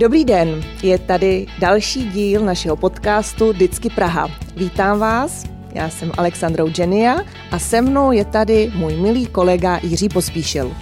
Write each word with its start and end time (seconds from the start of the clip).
Dobrý 0.00 0.24
den, 0.24 0.64
je 0.82 0.98
tady 0.98 1.46
další 1.58 2.04
díl 2.04 2.44
našeho 2.44 2.76
podcastu 2.76 3.52
Vždycky 3.52 3.90
Praha. 3.90 4.28
Vítám 4.56 4.98
vás, 4.98 5.44
já 5.74 5.88
jsem 5.90 6.12
Alexandrou 6.18 6.68
Genia 6.68 7.16
a 7.50 7.58
se 7.58 7.80
mnou 7.82 8.12
je 8.12 8.24
tady 8.24 8.72
můj 8.74 8.96
milý 8.96 9.26
kolega 9.26 9.80
Jiří 9.82 10.08
Pospíšil. 10.08 10.72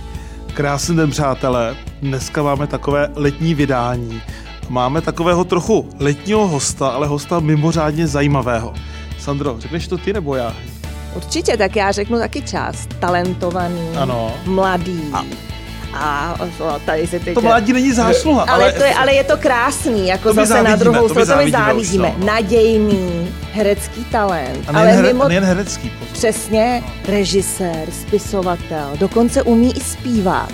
Krásný 0.55 0.97
den, 0.97 1.11
přátelé. 1.11 1.77
Dneska 2.03 2.43
máme 2.43 2.67
takové 2.67 3.11
letní 3.15 3.55
vydání. 3.55 4.23
Máme 4.69 5.01
takového 5.01 5.45
trochu 5.45 5.89
letního 5.99 6.49
hosta, 6.49 6.89
ale 6.89 7.07
hosta 7.07 7.41
mimořádně 7.41 8.07
zajímavého. 8.07 8.75
Sandro, 9.19 9.57
řekneš 9.59 9.89
to 9.89 9.99
ty 9.99 10.13
nebo 10.13 10.35
já? 10.35 10.55
Určitě, 11.17 11.57
tak 11.57 11.77
já 11.77 11.93
řeknu 11.93 12.19
taky 12.19 12.43
část. 12.43 12.95
Talentovaný, 13.01 13.89
ano. 13.97 14.35
mladý. 14.47 15.03
A 15.13 15.25
a 15.95 16.39
tady 16.85 17.07
se 17.07 17.21
teď... 17.21 17.35
To 17.35 17.41
mládí 17.41 17.73
není 17.73 17.93
zásluha, 17.93 18.43
ale... 18.43 18.65
Ale, 18.65 18.73
to 18.73 18.85
je, 18.85 18.95
ale 18.95 19.15
je 19.15 19.25
to 19.25 19.37
krásný, 19.37 20.09
jako 20.09 20.33
zase 20.33 20.47
závidíme, 20.47 20.71
na 20.71 20.77
druhou 20.77 21.09
stranu, 21.09 21.27
to 21.27 21.45
my 21.45 21.51
závidíme. 21.51 22.15
No. 22.19 22.27
Nadějný, 22.27 23.29
herecký 23.53 24.05
talent. 24.05 24.65
A 24.69 24.73
nejen, 24.73 24.89
ale 24.89 24.93
here, 24.93 25.09
mimo... 25.09 25.29
nejen 25.29 25.45
herecký. 25.45 25.91
Pozor. 25.91 26.13
Přesně, 26.13 26.83
režisér, 27.09 27.91
spisovatel, 28.01 28.91
dokonce 29.01 29.43
umí 29.43 29.77
i 29.77 29.81
zpívat. 29.81 30.53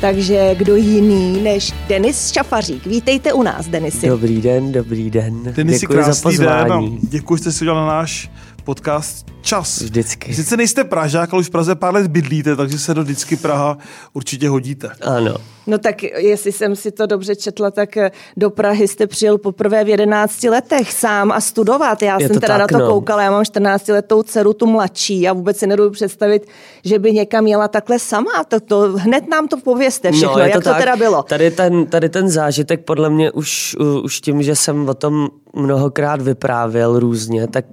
Takže 0.00 0.54
kdo 0.54 0.76
jiný 0.76 1.40
než 1.42 1.72
Denis 1.88 2.32
Šafařík. 2.32 2.86
Vítejte 2.86 3.32
u 3.32 3.42
nás, 3.42 3.66
Denisy. 3.66 4.08
Dobrý 4.08 4.42
den, 4.42 4.72
dobrý 4.72 5.10
den. 5.10 5.42
Denisy, 5.42 5.80
Děkuji 5.80 5.92
krásný 5.92 6.36
za 6.36 6.44
pozvání. 6.46 6.90
den. 6.90 6.98
Děkuji, 7.10 7.36
že 7.36 7.42
jste 7.42 7.52
si 7.52 7.64
udělal 7.64 7.86
na 7.86 7.92
náš 7.92 8.30
podcast 8.64 9.35
čas. 9.46 9.80
Vždycky. 9.80 10.34
Sice 10.34 10.56
nejste 10.56 10.84
Pražák, 10.84 11.32
ale 11.32 11.40
už 11.40 11.46
v 11.46 11.50
Praze 11.50 11.74
pár 11.74 11.94
let 11.94 12.06
bydlíte, 12.06 12.56
takže 12.56 12.78
se 12.78 12.94
do 12.94 13.02
vždycky 13.02 13.36
Praha 13.36 13.78
určitě 14.12 14.48
hodíte. 14.48 14.90
Ano. 15.02 15.36
No 15.66 15.78
tak 15.78 16.02
jestli 16.02 16.52
jsem 16.52 16.76
si 16.76 16.90
to 16.90 17.06
dobře 17.06 17.36
četla, 17.36 17.70
tak 17.70 17.88
do 18.36 18.50
Prahy 18.50 18.88
jste 18.88 19.06
přijel 19.06 19.38
poprvé 19.38 19.84
v 19.84 19.88
11 19.88 20.42
letech 20.42 20.92
sám 20.92 21.32
a 21.32 21.40
studovat. 21.40 22.02
Já 22.02 22.20
Je 22.20 22.28
jsem 22.28 22.40
teda 22.40 22.58
tak, 22.58 22.72
na 22.72 22.78
to 22.78 22.84
no. 22.84 22.90
koukala, 22.90 23.22
já 23.22 23.30
mám 23.30 23.44
14 23.44 23.88
letou 23.88 24.22
dceru, 24.22 24.52
tu 24.52 24.66
mladší 24.66 25.28
a 25.28 25.32
vůbec 25.32 25.58
si 25.58 25.66
nedovedu 25.66 25.92
představit, 25.92 26.46
že 26.84 26.98
by 26.98 27.12
někam 27.12 27.46
jela 27.46 27.68
takhle 27.68 27.98
sama. 27.98 28.44
To, 28.48 28.60
to 28.60 28.80
hned 28.96 29.28
nám 29.28 29.48
to 29.48 29.56
pověste 29.56 30.12
všechno, 30.12 30.38
no, 30.38 30.38
jak 30.38 30.52
to, 30.52 30.60
to 30.60 30.74
teda 30.74 30.96
bylo. 30.96 31.22
Tady 31.22 31.50
ten, 31.50 31.86
tady 31.86 32.08
ten 32.08 32.28
zážitek 32.28 32.84
podle 32.84 33.10
mě 33.10 33.30
už, 33.30 33.76
už 34.02 34.20
tím, 34.20 34.42
že 34.42 34.56
jsem 34.56 34.88
o 34.88 34.94
tom 34.94 35.28
mnohokrát 35.56 36.22
vyprávěl 36.22 36.98
různě, 36.98 37.46
tak 37.46 37.64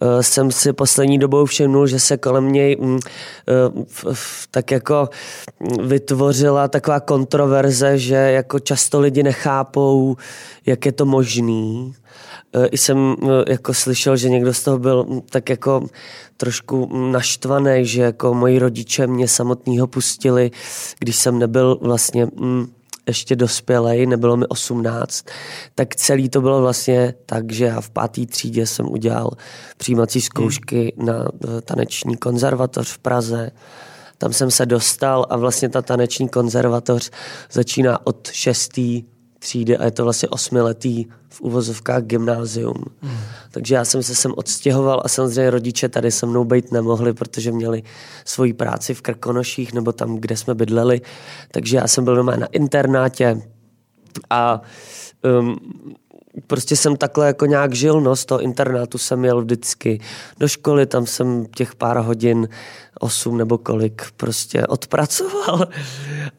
uh, 0.00 0.08
jsem 0.20 0.50
si 0.50 0.72
poslední 0.72 1.01
dobou 1.18 1.44
všimnul, 1.44 1.86
že 1.86 2.00
se 2.00 2.16
kolem 2.16 2.52
něj 2.52 2.76
uh, 2.76 2.98
f, 3.86 4.04
f, 4.12 4.46
tak 4.50 4.70
jako 4.70 5.08
vytvořila 5.82 6.68
taková 6.68 7.00
kontroverze, 7.00 7.98
že 7.98 8.14
jako 8.14 8.58
často 8.58 9.00
lidi 9.00 9.22
nechápou, 9.22 10.16
jak 10.66 10.86
je 10.86 10.92
to 10.92 11.06
možný. 11.06 11.94
Uh, 12.54 12.66
I 12.70 12.78
jsem 12.78 12.98
uh, 12.98 13.30
jako 13.48 13.74
slyšel, 13.74 14.16
že 14.16 14.28
někdo 14.28 14.54
z 14.54 14.62
toho 14.62 14.78
byl 14.78 15.04
um, 15.08 15.22
tak 15.30 15.48
jako 15.48 15.86
trošku 16.36 16.88
naštvaný, 17.10 17.86
že 17.86 18.02
jako 18.02 18.34
moji 18.34 18.58
rodiče 18.58 19.06
mě 19.06 19.28
samotného 19.28 19.86
pustili, 19.86 20.50
když 20.98 21.16
jsem 21.16 21.38
nebyl 21.38 21.78
vlastně 21.80 22.28
ještě 23.06 23.36
dospělej, 23.36 24.06
nebylo 24.06 24.36
mi 24.36 24.46
18, 24.46 25.24
tak 25.74 25.96
celý 25.96 26.28
to 26.28 26.40
bylo 26.40 26.60
vlastně 26.60 27.14
tak, 27.26 27.52
že 27.52 27.64
já 27.64 27.80
v 27.80 27.90
páté 27.90 28.26
třídě 28.26 28.66
jsem 28.66 28.88
udělal 28.88 29.30
přijímací 29.76 30.20
zkoušky 30.20 30.92
hmm. 30.96 31.06
na 31.06 31.28
eh, 31.44 31.60
taneční 31.60 32.16
konzervatoř 32.16 32.92
v 32.92 32.98
Praze. 32.98 33.50
Tam 34.18 34.32
jsem 34.32 34.50
se 34.50 34.66
dostal 34.66 35.26
a 35.30 35.36
vlastně 35.36 35.68
ta 35.68 35.82
taneční 35.82 36.28
konzervatoř 36.28 37.10
začíná 37.52 38.06
od 38.06 38.28
šestý 38.32 39.04
třídy 39.42 39.76
a 39.76 39.84
je 39.84 39.90
to 39.90 40.04
vlastně 40.04 40.28
osmiletý 40.28 41.06
v 41.28 41.40
uvozovkách 41.40 42.02
gymnázium. 42.02 42.84
Mm. 43.02 43.18
Takže 43.50 43.74
já 43.74 43.84
jsem 43.84 44.02
se 44.02 44.14
sem 44.14 44.32
odstěhoval 44.36 45.02
a 45.04 45.08
samozřejmě 45.08 45.50
rodiče 45.50 45.88
tady 45.88 46.10
se 46.10 46.26
mnou 46.26 46.44
být 46.44 46.72
nemohli, 46.72 47.12
protože 47.12 47.52
měli 47.52 47.82
svoji 48.24 48.52
práci 48.52 48.94
v 48.94 49.02
Krkonoších 49.02 49.72
nebo 49.72 49.92
tam, 49.92 50.16
kde 50.16 50.36
jsme 50.36 50.54
bydleli. 50.54 51.00
Takže 51.50 51.76
já 51.76 51.88
jsem 51.88 52.04
byl 52.04 52.16
doma 52.16 52.36
na 52.36 52.46
internátě 52.46 53.42
a 54.30 54.62
um, 55.40 55.56
prostě 56.46 56.76
jsem 56.76 56.96
takhle 56.96 57.26
jako 57.26 57.46
nějak 57.46 57.74
žil, 57.74 58.00
no, 58.00 58.16
z 58.16 58.24
toho 58.24 58.40
internátu 58.40 58.98
jsem 58.98 59.24
jel 59.24 59.40
vždycky 59.40 60.00
do 60.40 60.48
školy, 60.48 60.86
tam 60.86 61.06
jsem 61.06 61.46
těch 61.46 61.74
pár 61.74 61.96
hodin 61.96 62.48
osm 63.00 63.38
nebo 63.38 63.58
kolik 63.58 64.02
prostě 64.16 64.66
odpracoval. 64.66 65.66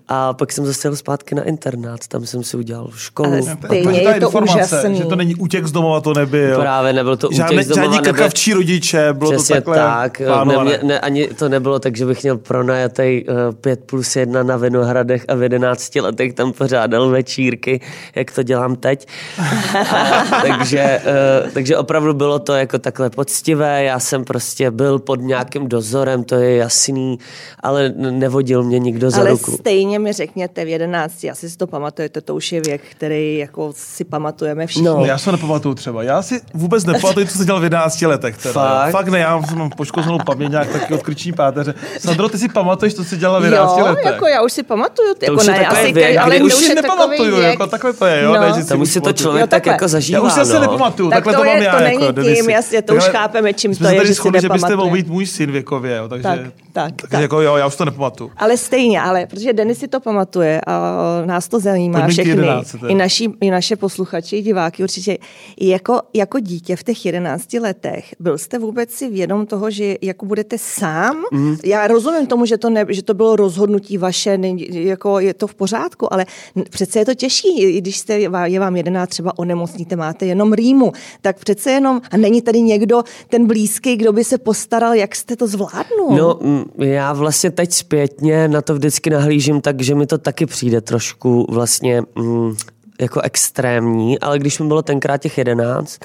A 0.07 0.33
pak 0.33 0.51
jsem 0.51 0.65
zase 0.65 0.87
jel 0.87 0.95
zpátky 0.95 1.35
na 1.35 1.43
internát, 1.43 2.07
tam 2.07 2.25
jsem 2.25 2.43
si 2.43 2.57
udělal 2.57 2.89
školu. 2.95 3.31
Ale 3.31 3.41
stejně 3.41 4.01
je 4.01 4.19
to 4.19 4.29
úžasný. 4.29 4.97
Že 4.97 5.03
to 5.03 5.15
není 5.15 5.35
útěk 5.35 5.67
z 5.67 5.71
domova, 5.71 6.01
to 6.01 6.13
nebyl. 6.13 6.59
Právě 6.59 6.93
nebyl 6.93 7.17
to 7.17 7.29
žádný, 7.31 7.55
útěk 7.55 7.65
z 7.65 7.69
domova. 7.69 7.93
Žádný 7.93 8.11
kakavčí 8.11 8.53
rodiče, 8.53 9.13
bylo 9.13 9.31
Přesně 9.31 9.61
to 9.61 9.71
takhle 9.71 9.77
tak. 9.77 10.19
Ne, 10.19 10.63
ne, 10.63 10.79
ne, 10.83 10.99
ani 10.99 11.27
to 11.27 11.49
nebylo 11.49 11.79
tak, 11.79 11.97
že 11.97 12.05
bych 12.05 12.23
měl 12.23 12.37
pronajatý 12.37 13.25
uh, 13.25 13.35
eh, 13.49 13.53
5 13.61 13.83
plus 13.85 14.15
1 14.15 14.43
na 14.43 14.57
Vinohradech 14.57 15.25
a 15.27 15.35
v 15.35 15.43
11 15.43 15.95
letech 15.95 16.33
tam 16.33 16.53
pořádal 16.53 17.09
večírky, 17.09 17.81
jak 18.15 18.31
to 18.31 18.43
dělám 18.43 18.75
teď. 18.75 19.07
takže, 20.47 21.01
uh, 21.44 21.49
takže 21.51 21.77
opravdu 21.77 22.13
bylo 22.13 22.39
to 22.39 22.53
jako 22.53 22.79
takhle 22.79 23.09
poctivé. 23.09 23.83
Já 23.83 23.99
jsem 23.99 24.25
prostě 24.25 24.71
byl 24.71 24.99
pod 24.99 25.16
nějakým 25.21 25.67
dozorem, 25.67 26.23
to 26.23 26.35
je 26.35 26.55
jasný, 26.55 27.19
ale 27.59 27.89
nevodil 27.95 28.63
mě 28.63 28.79
nikdo 28.79 29.11
za 29.11 29.22
ale 29.22 29.29
ruku. 29.29 29.51
stejně 29.51 29.99
mi 29.99 30.13
řekněte 30.13 30.66
v 30.66 30.67
jedenácti, 30.67 31.31
asi 31.31 31.49
si 31.49 31.57
to 31.57 31.67
pamatujete, 31.67 32.22
to 32.22 32.35
už 32.35 32.51
je 32.51 32.61
věk, 32.61 32.81
který 32.91 33.38
jako 33.38 33.73
si 33.75 34.03
pamatujeme 34.03 34.67
všichni. 34.67 34.88
No. 34.88 35.05
Já 35.05 35.17
se 35.17 35.31
nepamatuju 35.31 35.75
třeba. 35.75 36.03
Já 36.03 36.22
si 36.22 36.41
vůbec 36.53 36.85
nepamatuju, 36.85 37.27
co 37.27 37.38
se 37.38 37.45
dělal 37.45 37.61
v 37.61 37.63
11 37.63 38.01
letech. 38.01 38.38
Teda. 38.38 38.53
Fakt? 38.53 38.91
Fakt 38.91 39.07
ne, 39.07 39.19
já 39.19 39.38
mám 39.55 39.69
poškozenou 39.69 40.17
paměť 40.25 40.49
nějak 40.49 40.72
taky 40.72 40.93
od 40.93 41.03
krční 41.03 41.33
páteře. 41.33 41.73
Sandro, 41.99 42.29
ty 42.29 42.38
si 42.38 42.49
pamatuješ, 42.49 42.93
co 42.93 43.03
se 43.03 43.17
dělal 43.17 43.41
v 43.41 43.43
11 43.45 43.77
jo, 43.77 43.85
letech? 43.85 44.05
jako 44.05 44.27
já 44.27 44.41
už 44.41 44.53
si 44.53 44.63
pamatuju. 44.63 45.13
To 45.13 45.25
jako 45.25 45.35
už 45.35 45.47
ne, 45.47 45.67
asi, 45.67 45.93
věk, 45.93 46.17
ale 46.17 46.39
už 46.39 46.53
si 46.53 46.75
nepamatuju, 46.75 47.41
jako 47.41 47.67
takhle 47.67 47.93
to 47.93 48.05
je, 48.05 48.23
jo? 48.23 48.33
No. 48.33 48.41
Ne, 48.41 48.53
že 48.61 48.66
tam 48.66 48.81
už 48.81 48.89
si 48.89 49.01
to 49.01 49.13
člověk 49.13 49.41
jo, 49.41 49.47
tak 49.47 49.66
jako 49.73 49.88
zažívá. 49.88 50.17
Já 50.17 50.23
už 50.23 50.47
se 50.47 50.53
no. 50.53 50.61
nepamatuju, 50.61 51.09
tak 51.09 51.16
takhle 51.16 51.34
to, 51.34 51.44
mám 51.44 51.63
já. 51.63 51.78
To 51.78 51.84
není 51.84 52.35
tím, 52.35 52.50
jasně, 52.50 52.81
to 52.81 52.95
už 52.95 53.03
chápeme, 53.03 53.53
čím 53.53 53.75
to 53.75 53.88
je, 53.88 54.06
že 54.06 54.16
si 54.16 54.29
že 54.41 54.50
byste 54.50 54.75
mohl 54.75 54.91
být 54.91 55.07
můj 55.07 55.25
syn 55.25 55.51
věkově, 55.51 56.01
takže 56.09 56.51
tak, 56.73 56.94
tak. 57.09 57.22
jako 57.22 57.41
jo, 57.41 57.56
já 57.56 57.67
už 57.67 57.75
to 57.75 57.85
nepamatuju. 57.85 58.31
Ale 58.38 58.57
stejně, 58.57 59.01
ale 59.01 59.25
protože 59.25 59.53
Denis 59.53 59.79
si 59.79 59.88
to 59.88 60.00
pamatuje 60.00 60.61
a 60.67 60.81
nás 61.25 61.47
to 61.47 61.59
zajímá 61.59 62.07
všechny, 62.07 62.29
11, 62.29 62.75
i, 62.88 62.95
naši, 62.95 63.29
i 63.41 63.51
naše 63.51 63.75
posluchači, 63.75 64.41
diváky 64.41 64.84
určitě. 64.84 65.17
Jako, 65.61 66.00
jako 66.13 66.40
dítě 66.40 66.75
v 66.75 66.84
těch 66.84 67.05
11 67.05 67.53
letech, 67.53 68.16
byl 68.19 68.38
jste 68.38 68.59
vůbec 68.59 68.91
si 68.91 69.09
vědom 69.09 69.45
toho, 69.45 69.72
že 69.72 69.95
jako 70.01 70.25
budete 70.25 70.57
sám? 70.57 71.23
Mm. 71.31 71.57
Já 71.66 71.88
rozumím 71.88 72.28
tomu, 72.28 72.45
že 72.45 72.57
to, 72.57 72.69
ne, 72.69 72.85
že 72.90 73.03
to 73.03 73.13
bylo 73.13 73.35
rozhodnutí 73.35 73.97
vaše, 73.97 74.38
ne, 74.38 74.50
jako 74.69 75.19
je 75.19 75.34
to 75.34 75.47
v 75.47 75.55
pořádku, 75.55 76.13
ale 76.13 76.25
přece 76.69 77.00
je 77.00 77.05
to 77.05 77.13
těžší, 77.13 77.81
když 77.81 77.97
jste, 77.97 78.19
je 78.45 78.59
vám 78.59 78.75
11 78.75 79.09
třeba 79.09 79.38
onemocníte, 79.63 79.96
máte 79.96 80.25
jenom 80.25 80.53
rýmu, 80.53 80.91
tak 81.22 81.40
přece 81.40 81.72
jenom, 81.72 82.01
a 82.12 82.18
není 82.18 82.41
tady 82.41 82.62
někdo 82.62 83.03
ten 83.29 83.47
blízký, 83.47 83.96
kdo 83.96 84.13
by 84.13 84.24
se 84.24 84.38
postaral, 84.38 84.94
jak 84.94 85.16
jste 85.16 85.35
to 85.35 85.47
zvládnul? 85.47 86.18
No, 86.18 86.40
já 86.78 87.13
vlastně 87.13 87.51
teď 87.51 87.73
zpětně 87.73 88.47
na 88.47 88.62
to 88.62 88.75
vždycky 88.75 89.09
nahlížím 89.09 89.62
tak, 89.62 89.81
že 89.81 89.96
mi 89.96 90.06
to 90.06 90.18
taky 90.18 90.46
přijde 90.46 90.81
trošku 90.81 91.46
vlastně 91.50 92.02
mm, 92.16 92.56
jako 93.02 93.22
extrémní, 93.22 94.19
ale 94.19 94.40
když 94.40 94.59
mi 94.59 94.68
bylo 94.68 94.81
tenkrát 94.81 95.18
těch 95.18 95.38
jedenáct, 95.38 96.00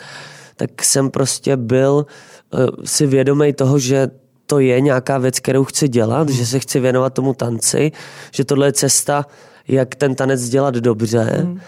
tak 0.57 0.85
jsem 0.85 1.11
prostě 1.11 1.57
byl 1.57 2.07
uh, 2.55 2.61
si 2.85 3.07
vědomý 3.07 3.53
toho, 3.53 3.79
že 3.79 4.11
to 4.47 4.59
je 4.59 4.81
nějaká 4.81 5.19
věc, 5.19 5.41
kterou 5.41 5.65
chci 5.65 5.89
dělat, 5.89 6.29
mm. 6.29 6.35
že 6.35 6.47
se 6.47 6.59
chci 6.59 6.81
věnovat 6.81 7.15
tomu 7.15 7.35
tanci, 7.35 7.93
že 8.33 8.45
tohle 8.45 8.67
je 8.67 8.73
cesta, 8.73 9.27
jak 9.69 9.95
ten 9.95 10.15
tanec 10.15 10.49
dělat 10.49 10.75
dobře. 10.75 11.43
Mm. 11.45 11.61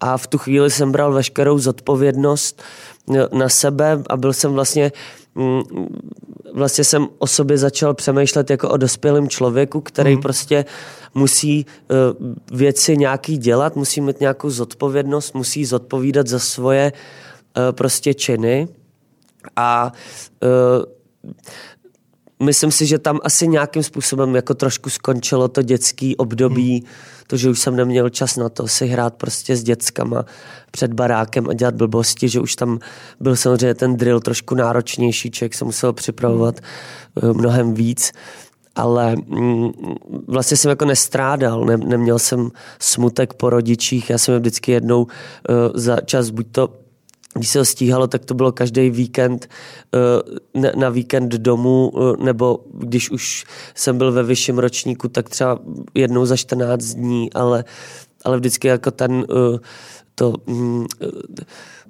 A 0.00 0.16
v 0.16 0.26
tu 0.26 0.38
chvíli 0.38 0.70
jsem 0.70 0.92
bral 0.92 1.12
veškerou 1.12 1.58
zodpovědnost 1.58 2.62
eh, 3.14 3.28
na 3.32 3.48
sebe 3.48 4.02
a 4.10 4.16
byl 4.16 4.32
jsem 4.32 4.52
vlastně 4.52 4.92
mm, 5.34 5.62
vlastně 6.52 6.84
jsem 6.84 7.08
o 7.18 7.26
sobě 7.26 7.58
začal 7.58 7.94
přemýšlet 7.94 8.50
jako 8.50 8.68
o 8.68 8.76
dospělém 8.76 9.28
člověku, 9.28 9.80
který 9.80 10.14
mm. 10.14 10.22
prostě 10.22 10.64
musí 11.14 11.66
uh, 11.90 12.58
věci 12.58 12.96
nějaký 12.96 13.38
dělat, 13.38 13.76
musí 13.76 14.00
mít 14.00 14.20
nějakou 14.20 14.50
zodpovědnost, 14.50 15.34
musí 15.34 15.64
zodpovídat 15.64 16.26
za 16.26 16.38
svoje 16.38 16.92
uh, 16.92 17.72
prostě 17.72 18.14
činy 18.14 18.68
a 19.56 19.92
myslím 22.42 22.70
si, 22.72 22.86
že 22.86 22.98
tam 22.98 23.20
asi 23.24 23.48
nějakým 23.48 23.82
způsobem 23.82 24.34
jako 24.34 24.54
trošku 24.54 24.90
skončilo 24.90 25.48
to 25.48 25.62
dětský 25.62 26.16
období, 26.16 26.72
hmm. 26.72 26.88
to, 27.26 27.36
že 27.36 27.50
už 27.50 27.58
jsem 27.58 27.76
neměl 27.76 28.08
čas 28.08 28.36
na 28.36 28.48
to 28.48 28.68
si 28.68 28.86
hrát 28.86 29.14
prostě 29.14 29.56
s 29.56 29.62
dětskama 29.62 30.24
před 30.70 30.92
barákem 30.92 31.48
a 31.48 31.52
dělat 31.52 31.74
blbosti, 31.74 32.28
že 32.28 32.40
už 32.40 32.56
tam 32.56 32.78
byl 33.20 33.36
samozřejmě 33.36 33.74
ten 33.74 33.96
drill 33.96 34.20
trošku 34.20 34.54
náročnější, 34.54 35.30
člověk 35.30 35.54
se 35.54 35.64
musel 35.64 35.92
připravovat 35.92 36.60
hmm. 37.22 37.34
mnohem 37.34 37.74
víc 37.74 38.12
ale 38.78 39.16
mm, 39.16 39.70
vlastně 40.26 40.56
jsem 40.56 40.68
jako 40.68 40.84
nestrádal, 40.84 41.64
ne, 41.64 41.76
neměl 41.76 42.18
jsem 42.18 42.50
smutek 42.78 43.34
po 43.34 43.50
rodičích, 43.50 44.10
já 44.10 44.18
jsem 44.18 44.34
je 44.34 44.40
vždycky 44.40 44.72
jednou 44.72 45.02
uh, 45.02 45.08
za 45.74 46.00
čas, 46.00 46.30
buď 46.30 46.46
to 46.52 46.68
když 47.38 47.48
se 47.48 47.58
ho 47.58 47.64
stíhalo, 47.64 48.06
tak 48.06 48.24
to 48.24 48.34
bylo 48.34 48.52
každý 48.52 48.90
víkend 48.90 49.48
uh, 50.54 50.70
na 50.76 50.88
víkend 50.88 51.32
domů, 51.32 51.88
uh, 51.88 52.16
nebo 52.16 52.60
když 52.74 53.10
už 53.10 53.44
jsem 53.74 53.98
byl 53.98 54.12
ve 54.12 54.22
vyšším 54.22 54.58
ročníku, 54.58 55.08
tak 55.08 55.28
třeba 55.28 55.58
jednou 55.94 56.26
za 56.26 56.36
14 56.36 56.84
dní, 56.84 57.32
ale, 57.32 57.64
ale 58.24 58.36
vždycky 58.36 58.68
jako 58.68 58.90
ten, 58.90 59.12
uh, 59.12 59.58
to, 60.14 60.34
um, 60.46 60.86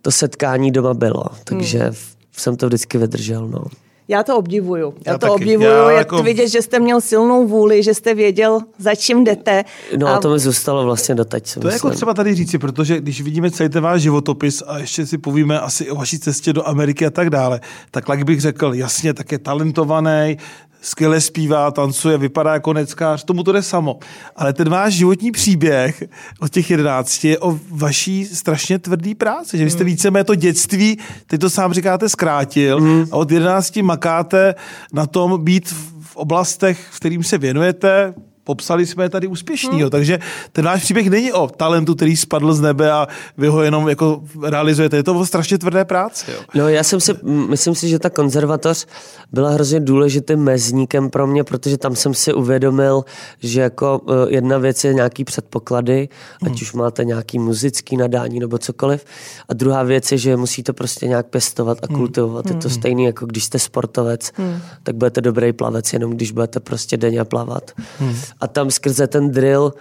to 0.03 0.11
setkání 0.11 0.71
doma 0.71 0.95
bylo, 0.95 1.25
takže 1.45 1.79
hmm. 1.79 1.95
jsem 2.33 2.57
to 2.57 2.67
vždycky 2.67 2.99
vydržel. 2.99 3.49
No. 3.49 3.65
Já 4.09 4.23
to 4.23 4.37
obdivuju. 4.37 4.95
Já, 5.07 5.13
já 5.13 5.19
to 5.19 5.27
taky. 5.27 5.33
obdivuju, 5.33 5.71
já 5.71 5.91
jak 5.91 5.99
jako... 5.99 6.23
vidět, 6.23 6.49
že 6.49 6.63
jste 6.63 6.81
měl 6.81 7.01
silnou 7.01 7.47
vůli, 7.47 7.83
že 7.83 7.95
jste 7.95 8.15
věděl, 8.15 8.61
za 8.79 8.95
čím 8.95 9.25
jdete. 9.25 9.65
No 9.97 10.07
a, 10.07 10.17
a 10.17 10.21
to 10.21 10.31
mi 10.31 10.39
zůstalo 10.39 10.85
vlastně 10.85 11.15
doteď. 11.15 11.55
To 11.61 11.69
je 11.69 11.73
jako 11.73 11.91
třeba 11.91 12.15
tady 12.15 12.35
říci, 12.35 12.59
protože 12.59 13.01
když 13.01 13.21
vidíme 13.23 13.51
celý 13.51 13.69
ten 13.69 13.83
váš 13.83 14.03
životopis 14.03 14.63
a 14.67 14.79
ještě 14.79 15.07
si 15.07 15.19
povíme 15.19 15.61
asi 15.61 15.91
o 15.91 15.95
vaší 15.95 16.19
cestě 16.19 16.53
do 16.53 16.69
Ameriky 16.69 17.07
a 17.07 17.11
tak 17.11 17.31
dále, 17.31 17.61
tak 17.91 18.09
jak 18.09 18.25
bych 18.25 18.41
řekl, 18.41 18.75
jasně, 18.75 19.15
tak 19.15 19.33
je 19.33 19.39
talentovaný, 19.39 20.37
skvěle 20.81 21.21
zpívá, 21.21 21.71
tancuje, 21.71 22.19
vypadá 22.19 22.53
jako 22.53 22.73
neckář, 22.73 23.25
tomu 23.25 23.43
to 23.43 23.53
jde 23.53 23.63
samo. 23.63 23.99
Ale 24.37 24.53
ten 24.53 24.69
váš 24.69 24.95
životní 24.95 25.33
příběh 25.33 26.03
od 26.41 26.51
těch 26.51 26.71
jedenácti 26.71 27.29
je 27.29 27.39
o 27.39 27.59
vaší 27.71 28.27
strašně 28.27 28.79
tvrdý 28.79 29.15
práci, 29.15 29.59
že 29.59 29.65
vy 29.65 29.71
jste 29.71 29.85
hmm. 29.85 29.87
více 29.87 30.11
mé 30.11 30.25
to 30.25 30.35
dětství, 30.35 30.99
teď 31.27 31.41
to 31.41 31.51
sám 31.51 31.73
říkáte, 31.73 32.09
zkrátil 32.09 32.81
mm. 32.81 33.07
a 33.11 33.17
od 33.17 33.31
jedenácti 33.31 33.83
makáte 33.83 34.55
na 34.93 35.07
tom 35.07 35.45
být 35.45 35.75
v 36.01 36.17
oblastech, 36.17 36.87
v 36.91 36.97
kterým 36.97 37.23
se 37.23 37.39
věnujete, 37.39 38.15
popsali 38.49 38.87
jsme 38.87 39.05
je 39.05 39.09
tady 39.09 39.27
úspěšnýho, 39.27 39.89
hmm. 39.89 39.91
takže 39.91 40.19
ten 40.53 40.65
náš 40.65 40.83
příběh 40.83 41.11
není 41.11 41.33
o 41.33 41.49
talentu, 41.49 41.95
který 41.95 42.17
spadl 42.17 42.53
z 42.55 42.61
nebe 42.61 42.93
a 42.93 43.09
vy 43.37 43.49
ho 43.49 43.63
jenom 43.63 43.89
jako 43.89 44.23
realizujete. 44.43 44.97
Je 44.97 45.03
to 45.03 45.15
o 45.15 45.27
strašně 45.27 45.59
tvrdé 45.59 45.85
práci. 45.85 46.31
Jo. 46.33 46.41
No 46.55 46.69
já 46.69 46.83
jsem 46.83 47.01
si, 47.01 47.13
myslím 47.49 47.75
si, 47.75 47.89
že 47.89 47.99
ta 47.99 48.11
konzervatoř 48.11 48.87
byla 49.33 49.51
hrozně 49.51 49.81
důležitým 49.81 50.39
mezníkem 50.39 51.11
pro 51.11 51.27
mě, 51.27 51.45
protože 51.45 51.79
tam 51.79 51.97
jsem 51.97 52.15
si 52.15 52.33
uvědomil, 52.33 53.05
že 53.41 53.61
jako 53.61 54.01
e, 54.09 54.35
jedna 54.35 54.59
věc 54.59 54.85
je 54.85 54.95
nějaký 54.95 55.25
předpoklady, 55.25 56.09
ať 56.43 56.49
hmm. 56.49 56.59
už 56.63 56.73
máte 56.73 57.05
nějaký 57.05 57.39
muzický 57.39 57.97
nadání 57.97 58.41
nebo 58.41 58.59
cokoliv, 58.59 59.05
a 59.49 59.55
druhá 59.55 59.83
věc 59.83 60.13
je, 60.13 60.19
že 60.19 60.37
musíte 60.37 60.73
prostě 60.73 61.09
nějak 61.09 61.27
pěstovat 61.27 61.79
a 61.83 61.87
hmm. 61.89 61.97
kultivovat. 61.97 62.47
Hmm. 62.47 62.57
Je 62.57 62.63
to 62.63 62.69
hmm. 62.69 62.77
stejný, 62.79 63.05
jako 63.05 63.27
když 63.27 63.45
jste 63.45 63.59
sportovec, 63.59 64.33
hmm. 64.35 64.61
tak 64.83 64.95
budete 64.97 65.21
dobrý 65.21 65.53
plavec, 65.53 65.93
jenom 65.93 66.11
když 66.11 66.33
budete 66.33 66.61
prostě 66.61 66.97
denně 66.97 67.25
plavat. 67.25 67.71
Hmm 67.99 68.17
a 68.41 68.47
tam 68.47 68.71
skrze 68.71 69.07
ten 69.07 69.31
drill 69.31 69.73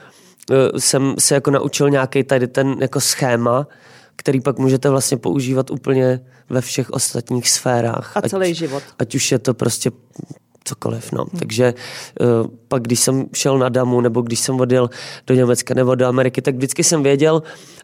uh, 0.51 0.57
jsem 0.77 1.15
se 1.19 1.36
jako 1.36 1.51
naučil 1.51 1.89
nějaký 1.89 2.24
tady 2.24 2.48
ten 2.48 2.75
jako 2.81 3.01
schéma, 3.01 3.68
který 4.15 4.42
pak 4.42 4.59
můžete 4.59 4.89
vlastně 4.89 5.18
používat 5.18 5.71
úplně 5.71 6.19
ve 6.50 6.62
všech 6.62 6.89
ostatních 6.89 7.50
sférách. 7.50 8.18
A 8.18 8.21
celý 8.21 8.51
ať, 8.51 8.56
život. 8.56 8.83
Ať 9.00 9.15
už 9.15 9.31
je 9.31 9.39
to 9.39 9.54
prostě 9.54 9.92
cokoliv. 10.63 11.12
No. 11.12 11.25
Hmm. 11.31 11.39
Takže 11.39 11.74
uh, 12.21 12.27
pak, 12.68 12.83
když 12.83 13.00
jsem 13.00 13.25
šel 13.33 13.57
na 13.57 13.69
Damu, 13.69 14.01
nebo 14.01 14.21
když 14.21 14.39
jsem 14.39 14.60
odjel 14.60 14.89
do 15.27 15.36
Německa 15.36 15.74
nebo 15.74 15.95
do 15.95 16.06
Ameriky, 16.06 16.42
tak 16.42 16.56
vždycky 16.56 16.83
jsem 16.83 17.03
věděl, 17.03 17.36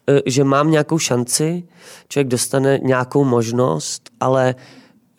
uh, 0.09 0.19
že 0.25 0.43
mám 0.43 0.71
nějakou 0.71 0.99
šanci, 0.99 1.63
člověk 2.09 2.27
dostane 2.27 2.79
nějakou 2.83 3.23
možnost, 3.23 4.09
ale 4.19 4.55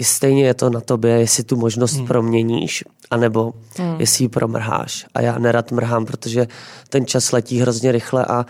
stejně 0.02 0.46
je 0.46 0.54
to 0.54 0.70
na 0.70 0.80
tobě, 0.80 1.10
jestli 1.10 1.44
tu 1.44 1.56
možnost 1.56 1.96
hmm. 1.96 2.06
proměníš, 2.06 2.84
anebo 3.10 3.54
hmm. 3.76 4.00
jestli 4.00 4.24
ji 4.24 4.28
promrháš. 4.28 5.06
A 5.14 5.20
já 5.20 5.38
nerad 5.38 5.72
mrhám, 5.72 6.06
protože 6.06 6.46
ten 6.88 7.06
čas 7.06 7.32
letí 7.32 7.60
hrozně 7.60 7.92
rychle 7.92 8.24
a, 8.24 8.46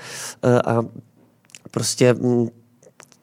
a 0.65 0.83
prostě 1.71 2.15
mm, 2.15 2.49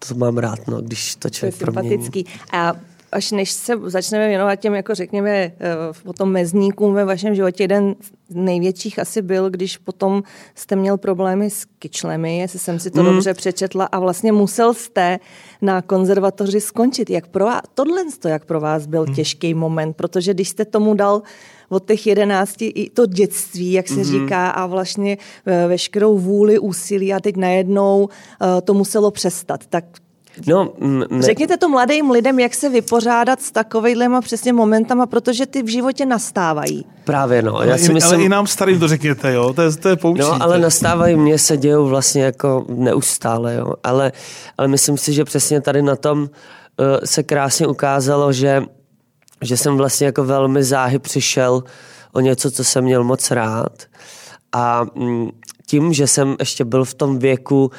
to 0.07 0.15
mám 0.15 0.37
rád, 0.37 0.67
no, 0.67 0.81
když 0.81 1.15
to 1.15 1.29
člověk 1.29 1.57
to 1.57 1.63
je 1.63 1.65
sympatický. 1.65 2.25
A 2.51 2.73
až 3.11 3.31
než 3.31 3.51
se 3.51 3.73
začneme 3.85 4.27
věnovat 4.27 4.55
těm, 4.55 4.75
jako 4.75 4.95
řekněme, 4.95 5.31
eh, 5.31 5.53
o 6.05 6.13
tom 6.13 6.31
mezníkům 6.31 6.93
ve 6.93 7.05
vašem 7.05 7.35
životě, 7.35 7.63
jeden 7.63 7.95
z 8.29 8.35
největších 8.35 8.99
asi 8.99 9.21
byl, 9.21 9.49
když 9.49 9.77
potom 9.77 10.23
jste 10.55 10.75
měl 10.75 10.97
problémy 10.97 11.49
s 11.49 11.65
kyčlemi, 11.79 12.37
jestli 12.37 12.59
jsem 12.59 12.79
si 12.79 12.91
to 12.91 13.03
mm. 13.03 13.05
dobře 13.05 13.33
přečetla, 13.33 13.85
a 13.85 13.99
vlastně 13.99 14.31
musel 14.31 14.73
jste 14.73 15.19
na 15.61 15.81
konzervatoři 15.81 16.61
skončit. 16.61 17.09
Jak 17.09 17.27
pro 17.27 17.45
vás, 17.45 17.61
tohle 17.73 18.01
to, 18.19 18.27
jak 18.27 18.45
pro 18.45 18.59
vás 18.59 18.85
byl 18.85 19.05
mm. 19.07 19.13
těžký 19.13 19.53
moment, 19.53 19.93
protože 19.93 20.33
když 20.33 20.49
jste 20.49 20.65
tomu 20.65 20.93
dal 20.93 21.21
od 21.69 21.87
těch 21.87 22.07
jedenácti 22.07 22.65
i 22.65 22.89
to 22.89 23.05
dětství, 23.05 23.71
jak 23.71 23.87
se 23.87 23.93
mm-hmm. 23.93 24.23
říká, 24.23 24.49
a 24.49 24.65
vlastně 24.65 25.17
eh, 25.45 25.67
veškerou 25.67 26.17
vůli, 26.17 26.59
úsilí 26.59 27.13
a 27.13 27.19
teď 27.19 27.35
najednou 27.37 28.03
uh, 28.03 28.47
to 28.63 28.73
muselo 28.73 29.11
přestat. 29.11 29.67
Tak 29.67 29.85
No, 30.47 30.73
ne. 30.79 31.21
Řekněte 31.21 31.57
to 31.57 31.69
mladým 31.69 32.11
lidem, 32.11 32.39
jak 32.39 32.55
se 32.55 32.69
vypořádat 32.69 33.41
s 33.41 33.51
takovejhlema 33.51 34.21
přesně 34.21 34.53
momentama, 34.53 35.05
protože 35.05 35.45
ty 35.45 35.63
v 35.63 35.67
životě 35.67 36.05
nastávají. 36.05 36.85
Právě 37.03 37.41
no. 37.41 37.61
Já 37.61 37.77
si 37.77 37.93
myslím, 37.93 38.15
ale 38.15 38.23
i 38.23 38.29
nám 38.29 38.47
starým 38.47 38.79
to 38.79 38.87
řekněte, 38.87 39.33
jo, 39.33 39.53
to 39.53 39.61
je, 39.61 39.71
to 39.71 39.89
je 39.89 39.95
poučný. 39.95 40.25
No, 40.25 40.43
ale 40.43 40.59
nastávají, 40.59 41.15
mě 41.15 41.37
se 41.37 41.57
dějou 41.57 41.87
vlastně 41.87 42.23
jako 42.23 42.65
neustále, 42.69 43.55
jo. 43.55 43.73
Ale, 43.83 44.11
ale 44.57 44.67
myslím 44.67 44.97
si, 44.97 45.13
že 45.13 45.25
přesně 45.25 45.61
tady 45.61 45.81
na 45.81 45.95
tom 45.95 46.21
uh, 46.21 46.27
se 47.05 47.23
krásně 47.23 47.67
ukázalo, 47.67 48.33
že, 48.33 48.63
že 49.41 49.57
jsem 49.57 49.77
vlastně 49.77 50.05
jako 50.05 50.23
velmi 50.23 50.63
záhy 50.63 50.99
přišel 50.99 51.63
o 52.13 52.19
něco, 52.19 52.51
co 52.51 52.63
jsem 52.63 52.83
měl 52.83 53.03
moc 53.03 53.31
rád. 53.31 53.83
A 54.51 54.85
mm, 54.95 55.29
tím, 55.67 55.93
že 55.93 56.07
jsem 56.07 56.35
ještě 56.39 56.65
byl 56.65 56.85
v 56.85 56.93
tom 56.93 57.19
věku, 57.19 57.71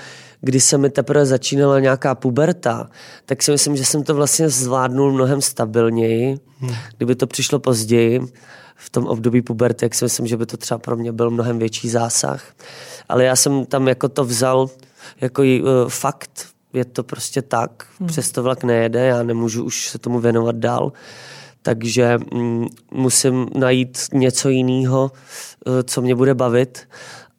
kdy 0.43 0.61
se 0.61 0.79
mi 0.79 0.91
teprve 0.91 1.27
začínala 1.27 1.81
nějaká 1.81 2.15
puberta, 2.15 2.91
tak 3.27 3.43
si 3.43 3.51
myslím, 3.51 3.77
že 3.77 3.85
jsem 3.85 4.03
to 4.03 4.15
vlastně 4.15 4.49
zvládnul 4.49 5.13
mnohem 5.13 5.43
stabilněji. 5.43 6.39
Hmm. 6.59 6.75
Kdyby 6.97 7.15
to 7.15 7.27
přišlo 7.27 7.59
později, 7.59 8.21
v 8.85 8.91
tom 8.91 9.07
období 9.07 9.43
puberty, 9.43 9.87
tak 9.87 9.95
si 9.95 10.05
myslím, 10.05 10.27
že 10.27 10.37
by 10.37 10.47
to 10.47 10.57
třeba 10.57 10.79
pro 10.79 10.97
mě 10.97 11.13
byl 11.13 11.31
mnohem 11.31 11.59
větší 11.59 11.89
zásah. 11.89 12.45
Ale 13.09 13.25
já 13.25 13.37
jsem 13.37 13.67
tam 13.67 13.89
jako 13.89 14.09
to 14.09 14.25
vzal 14.25 14.71
jako 15.21 15.43
uh, 15.43 15.69
fakt, 15.89 16.47
je 16.73 16.85
to 16.85 17.03
prostě 17.03 17.43
tak, 17.43 17.87
hmm. 18.01 18.09
přesto 18.09 18.43
vlak 18.43 18.65
nejede, 18.65 19.07
já 19.07 19.23
nemůžu 19.23 19.65
už 19.65 19.89
se 19.89 19.99
tomu 19.99 20.21
věnovat 20.21 20.57
dál, 20.57 20.93
takže 21.63 22.19
mm, 22.35 22.67
musím 22.91 23.49
najít 23.59 23.99
něco 24.13 24.49
jiného, 24.49 25.13
uh, 25.67 25.73
co 25.85 26.03
mě 26.03 26.15
bude 26.15 26.35
bavit 26.35 26.89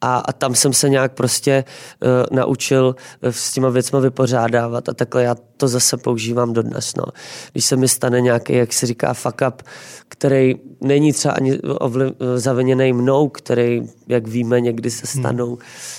a, 0.03 0.17
a 0.17 0.33
tam 0.33 0.55
jsem 0.55 0.73
se 0.73 0.89
nějak 0.89 1.13
prostě 1.13 1.63
uh, 2.03 2.37
naučil 2.37 2.95
uh, 3.21 3.29
s 3.29 3.53
těma 3.53 3.69
věcma 3.69 3.99
vypořádávat 3.99 4.89
a 4.89 4.93
takhle 4.93 5.23
já 5.23 5.35
to 5.57 5.67
zase 5.67 5.97
používám 5.97 6.53
dodnes. 6.53 6.95
No. 6.95 7.03
Když 7.51 7.65
se 7.65 7.75
mi 7.75 7.87
stane 7.87 8.21
nějaký, 8.21 8.53
jak 8.53 8.73
se 8.73 8.85
říká, 8.85 9.13
fuck 9.13 9.41
up, 9.47 9.61
který 10.07 10.55
není 10.81 11.13
třeba 11.13 11.33
ani 11.33 11.59
ovliv, 11.59 12.13
zaviněný 12.35 12.93
mnou, 12.93 13.29
který, 13.29 13.81
jak 14.07 14.27
víme, 14.27 14.61
někdy 14.61 14.91
se 14.91 15.07
hmm. 15.13 15.23
stanou 15.23 15.47
hmm. 15.47 15.57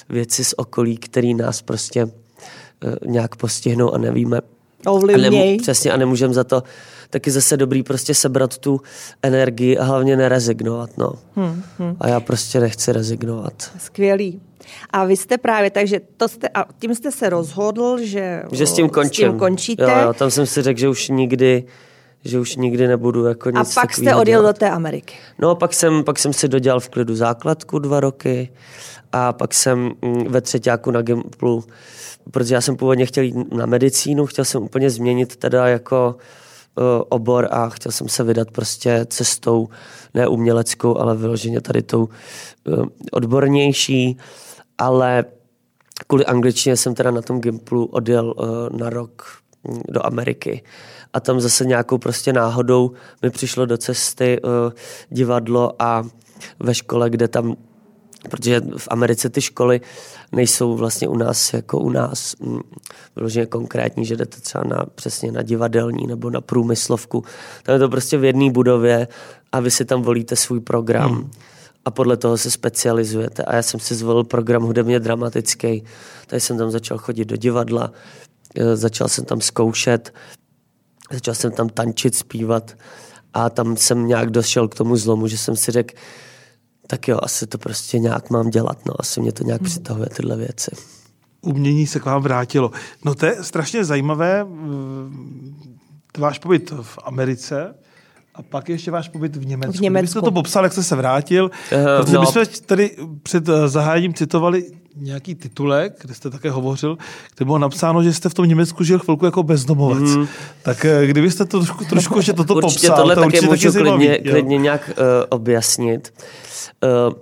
věci 0.08 0.44
z 0.44 0.54
okolí, 0.56 0.96
které 0.96 1.34
nás 1.34 1.62
prostě 1.62 2.04
uh, 2.04 2.10
nějak 3.06 3.36
postihnou 3.36 3.94
a 3.94 3.98
nevíme. 3.98 4.40
Ovlivněj. 4.86 5.26
A 5.26 5.30
nemů- 5.30 5.62
přesně 5.62 5.92
a 5.92 5.96
nemůžeme 5.96 6.34
za 6.34 6.44
to 6.44 6.62
tak 7.10 7.26
je 7.26 7.32
zase 7.32 7.56
dobrý 7.56 7.82
prostě 7.82 8.14
sebrat 8.14 8.58
tu 8.58 8.80
energii 9.22 9.78
a 9.78 9.84
hlavně 9.84 10.16
nerezignovat. 10.16 10.90
No. 10.98 11.12
Hmm, 11.36 11.62
hmm. 11.78 11.96
A 12.00 12.08
já 12.08 12.20
prostě 12.20 12.60
nechci 12.60 12.92
rezignovat. 12.92 13.70
Skvělý. 13.78 14.40
A 14.90 15.04
vy 15.04 15.16
jste 15.16 15.38
právě, 15.38 15.70
takže 15.70 16.00
to 16.16 16.28
jste, 16.28 16.48
a 16.48 16.64
tím 16.78 16.94
jste 16.94 17.12
se 17.12 17.28
rozhodl, 17.30 17.98
že, 18.02 18.42
že 18.52 18.66
s 18.66 18.72
tím, 18.72 18.88
končím. 18.88 19.28
S 19.28 19.30
tím 19.30 19.38
končíte. 19.38 19.82
Jo, 19.82 19.98
jo, 20.02 20.12
tam 20.12 20.30
jsem 20.30 20.46
si 20.46 20.62
řekl, 20.62 20.80
že 20.80 20.88
už 20.88 21.08
nikdy 21.08 21.64
že 22.24 22.40
už 22.40 22.56
nikdy 22.56 22.88
nebudu 22.88 23.24
jako 23.24 23.50
nic 23.50 23.76
A 23.76 23.80
pak 23.80 23.94
jste 23.94 24.14
odjel 24.14 24.40
dělat. 24.40 24.52
do 24.52 24.58
té 24.58 24.70
Ameriky. 24.70 25.14
No 25.38 25.54
pak 25.54 25.74
jsem, 25.74 26.04
pak 26.04 26.18
jsem 26.18 26.32
si 26.32 26.48
dodělal 26.48 26.80
v 26.80 26.88
klidu 26.88 27.16
základku 27.16 27.78
dva 27.78 28.00
roky 28.00 28.52
a 29.12 29.32
pak 29.32 29.54
jsem 29.54 29.92
mm, 30.02 30.24
ve 30.28 30.40
třetíku 30.40 30.90
na 30.90 31.02
Gimplu, 31.02 31.64
protože 32.30 32.54
já 32.54 32.60
jsem 32.60 32.76
původně 32.76 33.06
chtěl 33.06 33.24
jít 33.24 33.52
na 33.54 33.66
medicínu, 33.66 34.26
chtěl 34.26 34.44
jsem 34.44 34.62
úplně 34.62 34.90
změnit 34.90 35.36
teda 35.36 35.68
jako 35.68 36.16
obor 37.08 37.48
a 37.50 37.68
chtěl 37.68 37.92
jsem 37.92 38.08
se 38.08 38.24
vydat 38.24 38.50
prostě 38.50 39.06
cestou 39.08 39.68
ne 40.14 40.28
uměleckou, 40.28 40.98
ale 40.98 41.16
vyloženě 41.16 41.60
tady 41.60 41.82
tou 41.82 42.08
eh, 42.68 42.72
odbornější, 43.12 44.16
ale 44.78 45.24
kvůli 46.06 46.26
angličtině 46.26 46.76
jsem 46.76 46.94
teda 46.94 47.10
na 47.10 47.22
tom 47.22 47.40
Gimplu 47.40 47.84
odjel 47.84 48.34
eh, 48.38 48.76
na 48.76 48.90
rok 48.90 49.26
hm, 49.68 49.80
do 49.88 50.06
Ameriky. 50.06 50.62
A 51.12 51.20
tam 51.20 51.40
zase 51.40 51.64
nějakou 51.64 51.98
prostě 51.98 52.32
náhodou 52.32 52.92
mi 53.22 53.30
přišlo 53.30 53.66
do 53.66 53.78
cesty 53.78 54.40
divadlo 55.08 55.82
a 55.82 56.02
ve 56.60 56.74
škole, 56.74 57.10
kde 57.10 57.28
tam 57.28 57.56
protože 58.30 58.60
v 58.76 58.88
Americe 58.90 59.30
ty 59.30 59.40
školy 59.40 59.80
nejsou 60.32 60.76
vlastně 60.76 61.08
u 61.08 61.16
nás 61.16 61.52
jako 61.52 61.78
u 61.78 61.90
nás 61.90 62.36
mm, 62.40 62.60
vyloženě 63.16 63.46
konkrétní, 63.46 64.04
že 64.04 64.16
jdete 64.16 64.40
třeba 64.40 64.64
na, 64.64 64.86
přesně 64.94 65.32
na 65.32 65.42
divadelní 65.42 66.06
nebo 66.06 66.30
na 66.30 66.40
průmyslovku. 66.40 67.24
Tam 67.62 67.72
je 67.72 67.78
to 67.78 67.88
prostě 67.88 68.18
v 68.18 68.24
jedné 68.24 68.50
budově 68.50 69.08
a 69.52 69.60
vy 69.60 69.70
si 69.70 69.84
tam 69.84 70.02
volíte 70.02 70.36
svůj 70.36 70.60
program. 70.60 71.12
Hmm 71.12 71.30
a 71.84 71.90
podle 71.90 72.16
toho 72.16 72.38
se 72.38 72.50
specializujete. 72.50 73.44
A 73.44 73.56
já 73.56 73.62
jsem 73.62 73.80
si 73.80 73.94
zvolil 73.94 74.24
program 74.24 74.62
hudebně 74.62 75.00
dramatický, 75.00 75.84
tady 76.26 76.40
jsem 76.40 76.58
tam 76.58 76.70
začal 76.70 76.98
chodit 76.98 77.24
do 77.24 77.36
divadla, 77.36 77.92
eh, 78.56 78.76
začal 78.76 79.08
jsem 79.08 79.24
tam 79.24 79.40
zkoušet, 79.40 80.14
začal 81.12 81.34
jsem 81.34 81.52
tam 81.52 81.68
tančit, 81.68 82.14
zpívat 82.14 82.76
a 83.34 83.50
tam 83.50 83.76
jsem 83.76 84.06
nějak 84.06 84.30
došel 84.30 84.68
k 84.68 84.74
tomu 84.74 84.96
zlomu, 84.96 85.26
že 85.26 85.38
jsem 85.38 85.56
si 85.56 85.72
řekl, 85.72 85.94
tak 86.86 87.08
jo, 87.08 87.18
asi 87.22 87.46
to 87.46 87.58
prostě 87.58 87.98
nějak 87.98 88.30
mám 88.30 88.50
dělat, 88.50 88.86
no, 88.86 88.94
asi 88.98 89.20
mě 89.20 89.32
to 89.32 89.44
nějak 89.44 89.60
hmm. 89.60 89.70
přitahuje 89.70 90.08
tyhle 90.16 90.36
věci. 90.36 90.70
Umění 91.40 91.86
se 91.86 92.00
k 92.00 92.04
vám 92.04 92.22
vrátilo. 92.22 92.70
No 93.04 93.14
to 93.14 93.26
je 93.26 93.36
strašně 93.40 93.84
zajímavé, 93.84 94.46
váš 96.18 96.38
pobyt 96.38 96.72
v 96.82 96.98
Americe, 97.04 97.74
a 98.34 98.42
pak 98.42 98.68
ještě 98.68 98.90
váš 98.90 99.08
pobyt 99.08 99.36
v 99.36 99.46
Německu. 99.46 99.78
V 99.78 99.80
Německu. 99.80 100.12
Kdybyste 100.12 100.20
to 100.20 100.30
popsal, 100.30 100.64
jak 100.64 100.72
jste 100.72 100.82
se 100.82 100.96
vrátil, 100.96 101.44
uh, 101.44 101.50
protože 102.00 102.14
no. 102.14 102.20
my 102.20 102.26
jsme 102.26 102.46
tady 102.66 102.90
před 103.22 103.48
eh, 103.48 103.68
zahájením 103.68 104.14
citovali 104.14 104.64
nějaký 104.96 105.34
titulek, 105.34 105.92
kde 106.02 106.14
jste 106.14 106.30
také 106.30 106.50
hovořil, 106.50 106.98
kde 107.36 107.44
bylo 107.44 107.58
napsáno, 107.58 108.02
že 108.02 108.12
jste 108.12 108.28
v 108.28 108.34
tom 108.34 108.46
Německu 108.46 108.84
žil 108.84 108.98
chvilku 108.98 109.24
jako 109.24 109.42
bezdomovec. 109.42 110.16
Mm. 110.16 110.26
Tak 110.62 110.84
eh, 110.84 111.06
kdybyste 111.06 111.44
to 111.44 111.58
trošku, 111.58 111.84
trošku 111.84 112.16
ještě 112.16 112.32
toto 112.32 112.54
určitě 112.54 112.86
popsal, 112.86 112.96
tohle 112.96 113.14
to 113.14 113.20
určitě 113.20 113.46
taky 113.46 113.66
můžu 113.66 113.72
klidně, 113.72 114.18
klidně 114.18 114.58
nějak 114.58 114.90
uh, 114.98 115.04
objasnit. 115.28 116.12
Uh, 116.18 116.24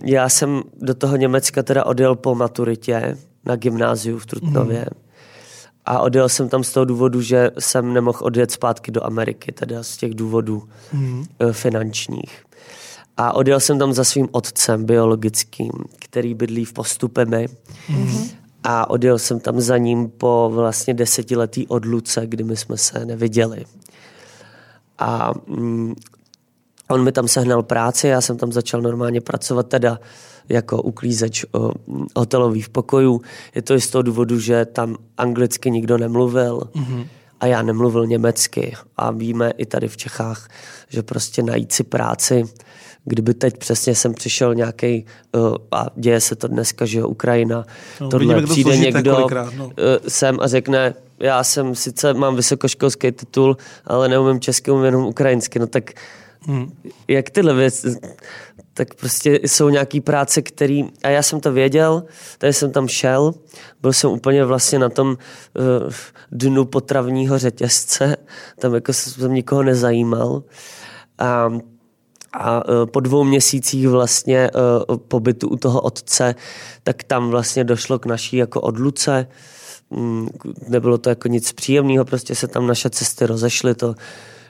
já 0.05 0.29
jsem 0.29 0.63
do 0.83 0.95
toho 0.95 1.17
Německa 1.17 1.63
teda 1.63 1.85
odjel 1.85 2.17
po 2.17 2.35
maturitě 2.35 3.19
na 3.45 3.57
gymnáziu 3.57 4.19
v 4.19 4.27
Trutnově. 4.27 4.81
Mm. 4.81 5.03
A 5.85 5.99
odjel 5.99 6.29
jsem 6.29 6.49
tam 6.49 6.65
z 6.65 6.73
toho 6.73 6.85
důvodu, 6.85 7.21
že 7.21 7.51
jsem 7.59 7.93
nemohl 7.93 8.19
odjet 8.23 8.51
zpátky 8.51 8.91
do 8.91 9.05
Ameriky, 9.05 9.53
teda 9.53 9.83
z 9.83 9.97
těch 9.97 10.15
důvodů 10.15 10.69
mm. 10.93 11.25
finančních. 11.53 12.45
A 13.17 13.33
odjel 13.33 13.61
jsem 13.61 13.79
tam 13.79 13.93
za 13.93 14.05
svým 14.05 14.29
otcem 14.33 14.85
biologickým, 14.85 15.73
který 15.99 16.35
bydlí 16.35 16.65
v 16.65 16.73
Postupemi. 16.73 17.49
Mm. 17.89 18.29
A 18.65 18.91
odjel 18.91 19.19
jsem 19.19 19.41
tam 19.41 19.61
za 19.61 19.79
ním 19.79 20.09
po 20.09 20.51
vlastně 20.55 20.95
desetiletý 20.95 21.67
odluce, 21.67 22.27
kdy 22.27 22.45
my 22.45 22.57
jsme 22.57 22.77
se 22.77 23.07
neviděli. 23.07 23.65
A 24.99 25.33
mm, 25.47 25.95
on 26.93 27.05
mi 27.05 27.13
tam 27.13 27.29
sehnal 27.29 27.63
práci, 27.63 28.09
já 28.09 28.21
jsem 28.21 28.37
tam 28.37 28.53
začal 28.53 28.83
normálně 28.83 29.21
pracovat 29.21 29.69
teda 29.69 29.99
jako 30.49 30.83
uklízeč 30.83 31.45
hotelových 32.17 32.69
pokojů. 32.69 33.21
Je 33.55 33.63
to 33.63 33.75
i 33.75 33.81
z 33.81 33.91
toho 33.91 34.03
důvodu, 34.03 34.39
že 34.39 34.65
tam 34.65 34.97
anglicky 35.19 35.71
nikdo 35.71 35.99
nemluvil 35.99 36.61
mm-hmm. 36.75 37.07
a 37.41 37.47
já 37.47 37.63
nemluvil 37.63 38.07
německy. 38.07 38.75
A 38.97 39.11
víme 39.11 39.53
i 39.59 39.67
tady 39.67 39.89
v 39.89 39.97
Čechách, 39.97 40.49
že 40.89 41.03
prostě 41.03 41.43
najít 41.43 41.73
si 41.73 41.85
práci, 41.85 42.45
kdyby 43.05 43.35
teď 43.35 43.57
přesně 43.57 43.95
jsem 43.95 44.15
přišel 44.15 44.55
nějaký 44.55 45.07
a 45.73 45.87
děje 45.97 46.21
se 46.21 46.37
to 46.37 46.49
dneska, 46.49 46.87
že 46.87 46.99
jo, 46.99 47.09
Ukrajina, 47.09 47.65
no, 48.01 48.09
tohle 48.09 48.35
vidíme, 48.35 48.53
přijde 48.53 48.77
někdo 48.77 49.27
no. 49.57 49.73
sem 50.09 50.39
a 50.41 50.49
řekne, 50.49 50.95
já 51.19 51.45
jsem 51.45 51.75
sice 51.75 52.15
mám 52.15 52.37
vysokoškolský 52.37 53.13
titul, 53.13 53.57
ale 53.85 54.09
neumím 54.09 54.41
česky, 54.41 54.71
umím 54.71 54.85
jenom 54.85 55.07
ukrajinsky, 55.07 55.59
no 55.59 55.67
tak 55.67 55.91
Hmm. 56.47 56.73
Jak 57.09 57.31
tyhle 57.31 57.55
věci, 57.55 58.01
tak 58.75 58.95
prostě 58.95 59.41
jsou 59.43 59.69
nějaký 59.69 60.01
práce, 60.01 60.43
který, 60.43 60.85
a 61.03 61.09
já 61.09 61.23
jsem 61.23 61.41
to 61.41 61.53
věděl, 61.53 62.05
tady 62.39 62.53
jsem 62.53 62.73
tam 62.73 62.89
šel, 62.89 63.35
byl 63.83 63.93
jsem 63.93 64.11
úplně 64.11 64.45
vlastně 64.45 64.79
na 64.79 64.89
tom 64.89 65.09
uh, 65.09 65.93
dnu 66.33 66.65
potravního 66.65 67.39
řetězce, 67.39 68.17
tam 68.59 68.75
jako 68.75 68.93
jsem 68.93 69.35
nikoho 69.35 69.63
nezajímal. 69.63 70.43
A, 71.19 71.53
a 72.33 72.69
uh, 72.69 72.87
po 72.87 73.01
dvou 73.01 73.25
měsících 73.25 73.89
vlastně 73.89 74.51
uh, 74.89 74.97
pobytu 74.97 75.49
u 75.49 75.57
toho 75.57 75.81
otce, 75.81 76.35
tak 76.83 77.03
tam 77.03 77.31
vlastně 77.31 77.65
došlo 77.65 77.99
k 77.99 78.07
naší 78.07 78.37
jako 78.37 78.61
odluce. 78.61 79.27
Um, 79.89 80.29
nebylo 80.69 80.99
to 80.99 81.09
jako 81.09 81.29
nic 81.29 81.53
příjemného, 81.53 82.05
prostě 82.05 82.35
se 82.35 82.49
tam 82.49 82.67
naše 82.67 82.91
cesty 82.91 83.27
rozešly, 83.27 83.75
to 83.75 83.95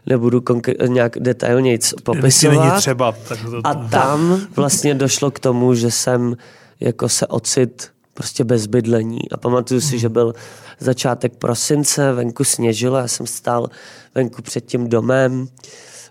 nebudu 0.06 0.40
konkr- 0.40 0.88
nějak 0.88 1.18
detailně 1.18 1.78
popisovat. 2.02 2.64
Není 2.64 2.80
třeba. 2.80 3.12
Tak 3.28 3.38
to, 3.42 3.60
a 3.64 3.74
tam 3.74 4.40
vlastně 4.56 4.94
došlo 4.94 5.30
k 5.30 5.40
tomu, 5.40 5.74
že 5.74 5.90
jsem 5.90 6.36
jako 6.80 7.08
se 7.08 7.26
ocit 7.26 7.90
prostě 8.14 8.44
bez 8.44 8.66
bydlení. 8.66 9.30
A 9.32 9.36
pamatuju 9.36 9.80
si, 9.80 9.98
že 9.98 10.08
byl 10.08 10.34
začátek 10.78 11.36
prosince, 11.36 12.12
venku 12.12 12.44
sněžilo, 12.44 12.96
já 12.96 13.08
jsem 13.08 13.26
stál 13.26 13.68
venku 14.14 14.42
před 14.42 14.60
tím 14.66 14.88
domem, 14.88 15.48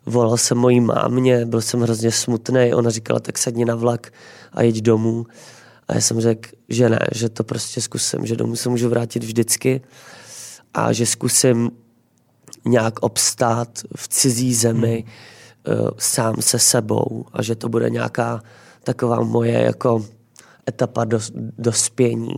volal 0.05 0.37
jsem 0.37 0.57
mojí 0.57 0.79
mámě, 0.79 1.45
byl 1.45 1.61
jsem 1.61 1.81
hrozně 1.81 2.11
smutný, 2.11 2.73
ona 2.73 2.89
říkala, 2.89 3.19
tak 3.19 3.37
sedni 3.37 3.65
na 3.65 3.75
vlak 3.75 4.13
a 4.53 4.61
jeď 4.61 4.81
domů. 4.81 5.25
A 5.87 5.93
já 5.93 6.01
jsem 6.01 6.21
řekl, 6.21 6.49
že 6.69 6.89
ne, 6.89 6.99
že 7.11 7.29
to 7.29 7.43
prostě 7.43 7.81
zkusím, 7.81 8.25
že 8.25 8.35
domů 8.35 8.55
se 8.55 8.69
můžu 8.69 8.89
vrátit 8.89 9.23
vždycky 9.23 9.81
a 10.73 10.93
že 10.93 11.05
zkusím 11.05 11.71
nějak 12.65 12.99
obstát 12.99 13.79
v 13.95 14.07
cizí 14.07 14.53
zemi 14.53 15.05
hmm. 15.67 15.79
uh, 15.79 15.89
sám 15.97 16.35
se 16.39 16.59
sebou 16.59 17.25
a 17.33 17.41
že 17.41 17.55
to 17.55 17.69
bude 17.69 17.89
nějaká 17.89 18.41
taková 18.83 19.21
moje 19.21 19.61
jako 19.61 20.05
etapa 20.69 21.05
do, 21.05 21.19
dospění. 21.57 22.35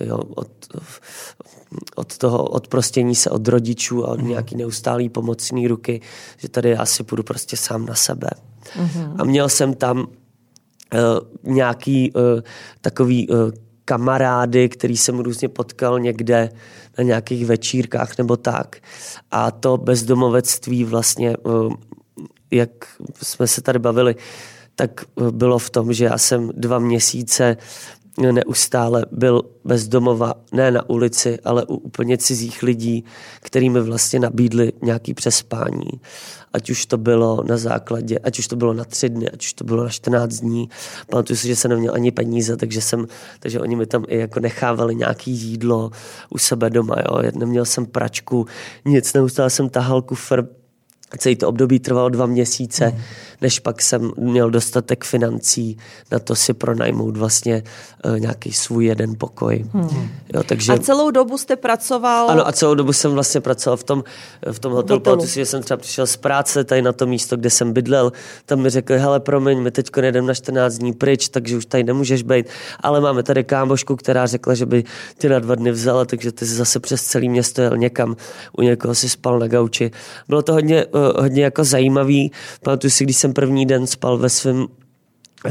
Jo, 0.00 0.18
od, 0.18 0.50
od 1.96 2.18
toho 2.18 2.44
odprostění 2.44 3.14
se 3.14 3.30
od 3.30 3.48
rodičů 3.48 4.06
a 4.06 4.08
od 4.08 4.20
hmm. 4.20 4.28
nějaký 4.28 4.56
neustálý 4.56 5.08
pomocný 5.08 5.68
ruky, 5.68 6.00
že 6.36 6.48
tady 6.48 6.70
já 6.70 6.86
si 6.86 7.04
půjdu 7.04 7.22
prostě 7.22 7.56
sám 7.56 7.86
na 7.86 7.94
sebe. 7.94 8.30
Hmm. 8.72 9.14
A 9.18 9.24
měl 9.24 9.48
jsem 9.48 9.74
tam 9.74 9.98
uh, 9.98 10.06
nějaký 11.42 12.12
uh, 12.12 12.22
takový 12.80 13.28
uh, 13.28 13.50
kamarády, 13.88 14.68
který 14.68 14.96
jsem 14.96 15.18
různě 15.18 15.48
potkal 15.48 16.00
někde 16.00 16.50
na 16.98 17.04
nějakých 17.04 17.46
večírkách 17.46 18.18
nebo 18.18 18.36
tak. 18.36 18.76
A 19.30 19.50
to 19.50 19.76
bezdomovectví 19.76 20.84
vlastně, 20.84 21.30
eh, 21.30 21.74
jak 22.50 22.70
jsme 23.22 23.46
se 23.46 23.60
tady 23.60 23.78
bavili, 23.78 24.16
tak 24.74 25.04
bylo 25.30 25.58
v 25.58 25.70
tom, 25.70 25.92
že 25.92 26.04
já 26.04 26.18
jsem 26.18 26.50
dva 26.54 26.78
měsíce 26.78 27.56
neustále 28.18 29.06
byl 29.10 29.42
bezdomova, 29.64 30.34
ne 30.52 30.70
na 30.70 30.90
ulici, 30.90 31.38
ale 31.44 31.64
u 31.64 31.74
úplně 31.74 32.18
cizích 32.18 32.62
lidí, 32.62 33.04
kterými 33.40 33.80
mi 33.80 33.86
vlastně 33.86 34.20
nabídli 34.20 34.72
nějaký 34.82 35.14
přespání 35.14 36.00
ať 36.58 36.70
už 36.70 36.86
to 36.86 36.98
bylo 36.98 37.44
na 37.48 37.56
základě, 37.56 38.18
ať 38.18 38.38
už 38.38 38.46
to 38.48 38.56
bylo 38.56 38.72
na 38.74 38.84
tři 38.84 39.08
dny, 39.08 39.30
ať 39.30 39.44
už 39.44 39.52
to 39.52 39.64
bylo 39.64 39.84
na 39.84 39.90
14 39.90 40.34
dní. 40.34 40.68
Pamatuju 41.10 41.36
si, 41.36 41.48
že 41.48 41.56
jsem 41.56 41.70
neměl 41.70 41.94
ani 41.94 42.10
peníze, 42.10 42.56
takže, 42.56 42.80
jsem, 42.80 43.06
takže 43.40 43.60
oni 43.60 43.76
mi 43.76 43.86
tam 43.86 44.04
i 44.08 44.18
jako 44.18 44.40
nechávali 44.40 44.94
nějaký 44.94 45.30
jídlo 45.30 45.90
u 46.30 46.38
sebe 46.38 46.70
doma. 46.70 46.96
Jo. 46.98 47.22
Neměl 47.34 47.64
jsem 47.64 47.86
pračku, 47.86 48.46
nic, 48.84 49.12
neustále 49.12 49.50
jsem 49.50 49.68
tahal 49.68 50.02
kufr, 50.02 50.42
celý 51.18 51.36
to 51.36 51.48
období 51.48 51.78
trvalo 51.78 52.08
dva 52.08 52.26
měsíce. 52.26 52.86
Mm 52.86 53.02
než 53.40 53.58
pak 53.58 53.82
jsem 53.82 54.10
měl 54.16 54.50
dostatek 54.50 55.04
financí 55.04 55.78
na 56.10 56.18
to 56.18 56.34
si 56.34 56.54
pronajmout 56.54 57.16
vlastně 57.16 57.62
uh, 58.04 58.18
nějaký 58.20 58.52
svůj 58.52 58.84
jeden 58.84 59.14
pokoj. 59.18 59.64
Hmm. 59.72 60.08
Jo, 60.34 60.42
takže... 60.42 60.72
A 60.72 60.78
celou 60.78 61.10
dobu 61.10 61.38
jste 61.38 61.56
pracoval? 61.56 62.30
Ano, 62.30 62.48
a 62.48 62.52
celou 62.52 62.74
dobu 62.74 62.92
jsem 62.92 63.10
vlastně 63.10 63.40
pracoval 63.40 63.76
v 63.76 63.84
tom, 63.84 64.04
v 64.52 64.58
tom 64.58 64.72
hotelu. 64.72 65.00
Pamatuju 65.00 65.28
si, 65.28 65.34
že 65.34 65.46
jsem 65.46 65.62
třeba 65.62 65.78
přišel 65.78 66.06
z 66.06 66.16
práce 66.16 66.64
tady 66.64 66.82
na 66.82 66.92
to 66.92 67.06
místo, 67.06 67.36
kde 67.36 67.50
jsem 67.50 67.72
bydlel. 67.72 68.12
Tam 68.46 68.60
mi 68.60 68.70
řekli, 68.70 68.98
hele, 68.98 69.20
promiň, 69.20 69.60
my 69.60 69.70
teď 69.70 69.90
jdeme 69.96 70.26
na 70.26 70.34
14 70.34 70.74
dní 70.74 70.92
pryč, 70.92 71.28
takže 71.28 71.56
už 71.56 71.66
tady 71.66 71.84
nemůžeš 71.84 72.22
být. 72.22 72.46
Ale 72.80 73.00
máme 73.00 73.22
tady 73.22 73.44
kámošku, 73.44 73.96
která 73.96 74.26
řekla, 74.26 74.54
že 74.54 74.66
by 74.66 74.84
tě 75.18 75.28
na 75.28 75.38
dva 75.38 75.54
dny 75.54 75.70
vzala, 75.70 76.04
takže 76.04 76.32
ty 76.32 76.46
jsi 76.46 76.54
zase 76.54 76.80
přes 76.80 77.02
celý 77.02 77.28
město 77.28 77.62
jel 77.62 77.76
někam, 77.76 78.16
u 78.58 78.62
někoho 78.62 78.94
si 78.94 79.08
spal 79.08 79.38
na 79.38 79.46
gauči. 79.46 79.90
Bylo 80.28 80.42
to 80.42 80.52
hodně, 80.52 80.86
hodně 81.16 81.44
jako 81.44 81.64
zajímavý. 81.64 82.32
Pamatuju 82.62 82.90
si, 82.90 83.04
když 83.04 83.16
jsem 83.16 83.32
první 83.32 83.66
den 83.66 83.86
spal 83.86 84.18
ve 84.18 84.28
svém 84.28 84.66
eh, 85.46 85.50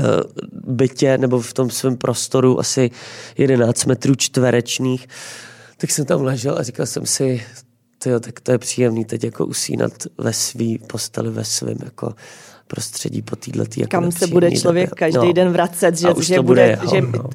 bytě 0.54 1.18
nebo 1.18 1.42
v 1.42 1.54
tom 1.54 1.70
svém 1.70 1.98
prostoru 1.98 2.60
asi 2.60 2.92
11 3.38 3.86
metrů 3.86 4.16
čtverečných, 4.16 5.08
tak 5.78 5.92
jsem 5.92 6.06
tam 6.06 6.22
ležel 6.22 6.58
a 6.58 6.64
říkal 6.64 6.86
jsem 6.86 7.06
si, 7.06 7.44
tyjo, 7.98 8.20
tak 8.20 8.40
to 8.40 8.52
je 8.52 8.58
příjemný 8.58 9.06
teď 9.06 9.24
jako 9.24 9.46
usínat 9.46 9.92
ve 10.18 10.34
svý 10.34 10.78
posteli, 10.78 11.32
ve 11.32 11.46
svém 11.46 11.78
jako 11.84 12.14
prostředí 12.68 13.22
po 13.22 13.36
této 13.36 13.60
jako 13.60 13.90
Kam 13.90 14.12
se 14.12 14.28
bude 14.28 14.52
člověk 14.52 14.90
době. 14.90 15.00
každý 15.00 15.28
no. 15.28 15.34
den 15.34 15.50
vracet, 15.52 15.98
že, 15.98 16.08
že, 16.22 16.36
bude, 16.36 16.42
bude 16.42 16.68
jeho, 16.68 16.96
že 16.96 17.02
no. 17.02 17.30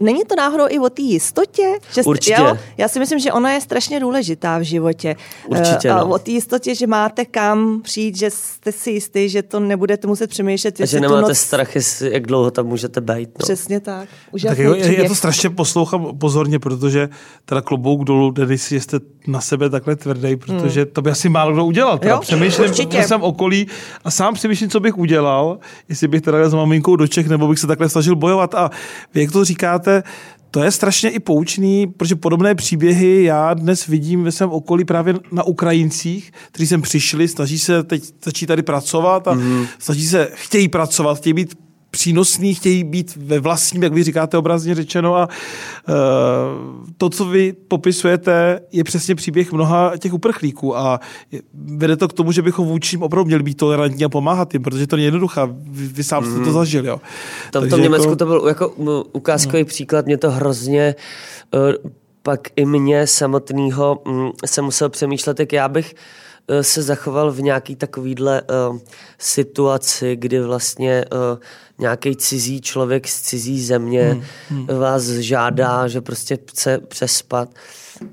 Není 0.00 0.24
to 0.24 0.36
náhodou 0.36 0.64
i 0.68 0.78
o 0.78 0.90
té 0.90 1.02
jistotě? 1.02 1.62
Že 1.94 2.02
Určitě. 2.02 2.36
Jo, 2.40 2.56
já 2.76 2.88
si 2.88 2.98
myslím, 2.98 3.18
že 3.18 3.32
ona 3.32 3.52
je 3.52 3.60
strašně 3.60 4.00
důležitá 4.00 4.58
v 4.58 4.62
životě. 4.62 5.16
Určitě, 5.46 5.88
no. 5.88 5.94
A 5.94 6.04
o 6.04 6.18
té 6.18 6.30
jistotě, 6.30 6.74
že 6.74 6.86
máte 6.86 7.24
kam 7.24 7.80
přijít, 7.82 8.16
že 8.16 8.30
jste 8.30 8.72
si 8.72 8.90
jistý, 8.90 9.28
že 9.28 9.42
to 9.42 9.60
nebudete 9.60 10.06
muset 10.06 10.30
přemýšlet. 10.30 10.80
A 10.80 10.86
že 10.86 11.00
nemáte 11.00 11.28
noc... 11.28 11.38
strach, 11.38 11.74
jestli, 11.74 12.12
jak 12.12 12.26
dlouho 12.26 12.50
tam 12.50 12.66
můžete 12.66 13.00
být. 13.00 13.28
No. 13.28 13.44
Přesně 13.44 13.80
tak. 13.80 14.08
tak 14.46 14.58
jo, 14.58 14.74
já 14.74 15.08
to 15.08 15.14
strašně 15.14 15.50
poslouchám 15.50 16.18
pozorně, 16.18 16.58
protože 16.58 17.08
teda 17.44 17.60
klobouk 17.60 18.04
dolů, 18.04 18.30
Denis, 18.30 18.72
jste 18.72 18.98
na 19.26 19.40
sebe 19.40 19.70
takhle 19.70 19.96
tvrdý, 19.96 20.36
protože 20.36 20.82
hmm. 20.82 20.90
to 20.92 21.02
by 21.02 21.10
asi 21.10 21.28
málo 21.28 21.52
kdo 21.52 21.64
udělal. 21.64 21.98
Teda 21.98 22.14
jo, 22.14 22.20
přemýšlím 22.20 22.70
ve 22.90 23.06
svém 23.06 23.22
okolí 23.22 23.66
a 24.04 24.10
sám 24.10 24.34
přemýšlím, 24.34 24.70
co 24.70 24.80
bych 24.80 24.98
udělal, 24.98 25.58
jestli 25.88 26.08
bych 26.08 26.20
teda 26.20 26.48
s 26.48 26.54
maminkou 26.54 26.96
do 26.96 27.06
Čech, 27.06 27.28
nebo 27.28 27.48
bych 27.48 27.58
se 27.58 27.66
takhle 27.66 27.88
snažil 27.88 28.16
bojovat. 28.16 28.54
A 28.54 28.70
jak 29.14 29.32
to 29.32 29.44
říkáte, 29.72 30.02
to 30.50 30.62
je 30.62 30.70
strašně 30.70 31.10
i 31.10 31.20
poučný, 31.20 31.86
protože 31.86 32.16
podobné 32.16 32.54
příběhy 32.54 33.24
já 33.24 33.54
dnes 33.54 33.86
vidím 33.86 34.24
ve 34.24 34.32
svém 34.32 34.50
okolí 34.50 34.84
právě 34.84 35.14
na 35.32 35.42
Ukrajincích, 35.42 36.32
kteří 36.52 36.66
sem 36.66 36.82
přišli, 36.82 37.28
snaží 37.28 37.58
se 37.58 37.82
teď 37.82 38.02
začít 38.24 38.46
tady 38.46 38.62
pracovat 38.62 39.28
a 39.28 39.34
mm. 39.34 39.66
snaží 39.78 40.06
se, 40.06 40.30
chtějí 40.34 40.68
pracovat, 40.68 41.18
chtějí 41.18 41.34
být 41.34 41.54
přínosný, 41.92 42.54
chtějí 42.54 42.84
být 42.84 43.16
ve 43.16 43.38
vlastním, 43.38 43.82
jak 43.82 43.92
vy 43.92 44.02
říkáte 44.02 44.38
obrazně 44.38 44.74
řečeno 44.74 45.16
a 45.16 45.28
uh, 45.28 45.94
to, 46.96 47.10
co 47.10 47.24
vy 47.24 47.52
popisujete, 47.68 48.60
je 48.72 48.84
přesně 48.84 49.14
příběh 49.14 49.52
mnoha 49.52 49.92
těch 49.98 50.12
uprchlíků 50.12 50.76
a 50.76 51.00
vede 51.54 51.96
to 51.96 52.08
k 52.08 52.12
tomu, 52.12 52.32
že 52.32 52.42
bychom 52.42 52.68
vůči 52.68 52.98
opravdu 52.98 53.26
měli 53.26 53.42
být 53.42 53.56
tolerantní 53.56 54.04
a 54.04 54.08
pomáhat 54.08 54.54
jim, 54.54 54.62
protože 54.62 54.86
to 54.86 54.96
není 54.96 55.04
jednoduché. 55.04 55.40
Vy, 55.46 55.86
vy 55.88 56.04
sám 56.04 56.24
jste 56.24 56.34
to 56.34 56.40
mhm. 56.40 56.52
zažil, 56.52 56.86
jo. 56.86 57.00
To, 57.50 57.60
v 57.60 57.68
tom 57.68 57.80
jako... 57.80 57.82
Německu 57.82 58.16
to 58.16 58.26
byl 58.26 58.44
jako 58.48 58.68
ukázkový 59.12 59.62
no. 59.62 59.66
příklad, 59.66 60.06
mě 60.06 60.18
to 60.18 60.30
hrozně 60.30 60.94
uh, 61.54 61.90
pak 62.22 62.40
i 62.56 62.64
mě 62.66 63.06
samotného 63.06 64.02
um, 64.06 64.32
jsem 64.46 64.64
musel 64.64 64.88
přemýšlet, 64.88 65.40
jak 65.40 65.52
já 65.52 65.68
bych 65.68 65.94
Eh, 65.94 66.31
se 66.62 66.82
zachoval 66.82 67.32
v 67.32 67.42
nějaký 67.42 67.76
takovýhle 67.76 68.42
uh, 68.42 68.78
situaci, 69.18 70.16
kdy 70.16 70.40
vlastně 70.40 71.04
uh, 71.12 71.38
nějaký 71.78 72.16
cizí 72.16 72.60
člověk 72.60 73.08
z 73.08 73.22
cizí 73.22 73.64
země 73.64 74.02
hmm, 74.02 74.22
hmm. 74.48 74.78
vás 74.78 75.04
žádá, 75.04 75.88
že 75.88 76.00
prostě 76.00 76.38
chce 76.46 76.78
přespat. 76.78 77.54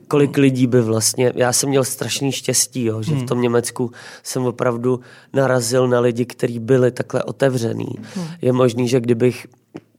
Kolik 0.07 0.37
lidí 0.37 0.67
by 0.67 0.81
vlastně, 0.81 1.33
já 1.35 1.53
jsem 1.53 1.69
měl 1.69 1.83
strašný 1.83 2.31
štěstí, 2.31 2.85
jo, 2.85 3.03
že 3.03 3.11
hmm. 3.11 3.21
v 3.21 3.25
tom 3.27 3.41
Německu 3.41 3.91
jsem 4.23 4.45
opravdu 4.45 4.99
narazil 5.33 5.87
na 5.87 5.99
lidi, 5.99 6.25
kteří 6.25 6.59
byli 6.59 6.91
takhle 6.91 7.23
otevřený. 7.23 7.95
Hmm. 8.15 8.27
Je 8.41 8.53
možný, 8.53 8.87
že 8.87 8.99
kdybych 8.99 9.47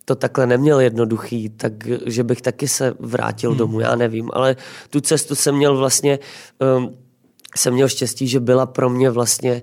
to 0.04 0.14
takhle 0.14 0.46
neměl 0.46 0.80
jednoduchý, 0.80 1.48
tak 1.48 1.72
že 2.06 2.24
bych 2.24 2.42
taky 2.42 2.68
se 2.68 2.94
vrátil 2.98 3.50
hmm. 3.50 3.58
domů, 3.58 3.80
já 3.80 3.96
nevím, 3.96 4.30
ale 4.32 4.56
tu 4.90 5.00
cestu 5.00 5.34
jsem 5.34 5.56
měl 5.56 5.76
vlastně 5.76 6.18
um, 6.78 6.94
jsem 7.56 7.74
měl 7.74 7.88
štěstí, 7.88 8.28
že 8.28 8.40
byla 8.40 8.66
pro 8.66 8.90
mě 8.90 9.10
vlastně 9.10 9.62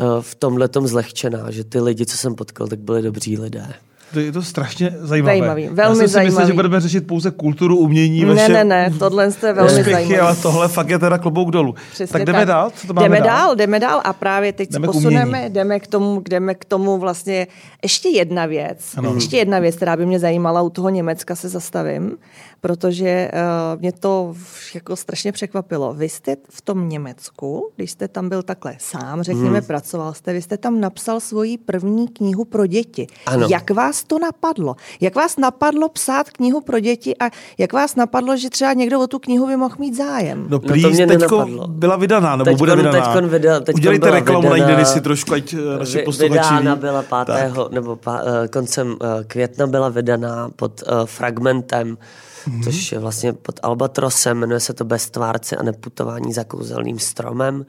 uh, 0.00 0.20
v 0.20 0.34
tomhle 0.34 0.68
zlehčená, 0.84 1.50
že 1.50 1.64
ty 1.64 1.80
lidi, 1.80 2.06
co 2.06 2.16
jsem 2.16 2.34
potkal, 2.34 2.68
tak 2.68 2.78
byli 2.78 3.02
dobří 3.02 3.38
lidé. 3.38 3.74
To 4.12 4.20
je 4.20 4.32
to 4.32 4.42
strašně 4.42 4.96
zajímavé. 5.00 5.38
Zajímavý, 5.38 5.68
velmi 5.68 5.80
Já 5.80 5.94
jsem 5.94 6.08
si 6.08 6.12
zajímavý. 6.12 6.30
myslel, 6.30 6.46
že 6.46 6.52
budeme 6.52 6.80
řešit 6.80 7.06
pouze 7.06 7.30
kulturu, 7.30 7.78
umění, 7.78 8.24
Ne, 8.24 8.48
ne, 8.48 8.64
ne, 8.64 8.92
tohle 8.98 9.24
je 9.24 9.52
velmi 9.52 9.84
zajímavé. 9.84 10.20
ale 10.20 10.36
tohle 10.36 10.68
fakt 10.68 10.88
je 10.88 10.98
teda 10.98 11.18
klobouk 11.18 11.50
dolů. 11.50 11.74
Přesně 11.92 12.12
tak 12.12 12.24
jdeme 12.24 12.38
tak. 12.38 12.48
dál? 12.48 12.70
Co 12.70 12.86
to 12.86 12.92
máme 12.94 13.04
jdeme 13.04 13.20
dál? 13.20 13.26
dál? 13.26 13.56
Jdeme 13.56 13.80
dál 13.80 14.00
a 14.04 14.12
právě 14.12 14.52
teď 14.52 14.70
jdeme 14.70 14.86
posuneme, 14.86 15.48
jdeme 15.48 15.80
k 15.80 15.86
tomu, 15.86 16.22
jdeme 16.28 16.54
k 16.54 16.64
tomu 16.64 16.98
vlastně 16.98 17.46
ještě 17.82 18.08
jedna 18.08 18.46
věc. 18.46 18.94
Ano. 18.96 19.14
Ještě 19.14 19.36
jedna 19.36 19.58
věc, 19.58 19.76
která 19.76 19.96
by 19.96 20.06
mě 20.06 20.18
zajímala, 20.18 20.62
u 20.62 20.70
toho 20.70 20.88
Německa 20.88 21.36
se 21.36 21.48
zastavím 21.48 22.16
protože 22.60 23.30
uh, 23.32 23.80
mě 23.80 23.92
to 23.92 24.34
jako 24.74 24.96
strašně 24.96 25.32
překvapilo. 25.32 25.94
Vy 25.94 26.08
jste 26.08 26.36
v 26.50 26.62
tom 26.62 26.88
Německu, 26.88 27.70
když 27.76 27.90
jste 27.90 28.08
tam 28.08 28.28
byl 28.28 28.42
takhle 28.42 28.76
sám, 28.78 29.22
řekněme, 29.22 29.58
hmm. 29.58 29.66
pracoval 29.66 30.14
jste, 30.14 30.32
vy 30.32 30.42
jste 30.42 30.56
tam 30.56 30.80
napsal 30.80 31.20
svoji 31.20 31.58
první 31.58 32.08
knihu 32.08 32.44
pro 32.44 32.66
děti. 32.66 33.06
Ano. 33.26 33.46
Jak 33.50 33.70
vás 33.70 33.99
to 34.04 34.18
napadlo? 34.18 34.76
Jak 35.00 35.14
vás 35.14 35.36
napadlo 35.36 35.88
psát 35.88 36.30
knihu 36.30 36.60
pro 36.60 36.80
děti 36.80 37.16
a 37.16 37.30
jak 37.58 37.72
vás 37.72 37.96
napadlo, 37.96 38.36
že 38.36 38.50
třeba 38.50 38.72
někdo 38.72 39.00
o 39.00 39.06
tu 39.06 39.18
knihu 39.18 39.46
by 39.46 39.56
mohl 39.56 39.74
mít 39.78 39.96
zájem? 39.96 40.46
No, 40.48 40.60
please, 40.60 40.82
no 40.82 40.88
to 40.88 40.94
mě 40.94 41.06
teďko 41.06 41.46
byla 41.66 41.96
vydaná, 41.96 42.36
nebo 42.36 42.44
teďkon, 42.44 42.58
bude 42.58 42.76
vydaná. 42.76 43.00
Teďkon 43.00 43.28
vida, 43.28 43.60
teďkon 43.60 43.80
Udělejte 43.80 44.10
reklamu, 44.10 44.48
najděli 44.48 44.86
si 44.86 45.00
trošku, 45.00 45.34
ať 45.34 45.52
eh, 45.52 45.78
naši 45.78 45.98
posluchači 45.98 46.32
Vydána 46.32 46.76
byla 46.76 47.02
5. 47.02 47.10
Tak. 47.26 47.70
nebo 47.70 47.96
pá, 47.96 48.20
eh, 48.44 48.48
koncem 48.48 48.96
května 49.26 49.66
byla 49.66 49.88
vydaná 49.88 50.50
pod 50.56 50.82
uh, 50.82 51.06
fragmentem 51.06 51.98
mm-hmm. 52.46 52.64
což 52.64 52.92
je 52.92 52.98
vlastně 52.98 53.32
pod 53.32 53.60
Albatrosem, 53.62 54.38
jmenuje 54.38 54.60
se 54.60 54.72
to 54.72 54.84
Beztvárce 54.84 55.56
a 55.56 55.62
neputování 55.62 56.32
za 56.32 56.44
kouzelným 56.44 56.98
stromem 56.98 57.66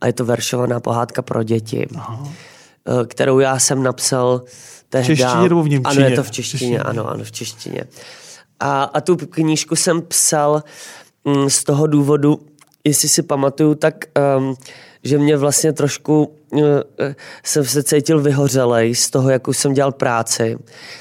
a 0.00 0.06
je 0.06 0.12
to 0.12 0.24
veršovaná 0.24 0.80
pohádka 0.80 1.22
pro 1.22 1.42
děti, 1.42 1.88
Aha. 1.94 2.28
Eh, 2.88 3.06
kterou 3.06 3.38
já 3.38 3.58
jsem 3.58 3.82
napsal 3.82 4.42
tehdy. 4.88 5.14
V 5.14 5.18
češtině 5.18 5.48
nebo 5.48 5.62
v 5.62 5.68
němčině? 5.68 6.04
Ano, 6.04 6.10
je 6.10 6.16
to 6.16 6.22
v 6.22 6.30
češtině, 6.30 6.58
češtině. 6.58 6.78
ano, 6.78 7.08
ano, 7.08 7.24
v 7.24 7.32
češtině. 7.32 7.84
A, 8.60 8.84
a 8.84 9.00
tu 9.00 9.16
knížku 9.16 9.76
jsem 9.76 10.02
psal 10.02 10.62
mm, 11.24 11.50
z 11.50 11.64
toho 11.64 11.86
důvodu, 11.86 12.40
jestli 12.84 13.08
si 13.08 13.22
pamatuju, 13.22 13.74
tak 13.74 13.94
um, 14.38 14.56
že 15.02 15.18
mě 15.18 15.36
vlastně 15.36 15.72
trošku 15.72 16.34
uh, 16.50 16.60
jsem 17.44 17.64
se 17.64 17.82
cítil 17.82 18.20
vyhořelej 18.20 18.94
z 18.94 19.10
toho, 19.10 19.30
jak 19.30 19.48
už 19.48 19.56
jsem 19.56 19.74
dělal 19.74 19.92
práci 19.92 20.58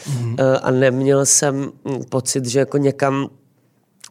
mm. 0.09 0.29
uh, 0.29 0.35
a 0.61 0.71
neměl 0.71 1.25
jsem 1.25 1.71
hm, 1.85 2.03
pocit, 2.09 2.45
že 2.45 2.59
jako 2.59 2.77
někam 2.77 3.29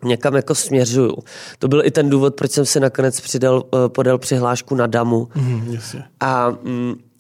někam 0.05 0.37
jako 0.37 0.55
směřuju. 0.55 1.17
To 1.59 1.69
byl 1.69 1.83
i 1.85 1.91
ten 1.91 2.11
důvod, 2.11 2.35
proč 2.35 2.51
jsem 2.51 2.67
si 2.67 2.81
nakonec 2.81 3.21
přidal, 3.21 3.57
uh, 3.57 3.89
podal 3.89 4.19
přihlášku 4.19 4.75
na 4.75 4.87
DAMu. 4.87 5.29
Mm, 5.35 5.77
a, 6.21 6.49
um, 6.49 6.97
a 6.97 7.14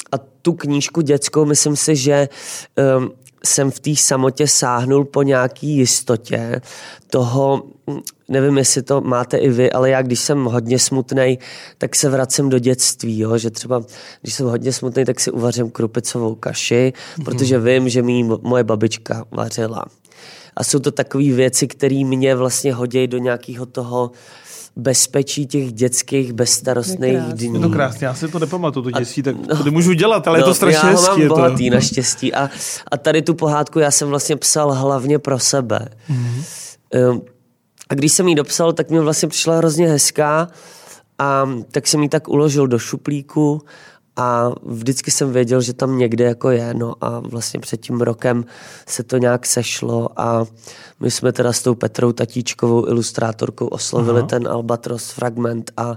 tu 0.44 0.52
knížku 0.52 1.00
dětskou, 1.00 1.44
myslím 1.44 1.76
si, 1.76 1.96
že 1.96 2.28
um, 2.98 3.10
jsem 3.44 3.70
v 3.70 3.80
té 3.80 3.96
samotě 3.96 4.48
sáhnul 4.48 5.04
po 5.04 5.22
nějaký 5.22 5.76
jistotě 5.76 6.60
toho, 7.10 7.62
nevím, 8.28 8.58
jestli 8.58 8.82
to 8.82 9.00
máte 9.00 9.36
i 9.36 9.48
vy, 9.48 9.72
ale 9.72 9.90
já, 9.90 10.02
když 10.02 10.20
jsem 10.20 10.44
hodně 10.44 10.78
smutný, 10.78 11.38
tak 11.78 11.96
se 11.96 12.08
vracím 12.08 12.48
do 12.48 12.58
dětství, 12.58 13.18
jo? 13.18 13.38
že 13.38 13.50
třeba, 13.50 13.82
když 14.22 14.34
jsem 14.34 14.46
hodně 14.46 14.72
smutný, 14.72 15.04
tak 15.04 15.20
si 15.20 15.30
uvařím 15.30 15.70
krupicovou 15.70 16.34
kaši, 16.34 16.92
protože 17.24 17.58
vím, 17.58 17.88
že 17.88 18.02
mi 18.02 18.22
moje 18.42 18.64
babička 18.64 19.24
vařila. 19.30 19.84
A 20.56 20.64
jsou 20.64 20.78
to 20.78 20.90
takové 20.90 21.32
věci, 21.32 21.66
které 21.66 22.04
mě 22.04 22.34
vlastně 22.34 22.74
hodí 22.74 23.06
do 23.06 23.18
nějakého 23.18 23.66
toho 23.66 24.10
bezpečí 24.76 25.46
těch 25.46 25.72
dětských 25.72 26.32
bezstarostných 26.32 27.18
dní. 27.18 27.54
Je 27.54 27.60
to 27.60 27.68
krásně, 27.68 28.06
já 28.06 28.14
si 28.14 28.28
to 28.28 28.38
nepamatuju, 28.38 28.82
to 28.82 28.90
dětství, 28.90 29.22
tak 29.22 29.36
no, 29.48 29.56
to 29.56 29.64
nemůžu 29.64 29.92
dělat, 29.92 30.28
ale 30.28 30.38
no, 30.38 30.40
je 30.40 30.44
to 30.44 30.50
no, 30.50 30.54
strašně 30.54 30.88
já 30.88 30.90
hezký. 30.90 31.20
Já 31.20 31.28
mám 31.28 31.28
bohatý 31.28 31.70
to... 31.70 31.74
naštěstí 31.74 32.34
a, 32.34 32.50
a 32.90 32.96
tady 32.96 33.22
tu 33.22 33.34
pohádku 33.34 33.78
já 33.78 33.90
jsem 33.90 34.08
vlastně 34.08 34.36
psal 34.36 34.72
hlavně 34.72 35.18
pro 35.18 35.38
sebe. 35.38 35.88
Mm-hmm. 36.10 37.22
A 37.88 37.94
když 37.94 38.12
jsem 38.12 38.28
ji 38.28 38.34
dopsal, 38.34 38.72
tak 38.72 38.90
mi 38.90 39.00
vlastně 39.00 39.28
přišla 39.28 39.56
hrozně 39.56 39.88
hezká 39.88 40.48
a 41.18 41.48
tak 41.70 41.86
jsem 41.86 42.02
ji 42.02 42.08
tak 42.08 42.28
uložil 42.28 42.66
do 42.66 42.78
šuplíku 42.78 43.62
a 44.16 44.52
vždycky 44.62 45.10
jsem 45.10 45.32
věděl, 45.32 45.60
že 45.60 45.72
tam 45.72 45.98
někde 45.98 46.24
jako 46.24 46.50
je, 46.50 46.74
no 46.74 46.94
a 47.00 47.20
vlastně 47.20 47.60
před 47.60 47.80
tím 47.80 48.00
rokem 48.00 48.44
se 48.86 49.02
to 49.02 49.18
nějak 49.18 49.46
sešlo 49.46 50.20
a 50.20 50.44
my 51.00 51.10
jsme 51.10 51.32
teda 51.32 51.52
s 51.52 51.62
tou 51.62 51.74
Petrou 51.74 52.12
Tatíčkovou 52.12 52.88
ilustrátorkou 52.88 53.66
oslovili 53.66 54.18
Aha. 54.18 54.28
ten 54.28 54.48
Albatros 54.48 55.10
fragment 55.10 55.70
a 55.76 55.96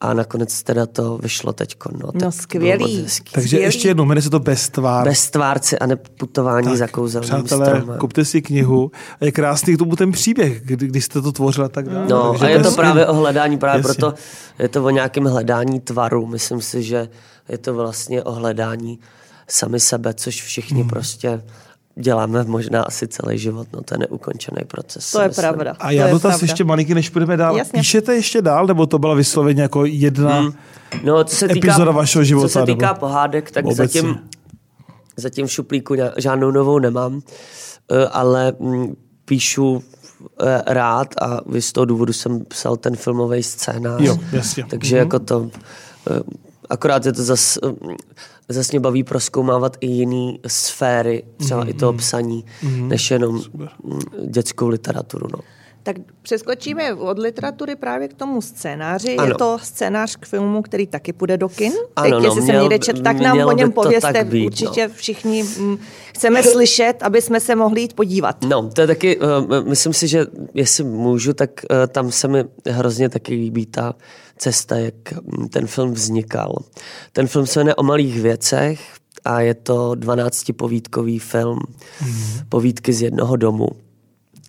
a 0.00 0.14
nakonec 0.14 0.62
teda 0.62 0.86
to 0.86 1.18
vyšlo 1.18 1.52
teď. 1.52 1.76
No, 1.92 2.10
no 2.22 2.32
skvělý. 2.32 3.06
Takže 3.32 3.46
skvělý. 3.46 3.64
ještě 3.64 3.88
jednou, 3.88 4.04
jmenuje 4.04 4.22
se 4.22 4.30
to 4.30 4.38
Bestvár. 4.38 5.04
Bestvárci 5.08 5.78
a 5.78 5.86
neputování 5.86 6.68
tak, 6.68 6.76
za 6.76 6.86
kouzelným 6.86 7.44
Přátelé, 7.44 7.66
stromem. 7.66 7.98
kupte 7.98 8.24
si 8.24 8.42
knihu. 8.42 8.90
A 9.20 9.24
je 9.24 9.32
krásný 9.32 9.74
k 9.74 9.78
tomu 9.78 9.96
ten 9.96 10.12
příběh, 10.12 10.62
kdy, 10.64 10.86
kdy 10.86 11.00
jste 11.00 11.22
to 11.22 11.32
tvořila 11.32 11.68
tak 11.68 11.88
dále. 11.88 12.06
No 12.08 12.30
Takže 12.30 12.46
a 12.46 12.48
je 12.48 12.60
to 12.60 12.70
právě 12.70 13.06
o 13.06 13.14
hledání, 13.14 13.58
právě 13.58 13.78
Jasně. 13.78 13.94
proto 13.94 14.18
je 14.58 14.68
to 14.68 14.84
o 14.84 14.90
nějakém 14.90 15.24
hledání 15.24 15.80
tvaru. 15.80 16.26
Myslím 16.26 16.60
si, 16.60 16.82
že 16.82 17.08
je 17.48 17.58
to 17.58 17.74
vlastně 17.74 18.22
o 18.22 18.32
hledání 18.32 18.98
sami 19.48 19.80
sebe, 19.80 20.14
což 20.14 20.42
všichni 20.42 20.80
hmm. 20.80 20.88
prostě 20.88 21.42
děláme 21.98 22.44
možná 22.44 22.82
asi 22.82 23.08
celý 23.08 23.38
život, 23.38 23.68
no 23.72 23.82
to 23.82 23.94
je 23.94 23.98
neukončený 23.98 24.64
proces. 24.66 25.12
To 25.12 25.20
je 25.20 25.28
myslím. 25.28 25.42
pravda. 25.42 25.76
A 25.78 25.90
já 25.90 26.08
dotaz 26.10 26.42
ještě 26.42 26.64
malinky, 26.64 26.94
než 26.94 27.10
půjdeme 27.10 27.36
dál. 27.36 27.56
Jasně. 27.56 27.80
Píšete 27.80 28.14
ještě 28.14 28.42
dál, 28.42 28.66
nebo 28.66 28.86
to 28.86 28.98
byla 28.98 29.14
vysloveně 29.14 29.62
jako 29.62 29.84
jedna 29.84 30.40
hmm. 30.40 30.52
no, 31.04 31.24
co 31.24 31.36
se 31.36 31.48
týká, 31.48 31.68
epizoda 31.68 31.90
vašeho 31.92 32.24
života? 32.24 32.48
Co 32.48 32.58
se 32.58 32.66
týká 32.66 32.86
nebo? 32.86 33.00
pohádek, 33.00 33.50
tak 33.50 33.72
zatím, 33.72 34.18
zatím 35.16 35.46
v 35.46 35.52
šuplíku 35.52 35.94
žádnou 36.16 36.50
novou 36.50 36.78
nemám, 36.78 37.20
eh, 37.90 38.06
ale 38.06 38.52
mm, 38.58 38.96
píšu 39.24 39.82
eh, 40.42 40.62
rád 40.66 41.08
a 41.22 41.40
z 41.60 41.72
toho 41.72 41.84
důvodu 41.84 42.12
jsem 42.12 42.44
psal 42.44 42.76
ten 42.76 42.96
filmový 42.96 43.42
scénář. 43.42 44.02
Jo, 44.02 44.18
jasně. 44.32 44.64
Takže 44.70 44.96
mm-hmm. 44.96 44.98
jako 44.98 45.18
to 45.18 45.50
eh, 46.10 46.20
Akorát 46.70 47.06
je 47.06 47.12
to 47.12 47.22
zase 47.22 47.60
zas 48.48 48.70
mě 48.70 48.80
baví 48.80 49.04
proskoumávat 49.04 49.76
i 49.80 49.86
jiné 49.86 50.32
sféry, 50.46 51.22
třeba 51.36 51.64
mm-hmm. 51.64 51.70
i 51.70 51.74
toho 51.74 51.92
psaní, 51.92 52.44
mm-hmm. 52.62 52.88
než 52.88 53.10
jenom 53.10 53.40
Super. 53.40 53.68
dětskou 54.26 54.68
literaturu. 54.68 55.26
No. 55.32 55.38
Tak 55.82 55.96
přeskočíme 56.22 56.94
od 56.94 57.18
literatury 57.18 57.76
právě 57.76 58.08
k 58.08 58.14
tomu 58.14 58.42
scénáři. 58.42 59.16
Ano. 59.16 59.28
Je 59.28 59.34
to 59.34 59.58
scénář 59.62 60.16
k 60.16 60.26
filmu, 60.26 60.62
který 60.62 60.86
taky 60.86 61.12
půjde 61.12 61.36
do 61.36 61.48
kin. 61.48 61.72
Ano, 61.96 62.04
Teď, 62.04 62.12
no, 62.12 62.24
jestli 62.24 62.42
jsem 62.42 62.60
někde 62.60 62.78
čet, 62.78 63.02
tak 63.02 63.20
nám 63.20 63.38
o 63.38 63.52
něm 63.52 63.72
pověste. 63.72 64.24
Být, 64.24 64.46
Určitě 64.46 64.88
no. 64.88 64.94
všichni 64.94 65.42
m, 65.42 65.48
mm, 65.58 65.78
chceme 66.14 66.42
slyšet, 66.42 67.02
aby 67.02 67.22
jsme 67.22 67.40
se 67.40 67.54
mohli 67.56 67.80
jít 67.80 67.92
podívat. 67.92 68.36
No, 68.44 68.70
to 68.70 68.80
je 68.80 68.86
taky, 68.86 69.18
uh, 69.18 69.24
myslím 69.68 69.92
si, 69.92 70.08
že 70.08 70.26
jestli 70.54 70.84
můžu, 70.84 71.32
tak 71.32 71.50
uh, 71.70 71.76
tam 71.86 72.12
se 72.12 72.28
mi 72.28 72.44
hrozně 72.66 73.08
taky 73.08 73.34
líbí 73.34 73.66
ta 73.66 73.94
cesta, 74.38 74.76
jak 74.76 74.94
ten 75.50 75.66
film 75.66 75.92
vznikal. 75.92 76.58
Ten 77.12 77.26
film 77.26 77.46
se 77.46 77.60
jmenuje 77.60 77.74
o 77.74 77.82
malých 77.82 78.20
věcech 78.20 78.80
a 79.24 79.40
je 79.40 79.54
to 79.54 79.92
12-povídkový 79.92 81.20
film. 81.20 81.58
Mm-hmm. 81.58 82.44
Povídky 82.48 82.92
z 82.92 83.02
jednoho 83.02 83.36
domu. 83.36 83.68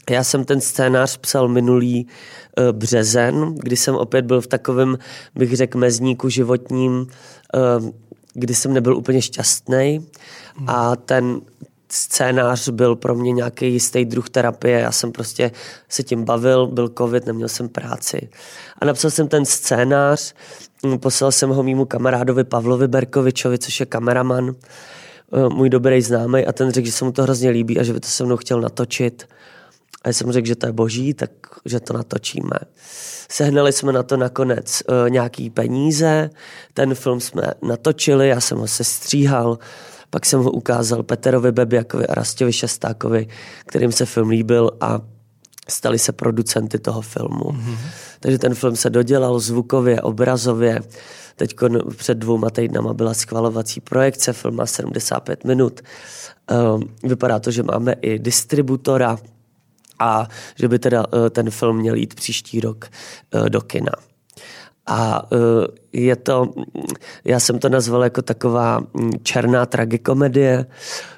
Já 0.09 0.23
jsem 0.23 0.45
ten 0.45 0.61
scénář 0.61 1.17
psal 1.17 1.47
minulý 1.47 2.07
uh, 2.07 2.77
březen, 2.77 3.55
kdy 3.55 3.77
jsem 3.77 3.95
opět 3.95 4.25
byl 4.25 4.41
v 4.41 4.47
takovém, 4.47 4.97
bych 5.35 5.55
řekl, 5.55 5.77
mezníku 5.77 6.29
životním, 6.29 7.07
uh, 7.79 7.89
kdy 8.33 8.55
jsem 8.55 8.73
nebyl 8.73 8.97
úplně 8.97 9.21
šťastný 9.21 10.07
hmm. 10.55 10.69
a 10.69 10.95
ten 10.95 11.41
scénář 11.91 12.69
byl 12.69 12.95
pro 12.95 13.15
mě 13.15 13.31
nějaký 13.31 13.73
jistý 13.73 14.05
druh 14.05 14.29
terapie. 14.29 14.79
Já 14.79 14.91
jsem 14.91 15.11
prostě 15.11 15.51
se 15.89 16.03
tím 16.03 16.23
bavil, 16.23 16.67
byl 16.67 16.89
covid, 16.97 17.25
neměl 17.25 17.47
jsem 17.47 17.69
práci. 17.69 18.29
A 18.79 18.85
napsal 18.85 19.11
jsem 19.11 19.27
ten 19.27 19.45
scénář, 19.45 20.33
hm, 20.85 20.97
poslal 20.97 21.31
jsem 21.31 21.49
ho 21.49 21.63
mýmu 21.63 21.85
kamarádovi 21.85 22.43
Pavlovi 22.43 22.87
Berkovičovi, 22.87 23.57
což 23.57 23.79
je 23.79 23.85
kameraman, 23.85 24.55
eh, 25.33 25.49
můj 25.49 25.69
dobrý 25.69 26.01
známý, 26.01 26.45
a 26.45 26.51
ten 26.51 26.71
řekl, 26.71 26.85
že 26.85 26.91
se 26.91 27.05
mu 27.05 27.11
to 27.11 27.23
hrozně 27.23 27.49
líbí 27.49 27.79
a 27.79 27.83
že 27.83 27.93
by 27.93 27.99
to 27.99 28.07
se 28.07 28.23
mnou 28.23 28.37
chtěl 28.37 28.61
natočit. 28.61 29.27
A 30.03 30.09
já 30.09 30.13
jsem 30.13 30.31
řekl, 30.31 30.47
že 30.47 30.55
to 30.55 30.65
je 30.65 30.71
boží, 30.71 31.13
tak 31.13 31.31
že 31.65 31.79
to 31.79 31.93
natočíme. 31.93 32.59
Sehnali 33.31 33.73
jsme 33.73 33.91
na 33.91 34.03
to 34.03 34.17
nakonec 34.17 34.83
uh, 34.87 35.09
nějaký 35.09 35.49
peníze, 35.49 36.29
ten 36.73 36.95
film 36.95 37.19
jsme 37.19 37.43
natočili, 37.61 38.27
já 38.27 38.41
jsem 38.41 38.57
ho 38.57 38.67
sestříhal, 38.67 39.59
pak 40.09 40.25
jsem 40.25 40.39
ho 40.39 40.51
ukázal 40.51 41.03
Peterovi 41.03 41.51
Bebiakovi 41.51 42.07
a 42.07 42.13
Rastěvi 42.13 42.53
Šestákovi, 42.53 43.27
kterým 43.65 43.91
se 43.91 44.05
film 44.05 44.29
líbil 44.29 44.71
a 44.81 45.01
stali 45.69 45.99
se 45.99 46.11
producenty 46.11 46.79
toho 46.79 47.01
filmu. 47.01 47.43
Mm-hmm. 47.43 47.77
Takže 48.19 48.37
ten 48.39 48.55
film 48.55 48.75
se 48.75 48.89
dodělal 48.89 49.39
zvukově, 49.39 50.01
obrazově. 50.01 50.81
Teď 51.35 51.55
před 51.95 52.17
dvouma 52.17 52.49
týdnama 52.49 52.93
byla 52.93 53.13
schvalovací 53.13 53.81
projekce, 53.81 54.33
film 54.33 54.55
má 54.55 54.65
75 54.65 55.45
minut. 55.45 55.81
Uh, 56.51 56.81
vypadá 57.03 57.39
to, 57.39 57.51
že 57.51 57.63
máme 57.63 57.93
i 58.01 58.19
distributora, 58.19 59.17
a 59.99 60.27
že 60.55 60.67
by 60.67 60.79
teda 60.79 61.05
eh, 61.13 61.29
ten 61.29 61.49
film 61.49 61.77
měl 61.77 61.95
jít 61.95 62.13
příští 62.13 62.59
rok 62.59 62.85
eh, 62.85 63.49
do 63.49 63.61
kina. 63.61 63.91
A 64.89 65.21
eh, 65.33 65.37
je 65.93 66.15
to, 66.15 66.53
já 67.25 67.39
jsem 67.39 67.59
to 67.59 67.69
nazval 67.69 68.03
jako 68.03 68.21
taková 68.21 68.79
hm, 68.79 69.11
černá 69.23 69.65
tragikomedie. 69.65 70.65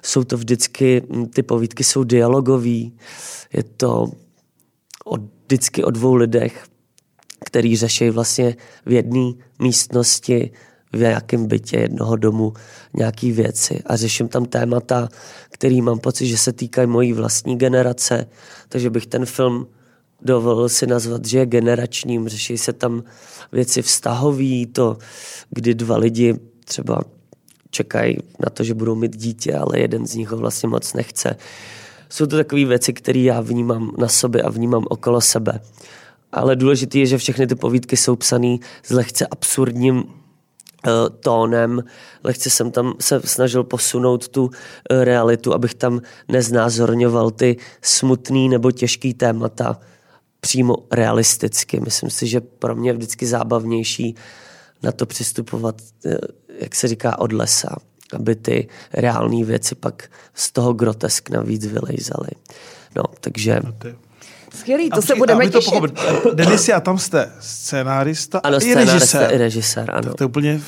Jsou 0.02 0.24
to 0.24 0.38
vždycky, 0.38 1.04
hm, 1.10 1.26
ty 1.26 1.44
povídky 1.44 1.84
jsou 1.84 2.04
dialogový. 2.04 2.98
Je 3.54 3.64
to 3.64 4.08
o, 5.06 5.18
vždycky 5.46 5.84
o 5.84 5.92
dvou 5.92 6.16
lidech, 6.16 6.64
který 7.46 7.78
řeší 7.78 8.10
vlastně 8.10 8.56
v 8.86 8.92
jedné 8.92 9.32
místnosti 9.60 10.52
v 10.94 11.00
nějakém 11.00 11.48
bytě 11.48 11.78
jednoho 11.78 12.16
domu 12.16 12.54
nějaký 12.94 13.32
věci 13.32 13.82
a 13.86 13.96
řeším 13.96 14.28
tam 14.28 14.46
témata, 14.46 15.10
který 15.50 15.82
mám 15.82 16.00
pocit, 16.00 16.28
že 16.28 16.38
se 16.38 16.54
týkají 16.54 16.88
mojí 16.88 17.14
vlastní 17.14 17.58
generace, 17.58 18.28
takže 18.70 18.90
bych 18.90 19.08
ten 19.08 19.26
film 19.26 19.68
dovolil 20.22 20.70
si 20.70 20.88
nazvat, 20.88 21.26
že 21.26 21.38
je 21.38 21.46
generačním. 21.46 22.28
Řeší 22.28 22.58
se 22.58 22.74
tam 22.74 23.04
věci 23.52 23.82
vztahový, 23.82 24.66
to, 24.66 24.98
kdy 25.50 25.74
dva 25.74 25.98
lidi 25.98 26.36
třeba 26.66 27.02
čekají 27.70 28.18
na 28.40 28.50
to, 28.50 28.64
že 28.64 28.74
budou 28.74 28.96
mít 28.96 29.18
dítě, 29.18 29.56
ale 29.56 29.80
jeden 29.80 30.08
z 30.08 30.16
nich 30.16 30.30
ho 30.30 30.38
vlastně 30.38 30.70
moc 30.70 30.94
nechce. 30.94 31.36
Jsou 32.10 32.26
to 32.26 32.38
takové 32.38 32.66
věci, 32.66 32.94
které 32.94 33.20
já 33.20 33.42
vnímám 33.42 33.92
na 33.98 34.08
sobě 34.08 34.42
a 34.42 34.50
vnímám 34.50 34.86
okolo 34.90 35.22
sebe. 35.22 35.60
Ale 36.32 36.56
důležité 36.56 37.00
je, 37.00 37.06
že 37.06 37.18
všechny 37.18 37.48
ty 37.48 37.56
povídky 37.56 37.98
jsou 37.98 38.16
psané 38.16 38.58
s 38.84 38.90
lehce 38.90 39.28
absurdním 39.28 40.04
Eh, 40.88 41.10
tónem. 41.20 41.84
Lehce 42.24 42.50
jsem 42.50 42.72
tam 42.72 42.94
se 43.00 43.22
snažil 43.26 43.64
posunout 43.64 44.28
tu 44.28 44.50
eh, 44.90 45.06
realitu, 45.06 45.54
abych 45.54 45.74
tam 45.74 46.02
neznázorňoval 46.28 47.32
ty 47.32 47.58
smutný 47.82 48.50
nebo 48.50 48.72
těžký 48.72 49.14
témata 49.14 49.80
přímo 50.41 50.75
realisticky. 50.91 51.80
Myslím 51.80 52.10
si, 52.10 52.27
že 52.27 52.41
pro 52.41 52.75
mě 52.75 52.89
je 52.89 52.93
vždycky 52.93 53.25
zábavnější 53.25 54.15
na 54.84 54.91
to 54.91 55.06
přistupovat, 55.06 55.82
eh, 56.06 56.17
jak 56.60 56.75
se 56.75 56.88
říká, 56.88 57.19
od 57.19 57.34
lesa, 57.34 57.75
aby 58.13 58.36
ty 58.36 58.67
reální 58.93 59.43
věci 59.43 59.75
pak 59.75 60.10
z 60.34 60.51
toho 60.51 60.73
grotesk 60.73 61.30
navíc 61.30 61.65
vylejzaly. 61.65 62.30
No, 62.95 63.04
takže... 63.19 63.60
Skvělý, 64.56 64.89
to 64.89 65.01
se 65.01 65.15
budeme 65.15 65.49
těšit. 65.49 65.71
To 65.71 65.71
pochopit. 65.71 65.99
Denis, 66.34 66.69
a 66.69 66.80
tam 66.80 66.97
jste 66.97 67.32
scénárista 67.39 68.39
ano, 68.39 68.58
i 68.62 68.73
režisér. 68.73 69.34
i 69.34 69.38
režisér, 69.38 69.91
ano. 69.91 70.01
Tak 70.01 70.15
to 70.15 70.23
je 70.23 70.25
úplně 70.25 70.62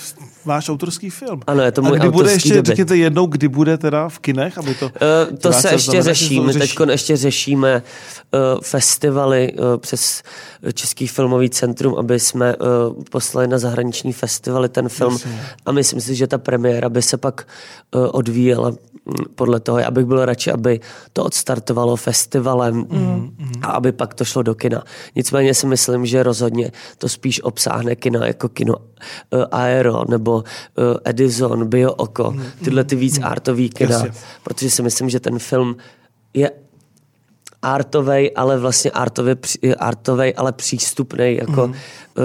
váš 0.46 0.70
autorský 0.70 1.10
film. 1.10 1.42
Ano, 1.48 1.64
je 1.64 1.72
to 1.72 1.82
můj 1.82 1.98
A 1.98 2.00
kdy 2.00 2.10
bude 2.10 2.32
ještě, 2.32 2.54
debit. 2.54 2.66
řekněte 2.66 2.98
jednou, 2.98 3.26
kdy 3.26 3.48
bude 3.48 3.78
teda 3.78 4.10
v 4.10 4.20
kinech, 4.20 4.58
aby 4.58 4.76
to... 4.76 4.86
Uh, 4.86 5.38
to 5.38 5.54
se 5.54 5.72
ještě 5.74 6.02
řešíme, 6.02 6.54
teď 6.54 6.76
ještě 6.90 7.18
řešíme 7.18 7.84
uh, 8.34 8.40
festivaly 8.62 9.54
uh, 9.54 9.78
přes 9.78 10.24
Český 10.74 11.08
filmový 11.08 11.50
centrum, 11.50 11.96
aby 11.96 12.20
jsme 12.20 12.56
uh, 12.56 13.04
poslali 13.12 13.48
na 13.48 13.58
zahraniční 13.58 14.14
festivaly 14.14 14.70
ten 14.70 14.90
film 14.90 15.14
Jasně. 15.14 15.42
a 15.66 15.72
myslím 15.72 16.02
si, 16.02 16.16
že 16.16 16.28
ta 16.28 16.38
premiéra 16.38 16.90
by 16.90 17.02
se 17.02 17.18
pak 17.18 17.48
uh, 17.96 18.08
odvíjela 18.12 18.74
podle 19.36 19.60
toho, 19.60 19.80
já 19.80 19.92
bych 19.92 20.06
byl 20.06 20.26
radši, 20.26 20.52
aby 20.52 20.80
to 21.14 21.24
odstartovalo 21.24 21.96
festivalem 21.96 22.76
mm. 22.76 23.36
a 23.62 23.68
aby 23.68 23.92
pak 23.92 24.14
to 24.14 24.26
šlo 24.26 24.44
do 24.44 24.56
kina. 24.56 24.84
Nicméně 25.16 25.54
si 25.54 25.68
myslím, 25.68 26.06
že 26.06 26.24
rozhodně 26.24 26.72
to 26.98 27.10
spíš 27.10 27.44
obsáhne 27.44 27.96
kina 27.96 28.28
jako 28.28 28.50
kino 28.50 28.76
uh, 28.76 29.44
Aero 29.52 30.04
nebo 30.10 30.33
uh, 30.36 30.44
Edison, 31.06 31.68
Bio 31.68 31.94
Oko, 31.94 32.32
mm. 32.32 32.44
tyhle 32.64 32.84
ty 32.84 32.96
víc 32.96 33.20
mm. 33.20 33.26
artový 33.26 33.70
kina, 33.70 33.92
Jasně. 33.92 34.12
protože 34.44 34.70
si 34.70 34.84
myslím, 34.84 35.10
že 35.10 35.20
ten 35.20 35.40
film 35.40 35.76
je 36.34 36.52
artovej, 37.62 38.32
ale 38.36 38.58
vlastně 38.58 38.92
artově, 38.92 39.36
artovej, 39.80 40.34
ale 40.38 40.52
přístupný 40.52 41.38
jako 41.42 41.68
mm. 41.68 41.74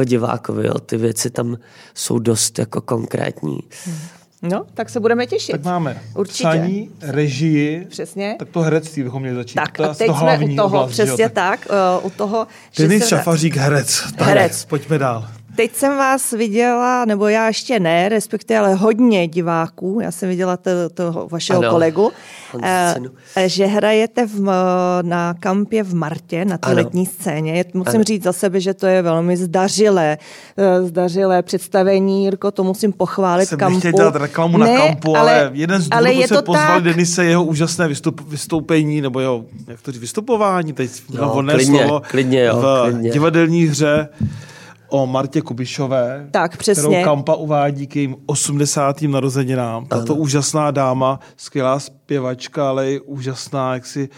divákovi. 0.04 0.66
Jo. 0.66 0.74
Ty 0.74 0.96
věci 0.96 1.30
tam 1.30 1.56
jsou 1.94 2.18
dost 2.18 2.58
jako 2.58 2.80
konkrétní. 2.80 3.58
Mm. 3.86 3.94
No, 4.42 4.64
tak 4.74 4.90
se 4.90 5.00
budeme 5.00 5.26
těšit. 5.26 5.52
Tak 5.52 5.64
máme 5.64 6.02
Určitě. 6.14 6.48
psaní, 6.48 6.90
režii. 7.02 7.86
Přesně. 7.90 8.36
Tak 8.38 8.48
to 8.48 8.60
herectví 8.60 9.02
bychom 9.02 9.22
měli 9.22 9.36
začít. 9.36 9.54
Tak 9.54 9.76
to, 9.76 9.84
a 9.84 9.94
teď 9.94 10.06
to 10.06 10.16
jsme 10.16 10.38
u 10.38 10.56
toho, 10.56 10.66
oblast, 10.68 10.90
přesně 10.90 11.24
jo, 11.24 11.30
tak. 11.32 11.66
tak 11.66 12.00
uh, 12.00 12.06
u 12.06 12.10
toho, 12.10 12.46
Denis 12.78 13.02
se... 13.02 13.08
Šafařík, 13.08 13.56
herec. 13.56 14.04
Herec. 14.18 14.64
Pojďme 14.64 14.98
dál. 14.98 15.28
Teď 15.58 15.74
jsem 15.74 15.96
vás 15.96 16.32
viděla, 16.32 17.04
nebo 17.04 17.28
já 17.28 17.46
ještě 17.46 17.80
ne, 17.80 18.08
respektive 18.08 18.58
ale 18.58 18.74
hodně 18.74 19.28
diváků, 19.28 19.98
já 20.02 20.10
jsem 20.10 20.28
viděla 20.28 20.56
to, 20.56 20.70
toho 20.94 21.28
vašeho 21.28 21.58
ano. 21.58 21.70
kolegu, 21.70 22.12
eh, 22.62 22.94
že 23.46 23.66
hrajete 23.66 24.26
v, 24.26 24.40
na 25.02 25.34
kampě 25.40 25.82
v 25.82 25.94
Martě, 25.94 26.44
na 26.44 26.58
té 26.58 26.72
letní 26.72 27.06
scéně. 27.06 27.64
Musím 27.74 27.94
ano. 27.94 28.04
říct 28.04 28.22
za 28.22 28.32
sebe, 28.32 28.60
že 28.60 28.74
to 28.74 28.86
je 28.86 29.02
velmi 29.02 29.36
zdařilé, 29.36 30.18
eh, 30.56 30.82
zdařilé 30.82 31.42
představení, 31.42 32.24
Jirko, 32.24 32.50
to 32.50 32.64
musím 32.64 32.92
pochválit 32.92 33.46
jsem 33.46 33.58
kampu. 33.58 33.80
Jsem 33.80 33.92
dělat 33.92 34.16
reklamu 34.16 34.58
ne, 34.58 34.74
na 34.74 34.86
kampu, 34.86 35.16
ale, 35.16 35.40
ale 35.40 35.50
jeden 35.54 35.82
z 35.82 35.88
důvodů 35.88 36.22
se 36.26 36.42
pozvali 36.42 36.82
tak... 36.82 36.84
Denise 36.84 37.24
jeho 37.24 37.44
úžasné 37.44 37.88
vystup, 37.88 38.28
vystoupení, 38.28 39.00
nebo 39.00 39.20
jeho, 39.20 39.44
jak 39.66 39.82
to 39.82 39.92
říct, 39.92 40.00
vystupování, 40.00 40.72
teď 40.72 40.90
no, 41.10 41.30
klidně, 41.30 41.78
slovo, 41.78 42.02
klidně, 42.10 42.44
jo, 42.44 42.56
v 42.56 42.90
klidně. 42.90 43.10
divadelní 43.10 43.64
hře 43.64 44.08
o 44.88 45.06
Martě 45.06 45.40
Kubišové, 45.40 46.28
tak, 46.30 46.56
přesně. 46.56 46.82
kterou 46.82 47.04
Kampa 47.04 47.34
uvádí 47.34 47.86
k 47.86 47.96
jejím 47.96 48.16
80. 48.26 49.02
narozeninám. 49.02 49.86
Tato 49.86 50.12
ano. 50.12 50.22
úžasná 50.22 50.70
dáma, 50.70 51.20
skvělá 51.36 51.80
zpěvačka, 51.80 52.68
ale 52.68 52.92
i 52.92 53.00
úžasná 53.00 53.74
jaksi 53.74 54.08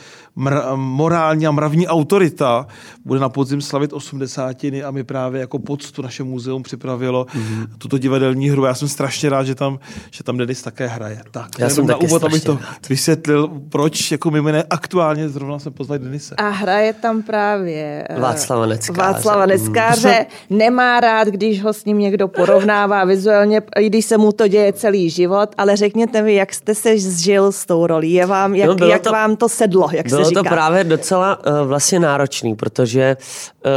mr- 0.40 0.76
morální 0.76 1.46
a 1.46 1.50
mravní 1.50 1.88
autorita. 1.88 2.66
Bude 3.04 3.20
na 3.20 3.28
podzim 3.28 3.60
slavit 3.60 3.92
osmdesátiny 3.92 4.82
a 4.82 4.90
mi 4.90 5.04
právě 5.04 5.40
jako 5.40 5.58
poctu 5.58 6.02
naše 6.02 6.22
muzeum 6.22 6.62
připravilo 6.62 7.24
mm-hmm. 7.24 7.66
tuto 7.78 7.98
divadelní 7.98 8.50
hru. 8.50 8.64
Já 8.64 8.74
jsem 8.74 8.88
strašně 8.88 9.28
rád, 9.28 9.44
že 9.44 9.54
tam, 9.54 9.78
že 10.10 10.24
tam 10.24 10.36
Denis 10.36 10.62
také 10.62 10.86
hraje. 10.86 11.22
Tak, 11.30 11.48
Já 11.58 11.68
jsem 11.68 11.86
na 11.86 11.96
úvod, 11.96 12.24
abych 12.24 12.44
to 12.44 12.52
rád. 12.52 12.88
vysvětlil, 12.88 13.48
proč 13.68 14.10
jako 14.10 14.30
mimo 14.30 14.48
jiné 14.48 14.64
aktuálně 14.70 15.28
zrovna 15.28 15.58
jsem 15.58 15.72
poznal 15.72 15.98
Denise. 15.98 16.34
A 16.34 16.48
hraje 16.48 16.92
tam 16.92 17.22
právě 17.22 18.06
eh, 18.08 18.20
Václava 18.20 18.66
Neckáře. 18.66 19.12
Václava 19.12 19.46
Neckáře. 19.46 20.26
Mm. 20.50 20.58
Nemá 20.58 21.00
rád, 21.00 21.28
když 21.28 21.62
ho 21.62 21.72
s 21.72 21.84
ním 21.84 21.98
někdo 21.98 22.28
porovnává 22.28 23.04
vizuálně, 23.04 23.62
i 23.80 23.86
když 23.86 24.04
se 24.04 24.18
mu 24.18 24.32
to 24.32 24.48
děje 24.48 24.72
celý 24.72 25.10
život, 25.10 25.54
ale 25.58 25.76
řekněte 25.76 26.22
mi, 26.22 26.34
jak 26.34 26.54
jste 26.54 26.74
se 26.74 26.98
zžil 26.98 27.52
s 27.52 27.66
tou 27.66 27.86
rolí. 27.86 28.12
Je 28.12 28.26
vám, 28.26 28.54
jak, 28.54 28.80
no, 28.80 28.86
jak 28.86 29.02
to, 29.02 29.12
vám 29.12 29.36
to 29.36 29.48
sedlo, 29.48 29.88
jak 29.92 30.08
bylo 30.08 30.24
se? 30.24 30.29
To 30.30 30.44
právě 30.44 30.84
docela 30.84 31.38
uh, 31.46 31.68
vlastně 31.68 32.00
náročný, 32.00 32.54
protože 32.56 33.16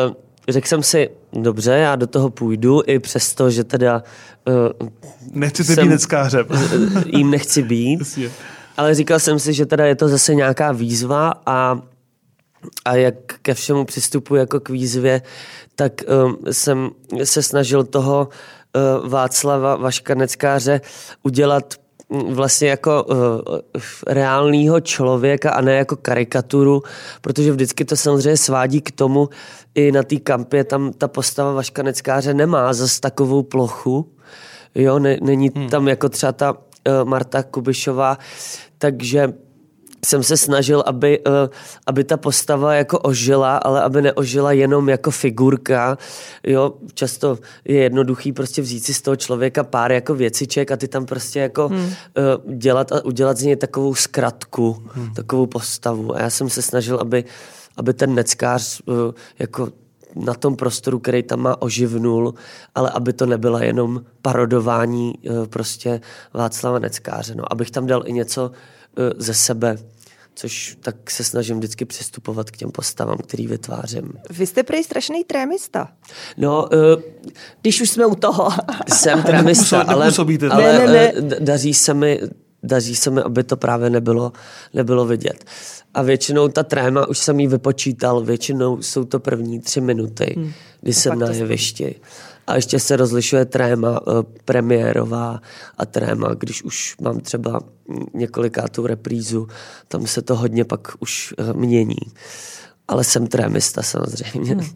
uh, 0.07 0.13
řekl 0.49 0.67
jsem 0.67 0.83
si, 0.83 1.09
dobře, 1.33 1.71
já 1.71 1.95
do 1.95 2.07
toho 2.07 2.29
půjdu, 2.29 2.81
i 2.85 2.99
přesto, 2.99 3.49
že 3.49 3.63
teda... 3.63 4.03
Uh, 4.81 4.89
Nechcete 5.31 5.81
být 5.81 5.89
neckářem. 5.89 6.45
jim 7.05 7.29
nechci 7.29 7.63
být. 7.63 8.19
Ale 8.77 8.95
říkal 8.95 9.19
jsem 9.19 9.39
si, 9.39 9.53
že 9.53 9.65
teda 9.65 9.85
je 9.85 9.95
to 9.95 10.07
zase 10.07 10.35
nějaká 10.35 10.71
výzva 10.71 11.33
a, 11.45 11.81
a 12.85 12.95
jak 12.95 13.15
ke 13.41 13.53
všemu 13.53 13.85
přistupuji 13.85 14.39
jako 14.39 14.59
k 14.59 14.69
výzvě, 14.69 15.21
tak 15.75 15.93
um, 16.25 16.37
jsem 16.51 16.89
se 17.23 17.43
snažil 17.43 17.83
toho 17.83 18.29
uh, 19.01 19.09
Václava 19.09 19.75
Vaškaneckáře 19.75 20.81
udělat 21.23 21.73
vlastně 22.13 22.69
jako 22.69 23.04
uh, 23.04 23.15
reálného 24.08 24.80
člověka 24.80 25.52
a 25.52 25.62
ne 25.62 25.76
jako 25.76 25.95
karikaturu, 25.95 26.84
protože 27.21 27.52
vždycky 27.52 27.86
to 27.86 27.95
samozřejmě 27.95 28.38
svádí 28.38 28.82
k 28.82 28.91
tomu, 28.91 29.30
i 29.76 29.91
na 29.91 30.04
té 30.04 30.15
kampě 30.15 30.63
tam 30.63 30.93
ta 30.93 31.08
postava 31.08 31.54
Vaškaneckáře 31.54 32.34
nemá 32.34 32.73
zase 32.73 33.02
takovou 33.02 33.43
plochu, 33.43 34.12
jo, 34.76 34.99
ne, 34.99 35.17
není 35.21 35.52
hmm. 35.56 35.69
tam 35.69 35.88
jako 35.88 36.10
třeba 36.10 36.32
ta 36.32 36.52
uh, 36.52 36.58
Marta 37.04 37.43
Kubišová, 37.43 38.17
takže 38.78 39.34
jsem 40.05 40.23
se 40.23 40.37
snažil, 40.37 40.83
aby, 40.85 41.19
uh, 41.19 41.33
aby 41.87 42.03
ta 42.03 42.17
postava 42.17 42.73
jako 42.73 42.99
ožila, 42.99 43.57
ale 43.57 43.81
aby 43.81 44.01
neožila 44.01 44.51
jenom 44.51 44.89
jako 44.89 45.11
figurka. 45.11 45.97
Jo, 46.43 46.73
často 46.93 47.39
je 47.65 47.79
jednoduchý 47.79 48.31
prostě 48.31 48.61
vzít 48.61 48.85
si 48.85 48.93
z 48.93 49.01
toho 49.01 49.15
člověka 49.15 49.63
pár 49.63 49.91
jako 49.91 50.15
věciček 50.15 50.71
a 50.71 50.77
ty 50.77 50.87
tam 50.87 51.05
prostě 51.05 51.39
jako 51.39 51.67
hmm. 51.67 51.79
uh, 51.79 52.53
dělat 52.55 52.91
a 52.91 53.05
udělat 53.05 53.37
z 53.37 53.43
něj 53.43 53.55
takovou 53.55 53.95
zkratku, 53.95 54.83
hmm. 54.93 55.13
takovou 55.13 55.45
postavu. 55.45 56.15
A 56.15 56.21
já 56.21 56.29
jsem 56.29 56.49
se 56.49 56.61
snažil, 56.61 56.99
aby, 56.99 57.23
aby 57.77 57.93
ten 57.93 58.15
neckář 58.15 58.81
uh, 58.85 58.95
jako 59.39 59.69
na 60.15 60.33
tom 60.33 60.55
prostoru, 60.55 60.99
který 60.99 61.23
tam 61.23 61.39
má, 61.39 61.61
oživnul, 61.61 62.33
ale 62.75 62.89
aby 62.89 63.13
to 63.13 63.25
nebyla 63.25 63.63
jenom 63.63 64.01
parodování 64.21 65.13
prostě 65.49 66.01
Václava 66.33 66.79
Neckáře. 66.79 67.35
No, 67.35 67.51
abych 67.51 67.71
tam 67.71 67.87
dal 67.87 68.03
i 68.05 68.13
něco 68.13 68.51
ze 69.17 69.33
sebe 69.33 69.77
což 70.36 70.78
tak 70.80 71.12
se 71.12 71.24
snažím 71.24 71.58
vždycky 71.58 71.86
přistupovat 71.86 72.52
k 72.52 72.58
těm 72.58 72.72
postavám, 72.72 73.17
který 73.17 73.48
vytvářím. 73.48 74.13
Vy 74.30 74.48
jste 74.48 74.63
prý 74.63 74.84
strašný 74.84 75.24
trémista. 75.24 75.88
No, 76.38 76.63
uh, 76.63 77.02
když 77.62 77.82
už 77.82 77.89
jsme 77.89 78.06
u 78.06 78.15
toho. 78.15 78.50
jsem 78.93 79.24
trémista, 79.24 79.82
ale, 79.82 80.12
ale 80.50 80.63
ne, 80.63 80.80
ne, 80.80 80.88
ne. 80.88 81.13
Eh, 81.15 81.39
daří 81.39 81.74
se 81.74 81.93
mi 81.93 82.19
daří 82.63 82.96
se 82.96 83.10
mi, 83.10 83.22
aby 83.22 83.43
to 83.43 83.58
právě 83.58 83.89
nebylo, 83.89 84.32
nebylo 84.74 85.06
vidět. 85.06 85.46
A 85.93 86.02
většinou 86.02 86.48
ta 86.48 86.63
tréma, 86.63 87.08
už 87.08 87.17
jsem 87.17 87.39
ji 87.39 87.48
vypočítal, 87.48 88.22
většinou 88.22 88.82
jsou 88.82 89.04
to 89.04 89.19
první 89.19 89.60
tři 89.60 89.82
minuty, 89.82 90.34
hmm. 90.38 90.52
kdy 90.82 90.93
jsem 90.93 91.19
na 91.19 91.32
jevišti. 91.32 91.96
A 92.47 92.56
ještě 92.56 92.79
se 92.79 92.95
rozlišuje 92.95 93.45
tréma 93.45 94.08
uh, 94.08 94.23
premiérová 94.45 95.41
a 95.77 95.86
tréma, 95.86 96.34
když 96.34 96.63
už 96.63 96.95
mám 97.01 97.19
třeba 97.19 97.60
několikátou 98.13 98.88
reprízu, 98.88 99.47
tam 99.88 100.08
se 100.08 100.21
to 100.21 100.36
hodně 100.36 100.65
pak 100.65 100.88
už 100.99 101.34
uh, 101.38 101.53
mění. 101.53 101.95
Ale 102.88 103.03
jsem 103.03 103.27
trémista 103.27 103.82
samozřejmě. 103.82 104.56
Hmm. 104.56 104.69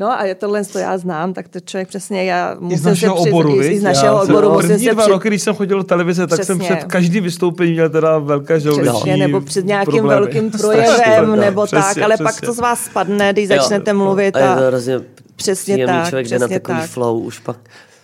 No 0.00 0.20
a 0.20 0.24
je 0.24 0.34
tohle, 0.34 0.64
to 0.64 0.78
já 0.78 0.98
znám, 0.98 1.32
tak 1.32 1.48
to 1.48 1.60
člověk 1.60 1.88
přesně, 1.88 2.24
já 2.24 2.56
musím 2.60 2.78
z 2.78 2.84
našeho 2.84 3.22
se 3.22 3.30
oboru, 3.30 3.62
i 3.62 3.78
z 3.78 3.82
našeho 3.82 4.16
já 4.16 4.22
oboru, 4.22 4.52
musím 4.52 4.68
první 4.68 4.84
se 4.84 4.92
dva 4.92 5.02
při... 5.02 5.10
roky, 5.10 5.28
když 5.28 5.42
jsem 5.42 5.54
chodil 5.54 5.78
do 5.78 5.84
televize, 5.84 6.26
tak 6.26 6.40
přesně. 6.40 6.54
jsem 6.54 6.76
před 6.76 6.84
každý 6.84 7.20
vystoupení 7.20 7.72
měl 7.72 7.90
teda 7.90 8.18
velké 8.18 8.60
žaludeční 8.60 9.16
nebo 9.16 9.40
před 9.40 9.66
nějakým 9.66 9.92
problémy. 9.92 10.20
velkým 10.20 10.50
projevem, 10.60 11.36
nebo 11.36 11.66
přesně, 11.66 11.94
tak, 11.94 12.04
ale 12.04 12.14
přesně. 12.14 12.24
pak 12.24 12.40
to 12.40 12.52
z 12.52 12.58
vás 12.58 12.84
spadne, 12.84 13.32
když 13.32 13.48
začnete 13.48 13.90
jo, 13.90 13.96
mluvit. 13.96 14.36
A, 14.36 14.38
a 14.38 14.50
je 14.50 14.56
to 14.56 14.66
hrozně 14.66 15.00
přesně 15.38 15.86
tak, 15.86 16.08
člověk 16.08 16.26
přesně 16.26 16.38
jde 16.38 16.48
na 16.48 16.58
takový 16.58 16.78
tak. 16.78 16.90
flow, 16.90 17.18
už 17.20 17.38
pak 17.38 17.56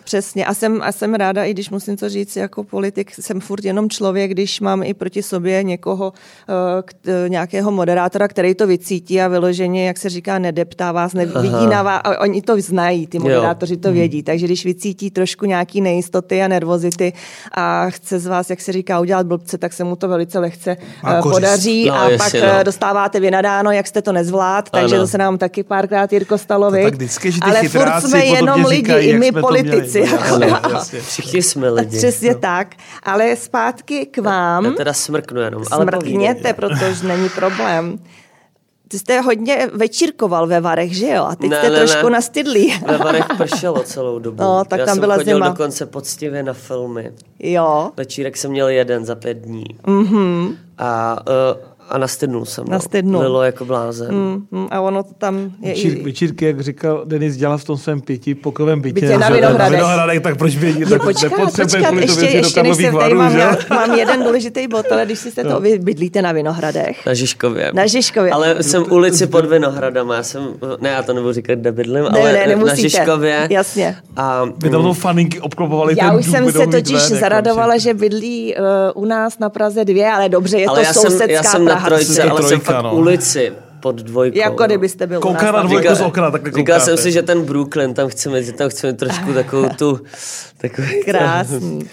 Přesně. 0.05 0.47
A 0.47 0.55
jsem, 0.55 0.83
a 0.83 0.93
jsem 0.93 1.15
ráda, 1.15 1.45
i 1.45 1.51
když 1.51 1.71
musím 1.71 1.97
to 1.97 2.09
říct, 2.09 2.37
jako 2.37 2.65
politik 2.65 3.15
jsem 3.15 3.41
furt 3.41 3.65
jenom 3.65 3.91
člověk, 3.91 4.31
když 4.31 4.61
mám 4.61 4.83
i 4.83 4.95
proti 4.95 5.23
sobě 5.23 5.63
někoho, 5.63 6.13
uh, 6.13 6.83
k, 6.83 6.93
uh, 7.07 7.29
nějakého 7.29 7.71
moderátora, 7.71 8.29
který 8.29 8.55
to 8.55 8.67
vycítí 8.67 9.21
a 9.21 9.29
vyloženě, 9.29 9.87
jak 9.87 9.99
se 9.99 10.09
říká, 10.09 10.39
nedeptá 10.39 10.93
vás, 10.93 11.15
nevidí 11.15 11.67
na 11.71 11.83
vás. 11.83 12.01
A 12.05 12.21
oni 12.21 12.43
to 12.43 12.61
znají, 12.61 13.07
ty 13.07 13.19
moderátoři 13.19 13.77
to 13.77 13.89
mhm. 13.89 13.97
vědí. 13.97 14.19
Hmm. 14.19 14.25
Takže 14.25 14.47
když 14.47 14.65
vycítí 14.65 15.11
trošku 15.11 15.47
nějaký 15.47 15.81
nejistoty 15.81 16.43
a 16.43 16.49
nervozity 16.49 17.13
a 17.53 17.91
chce 17.91 18.19
z 18.19 18.27
vás, 18.27 18.51
jak 18.51 18.61
se 18.61 18.73
říká, 18.73 19.01
udělat 19.01 19.27
blbce, 19.27 19.59
tak 19.59 19.73
se 19.73 19.85
mu 19.85 19.97
to 19.97 20.09
velice 20.09 20.39
lehce 20.39 20.77
uh, 21.05 21.33
podaří 21.33 21.87
no, 21.87 21.95
a 21.95 22.09
jestli, 22.09 22.41
pak 22.41 22.57
no. 22.57 22.65
dostáváte 22.65 23.21
vynadáno, 23.21 23.71
jak 23.71 23.87
jste 23.87 24.03
to 24.03 24.13
nezvlád, 24.13 24.71
takže 24.71 24.97
to 24.97 25.07
se 25.07 25.19
nám 25.19 25.39
taky 25.39 25.63
párkrát 25.63 26.13
Jirko 26.13 26.39
stalo, 26.39 26.71
to 26.71 26.77
tak 26.83 26.95
vždycky, 26.95 27.33
že 27.33 27.39
Ale 27.43 27.69
furt 27.69 28.01
jsme 28.01 28.25
jenom 28.25 28.65
lidi, 28.65 28.93
i 28.93 29.19
my 29.19 29.33
politici 29.33 29.94
věci. 29.95 30.15
Jako, 30.47 30.79
Všichni 31.03 31.43
jsme 31.43 31.71
lidi. 31.71 31.97
Přesně 31.99 32.33
no. 32.33 32.39
tak. 32.39 32.75
Ale 33.03 33.37
zpátky 33.37 34.07
k 34.07 34.19
vám. 34.19 34.65
Já 34.65 34.73
teda 34.73 34.93
smrknu 34.93 35.41
jenom. 35.41 35.63
Ale 35.71 35.85
Smrkněte, 35.85 36.53
protože 36.53 37.07
není 37.07 37.29
problém. 37.29 37.99
Ty 38.89 38.99
jste 38.99 39.21
hodně 39.21 39.71
večírkoval 39.73 40.47
ve 40.47 40.61
Varech, 40.61 40.97
že 40.97 41.09
jo? 41.09 41.25
A 41.25 41.37
teď 41.37 41.51
ne, 41.51 41.59
jste 41.59 41.71
ne, 41.71 41.77
trošku 41.79 42.07
ne. 42.07 42.11
nastydlý. 42.13 42.75
Ve 42.87 42.99
Varech 42.99 43.27
pršelo 43.37 43.83
celou 43.83 44.19
dobu. 44.19 44.43
No, 44.43 44.65
tak 44.69 44.79
Já 44.81 44.87
tam 44.87 44.95
jsem 44.95 45.01
byla 45.01 45.17
chodil 45.17 45.37
zima. 45.37 45.49
dokonce 45.49 45.87
poctivě 45.87 46.43
na 46.43 46.53
filmy. 46.53 47.13
Jo. 47.39 47.91
Večírek 47.97 48.37
jsem 48.37 48.51
měl 48.51 48.69
jeden 48.69 49.05
za 49.05 49.15
pět 49.15 49.37
dní. 49.39 49.65
Mhm. 49.87 50.57
A 50.79 51.23
uh, 51.29 51.74
a 51.89 51.99
nastydnul 51.99 52.45
jsem. 52.45 52.65
Nastydnul. 52.69 53.13
No. 53.13 53.21
Lilo 53.21 53.43
jako 53.43 53.65
blázen. 53.65 54.15
Mm, 54.15 54.47
mm, 54.51 54.69
a 54.71 54.81
ono 54.81 55.03
tam 55.03 55.51
je 55.61 55.69
Večír, 55.69 55.99
i... 55.99 56.03
Večírky, 56.03 56.45
jak 56.45 56.61
říkal 56.61 57.03
Denis, 57.05 57.37
dělal 57.37 57.59
v 57.59 57.65
tom 57.65 57.77
svém 57.77 58.01
pěti 58.01 58.35
pokovém 58.35 58.81
bytě. 58.81 59.01
Bytě 59.01 59.19
na 59.19 59.29
Vinohradech. 59.29 59.59
Na 59.59 59.69
Vinohradech, 59.69 60.21
tak 60.21 60.39
proč 60.39 60.57
by 60.57 60.75
je, 60.79 60.87
počkat, 60.99 61.33
počkat, 61.33 61.95
ještě, 61.95 62.27
ještě 62.27 62.63
než 62.63 62.77
se 62.77 62.93
tady 62.93 63.15
mám, 63.15 63.37
já, 63.37 63.57
mám 63.71 63.95
jeden 63.95 64.23
důležitý 64.23 64.69
bod, 64.69 64.93
ale 64.93 65.07
když 65.07 65.19
jste 65.19 65.43
to, 65.43 65.49
no. 65.49 65.61
vy 65.61 65.79
bydlíte 65.79 66.23
na 66.23 66.33
Vinohradech. 66.33 67.07
Na 67.07 67.15
Žižkově. 67.15 67.71
Na 67.75 67.87
Žižkově. 67.87 68.33
Ale 68.33 68.63
jsem 68.63 68.85
ulici 68.93 69.27
pod 69.27 69.45
Vinohradama, 69.45 70.15
já 70.15 70.23
jsem, 70.23 70.49
ne, 70.81 70.89
já 70.89 71.03
to 71.03 71.13
nebudu 71.13 71.33
říkat, 71.33 71.55
kde 71.55 71.73
bydlím, 71.73 72.05
ne, 72.05 72.21
ale 72.21 72.33
ne, 72.33 72.57
na 72.57 72.75
Žižkově. 72.75 73.49
Jasně. 73.51 73.97
A, 74.17 74.45
Vy 74.59 74.71
tam 74.71 74.95
faninky 74.95 75.41
obklopovali 75.41 75.95
Já 75.99 76.13
už 76.13 76.27
jsem 76.27 76.53
se 76.53 76.67
totiž 76.67 76.99
zaradovala, 76.99 77.79
že 77.79 77.95
bydlí 77.95 78.55
u 78.95 79.05
nás 79.05 79.39
na 79.39 79.49
Praze 79.49 79.85
dvě, 79.85 80.13
ale 80.13 80.29
dobře, 80.29 80.59
je 80.59 80.67
to 80.67 80.85
sousedská 80.93 81.59
Praha 81.77 81.99
jsem 82.43 82.61
fakt 82.61 82.83
no. 82.83 82.95
ulici 82.95 83.53
pod 83.81 83.97
dvojkou. 83.97 84.39
Jako 84.39 84.63
no. 84.63 84.67
kdybyste 84.67 85.07
byl 85.07 85.21
Kouká 85.21 85.53
na 85.53 85.63
dvojku 85.63 85.95
z 85.95 86.01
okna, 86.01 86.31
tak 86.31 86.57
Říkal 86.57 86.81
jsem 86.81 86.97
si, 86.97 87.13
že 87.13 87.23
ten 87.23 87.45
Brooklyn, 87.45 87.95
tam 87.95 88.09
chceme, 88.09 88.43
že 88.43 88.53
tam 88.53 88.69
chceme 88.69 88.93
trošku 88.93 89.33
takovou 89.33 89.69
tu... 89.69 90.01
Takový 90.59 91.05
Krásný. 91.05 91.89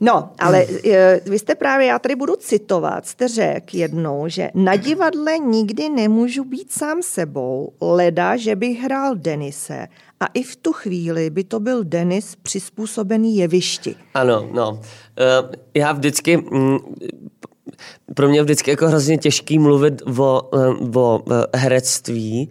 No, 0.00 0.30
ale 0.38 0.66
eh, 0.90 1.20
vy 1.26 1.38
jste 1.38 1.54
právě, 1.54 1.86
já 1.86 1.98
tady 1.98 2.16
budu 2.16 2.36
citovat, 2.36 3.06
jste 3.06 3.28
řekl 3.28 3.76
jednou, 3.76 4.24
že 4.26 4.50
na 4.54 4.76
divadle 4.76 5.38
nikdy 5.38 5.88
nemůžu 5.88 6.44
být 6.44 6.72
sám 6.72 7.02
sebou, 7.02 7.72
leda, 7.80 8.36
že 8.36 8.56
bych 8.56 8.80
hrál 8.80 9.14
Denise 9.14 9.86
a 10.20 10.26
i 10.34 10.42
v 10.42 10.56
tu 10.56 10.72
chvíli 10.72 11.30
by 11.30 11.44
to 11.44 11.60
byl 11.60 11.84
Denis 11.84 12.36
přizpůsobený 12.42 13.36
jevišti. 13.36 13.96
Ano, 14.14 14.48
no. 14.52 14.70
Uh, 14.70 14.80
já 15.74 15.92
vždycky 15.92 16.36
mm, 16.36 16.78
pro 18.14 18.28
mě 18.28 18.42
vždycky 18.42 18.70
jako 18.70 18.86
hrozně 18.86 19.18
těžký 19.18 19.58
mluvit 19.58 20.02
o, 20.18 20.50
eh, 20.54 20.98
o 20.98 21.22
eh, 21.30 21.58
herectví, 21.58 22.50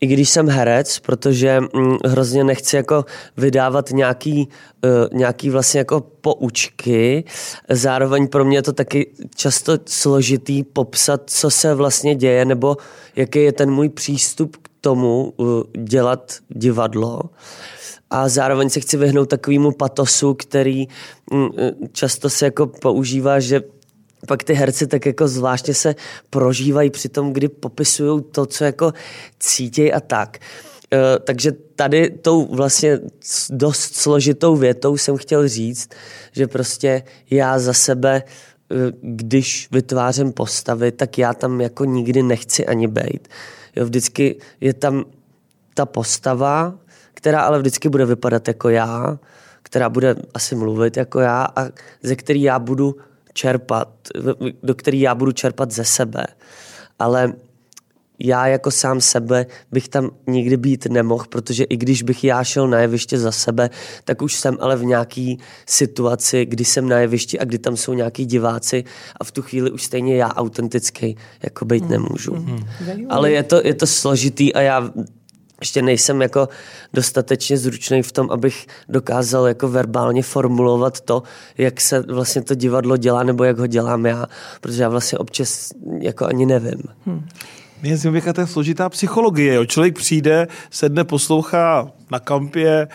i 0.00 0.06
když 0.06 0.30
jsem 0.30 0.48
herec, 0.48 0.98
protože 0.98 1.60
hm, 1.60 1.96
hrozně 2.06 2.44
nechci 2.44 2.76
jako 2.76 3.04
vydávat 3.36 3.90
nějaký, 3.90 4.48
uh, 4.84 5.18
nějaký 5.18 5.50
vlastně 5.50 5.78
jako 5.78 6.00
poučky. 6.00 7.24
Zároveň 7.68 8.28
pro 8.28 8.44
mě 8.44 8.58
je 8.58 8.62
to 8.62 8.72
taky 8.72 9.10
často 9.36 9.78
složitý 9.86 10.64
popsat, 10.64 11.22
co 11.26 11.50
se 11.50 11.74
vlastně 11.74 12.14
děje, 12.14 12.44
nebo 12.44 12.76
jaký 13.16 13.42
je 13.42 13.52
ten 13.52 13.70
můj 13.70 13.88
přístup 13.88 14.56
k 14.56 14.68
tomu 14.80 15.32
dělat 15.78 16.36
divadlo. 16.48 17.20
A 18.10 18.28
zároveň 18.28 18.70
se 18.70 18.80
chci 18.80 18.96
vyhnout 18.96 19.28
takovému 19.28 19.72
patosu, 19.72 20.34
který 20.34 20.88
hm, 21.34 21.48
často 21.92 22.30
se 22.30 22.44
jako 22.44 22.66
používá, 22.66 23.40
že 23.40 23.60
pak 24.26 24.44
ty 24.44 24.54
herci 24.54 24.86
tak 24.86 25.06
jako 25.06 25.28
zvláštně 25.28 25.74
se 25.74 25.94
prožívají 26.30 26.90
při 26.90 27.08
tom, 27.08 27.32
kdy 27.32 27.48
popisují 27.48 28.22
to, 28.22 28.46
co 28.46 28.64
jako 28.64 28.92
cítějí 29.38 29.92
a 29.92 30.00
tak. 30.00 30.38
Uh, 30.92 30.98
takže 31.24 31.52
tady 31.52 32.10
tou 32.10 32.54
vlastně 32.54 32.98
dost 33.50 33.96
složitou 33.96 34.56
větou 34.56 34.96
jsem 34.96 35.16
chtěl 35.16 35.48
říct, 35.48 35.90
že 36.32 36.46
prostě 36.46 37.02
já 37.30 37.58
za 37.58 37.72
sebe, 37.72 38.22
uh, 38.22 38.78
když 39.02 39.68
vytvářím 39.70 40.32
postavy, 40.32 40.92
tak 40.92 41.18
já 41.18 41.34
tam 41.34 41.60
jako 41.60 41.84
nikdy 41.84 42.22
nechci 42.22 42.66
ani 42.66 42.88
bejt. 42.88 43.28
Jo, 43.76 43.84
vždycky 43.84 44.36
je 44.60 44.74
tam 44.74 45.04
ta 45.74 45.86
postava, 45.86 46.74
která 47.14 47.40
ale 47.40 47.58
vždycky 47.58 47.88
bude 47.88 48.06
vypadat 48.06 48.48
jako 48.48 48.68
já, 48.68 49.18
která 49.62 49.88
bude 49.88 50.16
asi 50.34 50.54
mluvit 50.54 50.96
jako 50.96 51.20
já 51.20 51.48
a 51.56 51.68
ze 52.02 52.16
který 52.16 52.42
já 52.42 52.58
budu 52.58 52.96
čerpat, 53.32 53.88
do 54.62 54.74
který 54.74 55.00
já 55.00 55.14
budu 55.14 55.32
čerpat 55.32 55.70
ze 55.70 55.84
sebe. 55.84 56.26
Ale 56.98 57.32
já 58.22 58.46
jako 58.46 58.70
sám 58.70 59.00
sebe 59.00 59.46
bych 59.72 59.88
tam 59.88 60.10
nikdy 60.26 60.56
být 60.56 60.86
nemohl, 60.86 61.24
protože 61.28 61.64
i 61.64 61.76
když 61.76 62.02
bych 62.02 62.24
já 62.24 62.44
šel 62.44 62.68
na 62.68 62.80
jeviště 62.80 63.18
za 63.18 63.32
sebe, 63.32 63.70
tak 64.04 64.22
už 64.22 64.34
jsem 64.34 64.56
ale 64.60 64.76
v 64.76 64.84
nějaký 64.84 65.38
situaci, 65.66 66.46
kdy 66.46 66.64
jsem 66.64 66.88
na 66.88 66.98
jevišti 66.98 67.38
a 67.38 67.44
kdy 67.44 67.58
tam 67.58 67.76
jsou 67.76 67.92
nějaký 67.92 68.26
diváci 68.26 68.84
a 69.20 69.24
v 69.24 69.32
tu 69.32 69.42
chvíli 69.42 69.70
už 69.70 69.84
stejně 69.84 70.16
já 70.16 70.28
autentický 70.28 71.16
jako 71.42 71.64
být 71.64 71.88
nemůžu. 71.88 72.34
Hmm. 72.34 72.64
Ale 73.08 73.30
je 73.30 73.42
to, 73.42 73.60
je 73.64 73.74
to 73.74 73.86
složitý 73.86 74.54
a 74.54 74.60
já 74.60 74.92
ještě 75.60 75.82
nejsem 75.82 76.22
jako 76.22 76.48
dostatečně 76.94 77.58
zručný 77.58 78.02
v 78.02 78.12
tom, 78.12 78.30
abych 78.30 78.66
dokázal 78.88 79.46
jako 79.46 79.68
verbálně 79.68 80.22
formulovat 80.22 81.00
to, 81.00 81.22
jak 81.58 81.80
se 81.80 82.00
vlastně 82.00 82.42
to 82.42 82.54
divadlo 82.54 82.96
dělá 82.96 83.22
nebo 83.22 83.44
jak 83.44 83.58
ho 83.58 83.66
dělám 83.66 84.06
já, 84.06 84.26
protože 84.60 84.82
já 84.82 84.88
vlastně 84.88 85.18
občas 85.18 85.70
jako 85.98 86.26
ani 86.26 86.46
nevím. 86.46 86.82
Hmm. 87.06 87.28
Mě 87.82 87.90
je 87.92 88.32
to 88.32 88.40
je 88.40 88.46
složitá 88.46 88.88
psychologie. 88.88 89.54
Jo. 89.54 89.64
Člověk 89.64 89.96
přijde, 89.96 90.48
sedne, 90.70 91.04
poslouchá 91.04 91.90
na 92.10 92.18
kampě, 92.20 92.88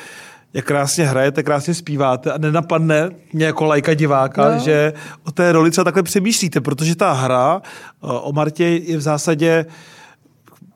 jak 0.53 0.65
krásně 0.65 1.05
hrajete, 1.05 1.43
krásně 1.43 1.73
zpíváte 1.73 2.31
a 2.31 2.37
nenapadne 2.37 3.09
mě 3.33 3.45
jako 3.45 3.65
lajka 3.65 3.93
diváka, 3.93 4.53
no. 4.53 4.59
že 4.59 4.93
o 5.27 5.31
té 5.31 5.51
roli 5.51 5.71
třeba 5.71 5.83
takhle 5.83 6.03
přemýšlíte, 6.03 6.61
protože 6.61 6.95
ta 6.95 7.13
hra 7.13 7.61
o 8.01 8.33
Martě 8.33 8.65
je 8.65 8.97
v 8.97 9.01
zásadě 9.01 9.65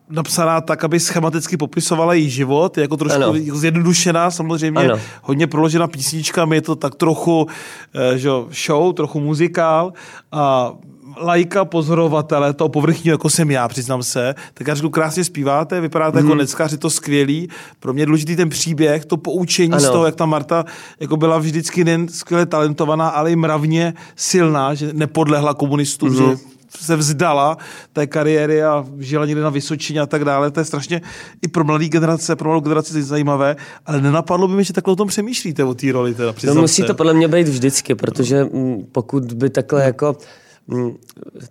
napsaná 0.10 0.62
tak, 0.62 0.84
aby 0.84 1.00
schematicky 1.00 1.58
popisovala 1.58 2.14
její 2.14 2.30
život, 2.30 2.78
je 2.78 2.82
jako 2.82 2.98
trošku 2.98 3.24
ano. 3.24 3.34
zjednodušená, 3.54 4.32
samozřejmě 4.32 4.80
ano. 4.80 5.00
hodně 5.24 5.48
proložena 5.48 5.88
písničkami, 5.88 6.56
je 6.56 6.62
to 6.62 6.76
tak 6.76 6.96
trochu 6.96 7.48
eh, 7.96 8.18
že, 8.18 8.30
show, 8.66 8.94
trochu 8.94 9.20
muzikál 9.20 9.94
a 10.32 10.74
lajka 11.18 11.66
pozorovatele, 11.66 12.54
toho 12.54 12.70
povrchního, 12.70 13.14
jako 13.14 13.30
jsem 13.30 13.52
já, 13.52 13.68
přiznám 13.68 14.04
se, 14.04 14.36
tak 14.54 14.68
já 14.68 14.76
řeknu, 14.76 14.90
krásně 14.90 15.24
zpíváte, 15.24 15.82
vypadáte 15.82 16.18
mm. 16.18 16.26
jako 16.26 16.36
mhm. 16.36 16.38
neckař, 16.38 16.72
je 16.72 16.78
to 16.78 16.90
skvělý. 16.90 17.50
Pro 17.80 17.94
mě 17.94 18.02
je 18.02 18.06
důležitý 18.06 18.36
ten 18.36 18.50
příběh, 18.50 19.06
to 19.06 19.18
poučení 19.18 19.74
ano. 19.74 19.80
z 19.80 19.90
toho, 19.90 20.06
jak 20.06 20.16
ta 20.16 20.26
Marta 20.26 20.66
jako 21.00 21.18
byla 21.18 21.38
vždycky 21.38 21.84
nejen 21.84 22.08
skvěle 22.08 22.46
talentovaná, 22.46 23.10
ale 23.10 23.32
i 23.32 23.36
mravně 23.36 23.94
silná, 24.16 24.74
že 24.74 24.94
nepodlehla 24.94 25.54
komunistům, 25.54 26.10
mm. 26.10 26.16
že 26.16 26.24
se 26.70 26.96
vzdala 26.96 27.58
té 27.94 28.08
kariéry 28.08 28.64
a 28.64 28.86
žila 28.98 29.26
někde 29.26 29.42
na 29.42 29.50
Vysočině 29.50 30.02
a 30.02 30.06
tak 30.06 30.26
dále. 30.26 30.52
To 30.52 30.60
je 30.60 30.66
strašně 30.66 31.02
i 31.42 31.48
pro 31.48 31.64
mladý 31.64 31.90
generace, 31.90 32.36
pro 32.36 32.50
mladou 32.50 32.62
generaci 32.62 33.04
zajímavé, 33.04 33.56
ale 33.86 34.02
nenapadlo 34.02 34.48
by 34.48 34.54
mi, 34.54 34.64
že 34.64 34.74
takhle 34.74 34.94
o 34.94 34.96
tom 34.96 35.08
přemýšlíte, 35.08 35.64
o 35.64 35.74
té 35.74 35.92
roli. 35.92 36.14
Teda, 36.14 36.34
no 36.54 36.62
musí 36.62 36.84
to 36.84 36.94
podle 36.94 37.14
mě 37.14 37.28
být 37.28 37.48
vždycky, 37.48 37.96
protože 37.96 38.44
mm, 38.44 38.88
pokud 38.92 39.34
by 39.34 39.50
takhle 39.50 39.84
jako 39.84 40.18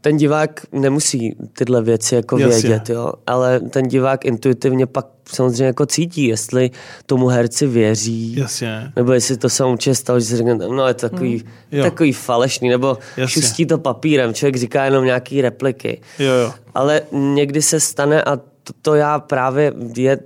ten 0.00 0.16
divák 0.16 0.60
nemusí 0.72 1.36
tyhle 1.52 1.82
věci 1.82 2.14
jako 2.14 2.38
Jasně. 2.38 2.68
vědět, 2.68 2.90
jo? 2.90 3.12
ale 3.26 3.60
ten 3.60 3.88
divák 3.88 4.24
intuitivně 4.24 4.86
pak 4.86 5.06
samozřejmě 5.28 5.64
jako 5.64 5.86
cítí, 5.86 6.24
jestli 6.26 6.70
tomu 7.06 7.26
herci 7.26 7.66
věří, 7.66 8.36
Jasně. 8.36 8.92
nebo 8.96 9.12
jestli 9.12 9.36
to 9.36 9.48
se 9.48 9.64
určitě 9.64 9.94
stalo, 9.94 10.20
že 10.20 10.26
si 10.26 10.36
řekne, 10.36 10.54
no 10.54 10.86
je 10.86 10.94
to 10.94 11.08
takový, 11.08 11.44
hmm. 11.72 11.82
takový 11.82 12.12
falešný, 12.12 12.68
nebo 12.68 12.98
Jasně. 13.16 13.42
šustí 13.42 13.66
to 13.66 13.78
papírem, 13.78 14.34
člověk 14.34 14.56
říká 14.56 14.84
jenom 14.84 15.04
nějaký 15.04 15.42
repliky. 15.42 16.00
Jo, 16.18 16.32
jo. 16.32 16.52
Ale 16.74 17.02
někdy 17.12 17.62
se 17.62 17.80
stane 17.80 18.22
a 18.22 18.36
to, 18.36 18.72
to 18.82 18.94
já 18.94 19.18
právě 19.18 19.72
je 19.96 20.18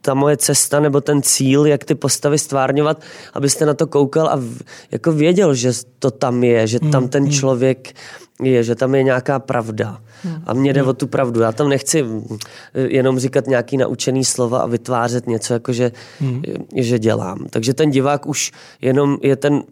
ta 0.00 0.14
moje 0.14 0.36
cesta 0.36 0.80
nebo 0.80 1.00
ten 1.00 1.22
cíl, 1.22 1.66
jak 1.66 1.84
ty 1.84 1.94
postavy 1.94 2.38
stvárňovat, 2.38 3.02
abyste 3.34 3.66
na 3.66 3.74
to 3.74 3.86
koukal 3.86 4.28
a 4.28 4.36
v, 4.36 4.58
jako 4.90 5.12
věděl, 5.12 5.54
že 5.54 5.72
to 5.98 6.10
tam 6.10 6.44
je, 6.44 6.66
že 6.66 6.80
tam 6.80 7.08
ten 7.08 7.22
hmm, 7.22 7.30
hmm. 7.30 7.38
člověk 7.38 7.94
je, 8.42 8.64
že 8.64 8.74
tam 8.74 8.94
je 8.94 9.02
nějaká 9.02 9.38
pravda. 9.38 10.00
Hmm. 10.22 10.42
A 10.46 10.54
mě 10.54 10.72
jde 10.72 10.82
o 10.82 10.92
tu 10.92 11.06
pravdu. 11.06 11.40
Já 11.40 11.52
tam 11.52 11.68
nechci 11.68 12.04
jenom 12.74 13.18
říkat 13.18 13.46
nějaký 13.46 13.76
naučený 13.76 14.24
slova 14.24 14.58
a 14.58 14.66
vytvářet 14.66 15.26
něco, 15.26 15.52
jako 15.52 15.72
že, 15.72 15.92
že 16.76 16.98
dělám. 16.98 17.46
Takže 17.50 17.74
ten 17.74 17.90
divák 17.90 18.26
už 18.26 18.52
jenom 18.80 19.18
je 19.22 19.36
ten, 19.36 19.62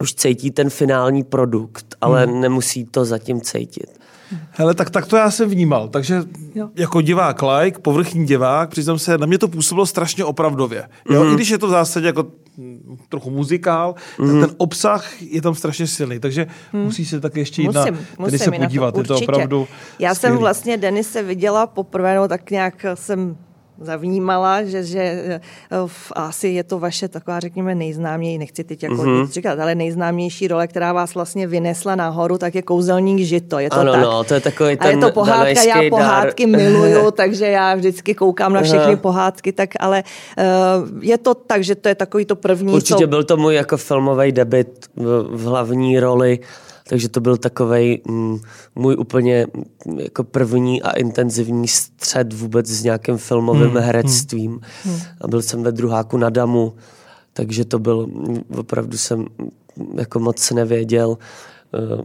už 0.00 0.14
cítí 0.14 0.50
ten 0.50 0.70
finální 0.70 1.24
produkt, 1.24 1.94
ale 2.00 2.26
nemusí 2.26 2.84
to 2.84 3.04
zatím 3.04 3.40
cítit. 3.40 4.01
Hele, 4.50 4.74
tak, 4.74 4.90
tak 4.90 5.06
to 5.06 5.16
já 5.16 5.30
jsem 5.30 5.48
vnímal. 5.48 5.88
Takže 5.88 6.22
jo. 6.54 6.68
jako 6.76 7.00
divák 7.00 7.42
like, 7.42 7.78
povrchní 7.78 8.26
divák, 8.26 8.70
přiznám 8.70 8.98
se, 8.98 9.18
na 9.18 9.26
mě 9.26 9.38
to 9.38 9.48
působilo 9.48 9.86
strašně 9.86 10.24
opravdově. 10.24 10.88
Jo? 11.10 11.24
Mm. 11.24 11.32
I 11.32 11.34
když 11.34 11.48
je 11.48 11.58
to 11.58 11.66
v 11.66 11.70
zásadě 11.70 12.06
jako 12.06 12.26
mm, 12.56 12.98
trochu 13.08 13.30
muzikál, 13.30 13.94
mm. 14.18 14.26
tak 14.26 14.34
mhm. 14.34 14.46
ten 14.46 14.54
obsah 14.58 15.22
je 15.22 15.42
tam 15.42 15.54
strašně 15.54 15.86
silný. 15.86 16.18
Takže 16.18 16.46
mm. 16.72 16.82
musí 16.82 17.04
se 17.04 17.20
tak 17.20 17.36
ještě 17.36 17.62
jít 17.62 17.66
musím, 17.66 17.94
na, 17.94 18.00
musím 18.18 18.38
se 18.38 18.50
podívat. 18.50 18.94
To, 18.94 19.00
je 19.00 19.04
to 19.04 19.16
opravdu 19.16 19.68
Já 19.98 20.14
skvělý. 20.14 20.32
jsem 20.34 20.40
vlastně 20.40 20.76
Denise 20.76 21.22
viděla 21.22 21.66
poprvé, 21.66 22.16
no 22.16 22.28
tak 22.28 22.50
nějak 22.50 22.86
jsem 22.94 23.36
zavnímala, 23.84 24.62
že, 24.64 24.84
že 24.84 25.00
eh, 25.00 25.40
asi 26.12 26.48
je 26.48 26.64
to 26.64 26.78
vaše 26.78 27.08
taková, 27.08 27.40
řekněme, 27.40 27.74
nejznámější, 27.74 28.38
nechci 28.38 28.64
teď 28.64 28.82
jako 28.82 28.94
mm-hmm. 28.94 29.26
říkat, 29.26 29.58
ale 29.58 29.74
nejznámější 29.74 30.48
role, 30.48 30.66
která 30.66 30.92
vás 30.92 31.14
vlastně 31.14 31.46
vynesla 31.46 31.94
nahoru, 31.94 32.38
tak 32.38 32.54
je 32.54 32.62
kouzelník 32.62 33.18
žito. 33.18 33.58
Je 33.58 33.70
to 33.70 33.76
ano, 33.76 33.92
tak. 33.92 34.02
no, 34.02 34.24
to 34.24 34.34
je 34.34 34.40
takový 34.40 34.76
ten 34.76 34.86
A 34.86 34.90
je 34.90 34.96
to 34.96 35.10
pohádka, 35.12 35.62
já 35.62 35.90
pohádky 35.90 36.46
dar. 36.46 36.60
miluju, 36.60 37.10
takže 37.22 37.46
já 37.46 37.74
vždycky 37.74 38.14
koukám 38.14 38.52
na 38.52 38.62
všechny 38.62 38.96
pohádky, 38.96 39.52
tak 39.52 39.70
ale 39.80 40.04
uh, 40.38 40.44
je 41.02 41.18
to 41.18 41.34
tak, 41.34 41.64
že 41.64 41.74
to 41.74 41.88
je 41.88 41.94
takový 41.94 42.24
to 42.24 42.36
první. 42.36 42.72
Určitě 42.72 43.04
co... 43.04 43.06
byl 43.06 43.24
to 43.24 43.36
můj 43.36 43.54
jako 43.54 43.76
filmový 43.76 44.32
debit 44.32 44.86
v, 44.96 45.28
v 45.30 45.44
hlavní 45.44 46.00
roli 46.00 46.38
takže 46.88 47.08
to 47.08 47.20
byl 47.20 47.36
takový 47.36 48.02
mm, 48.08 48.40
můj 48.74 48.96
úplně 48.98 49.46
mm, 49.86 49.98
jako 49.98 50.24
první 50.24 50.82
a 50.82 50.90
intenzivní 50.90 51.68
střed 51.68 52.32
vůbec 52.32 52.66
s 52.66 52.82
nějakým 52.82 53.16
filmovým 53.16 53.70
hmm, 53.70 53.76
herectvím. 53.76 54.60
Hmm. 54.84 55.00
A 55.20 55.28
byl 55.28 55.42
jsem 55.42 55.62
ve 55.62 55.72
druháku 55.72 56.16
na 56.16 56.30
Damu, 56.30 56.74
takže 57.32 57.64
to 57.64 57.78
byl, 57.78 58.06
mm, 58.06 58.42
opravdu 58.56 58.98
jsem 58.98 59.26
jako 59.94 60.18
moc 60.18 60.50
nevěděl. 60.50 61.18
Eh, 61.74 62.02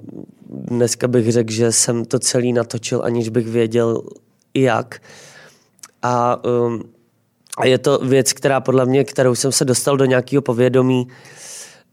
dneska 0.49 1.07
bych 1.07 1.31
řekl, 1.31 1.51
že 1.51 1.71
jsem 1.71 2.05
to 2.05 2.19
celý 2.19 2.53
natočil, 2.53 3.01
aniž 3.03 3.29
bych 3.29 3.47
věděl 3.47 4.01
jak. 4.53 5.01
A, 6.01 6.45
um, 6.45 6.83
a 7.57 7.65
je 7.65 7.77
to 7.77 7.97
věc, 7.97 8.33
která 8.33 8.61
podle 8.61 8.85
mě, 8.85 9.03
kterou 9.03 9.35
jsem 9.35 9.51
se 9.51 9.65
dostal 9.65 9.97
do 9.97 10.05
nějakého 10.05 10.41
povědomí 10.41 11.07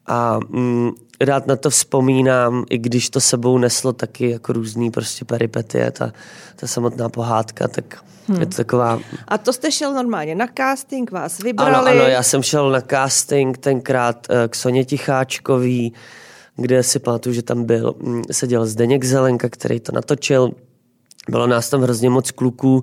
a 0.06 0.38
um, 0.48 0.94
rád 1.20 1.46
na 1.46 1.56
to 1.56 1.70
vzpomínám, 1.70 2.64
i 2.70 2.78
když 2.78 3.10
to 3.10 3.20
sebou 3.20 3.58
neslo 3.58 3.92
taky 3.92 4.30
jako 4.30 4.52
různý 4.52 4.90
prostě 4.90 5.24
peripetie, 5.24 5.90
ta, 5.90 6.12
ta 6.56 6.66
samotná 6.66 7.08
pohádka, 7.08 7.68
tak 7.68 8.04
hmm. 8.28 8.40
je 8.40 8.46
to 8.46 8.56
taková... 8.56 9.00
A 9.28 9.38
to 9.38 9.52
jste 9.52 9.72
šel 9.72 9.94
normálně 9.94 10.34
na 10.34 10.48
casting, 10.56 11.10
vás 11.10 11.38
vybrali? 11.38 11.90
Ano, 11.90 12.02
ano, 12.02 12.10
já 12.10 12.22
jsem 12.22 12.42
šel 12.42 12.70
na 12.70 12.80
casting 12.80 13.58
tenkrát 13.58 14.26
eh, 14.30 14.48
k 14.48 14.54
Soně 14.54 14.84
Ticháčkový, 14.84 15.92
kde 16.56 16.82
si 16.82 16.98
pamatuju, 16.98 17.34
že 17.34 17.42
tam 17.42 17.64
byl, 17.64 17.94
mm, 18.02 18.22
seděl 18.30 18.66
Zdeněk 18.66 19.04
Zelenka, 19.04 19.48
který 19.48 19.80
to 19.80 19.92
natočil. 19.92 20.50
Bylo 21.28 21.46
nás 21.46 21.70
tam 21.70 21.82
hrozně 21.82 22.10
moc 22.10 22.30
kluků. 22.30 22.82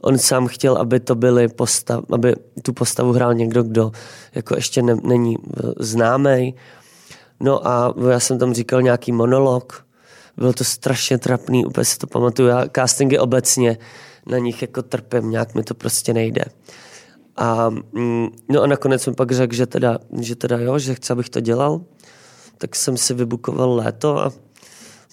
On 0.00 0.18
sám 0.18 0.46
chtěl, 0.46 0.76
aby 0.76 1.00
to 1.00 1.14
byly 1.14 1.48
postav, 1.48 2.04
aby 2.12 2.34
tu 2.62 2.72
postavu 2.72 3.12
hrál 3.12 3.34
někdo, 3.34 3.62
kdo 3.62 3.92
jako 4.34 4.54
ještě 4.54 4.82
ne, 4.82 4.96
není 5.02 5.36
známý. 5.80 6.54
No 7.40 7.68
a 7.68 7.94
já 8.10 8.20
jsem 8.20 8.38
tam 8.38 8.54
říkal 8.54 8.82
nějaký 8.82 9.12
monolog, 9.12 9.86
bylo 10.36 10.52
to 10.52 10.64
strašně 10.64 11.18
trapný, 11.18 11.66
úplně 11.66 11.84
si 11.84 11.98
to 11.98 12.06
pamatuju. 12.06 12.48
Já 12.48 12.64
castingy 12.76 13.18
obecně 13.18 13.78
na 14.26 14.38
nich 14.38 14.62
jako 14.62 14.82
trpím, 14.82 15.30
nějak 15.30 15.54
mi 15.54 15.62
to 15.62 15.74
prostě 15.74 16.14
nejde. 16.14 16.44
A, 17.36 17.70
mm, 17.92 18.28
no 18.48 18.62
a 18.62 18.66
nakonec 18.66 19.02
jsem 19.02 19.14
pak 19.14 19.32
řekl, 19.32 19.54
že 19.54 19.66
teda, 19.66 19.98
že 20.20 20.36
teda 20.36 20.58
jo, 20.58 20.78
že 20.78 20.94
chci, 20.94 21.12
abych 21.12 21.30
to 21.30 21.40
dělal. 21.40 21.80
Tak 22.58 22.76
jsem 22.76 22.96
si 22.96 23.14
vybukoval 23.14 23.74
léto 23.74 24.18
a 24.18 24.32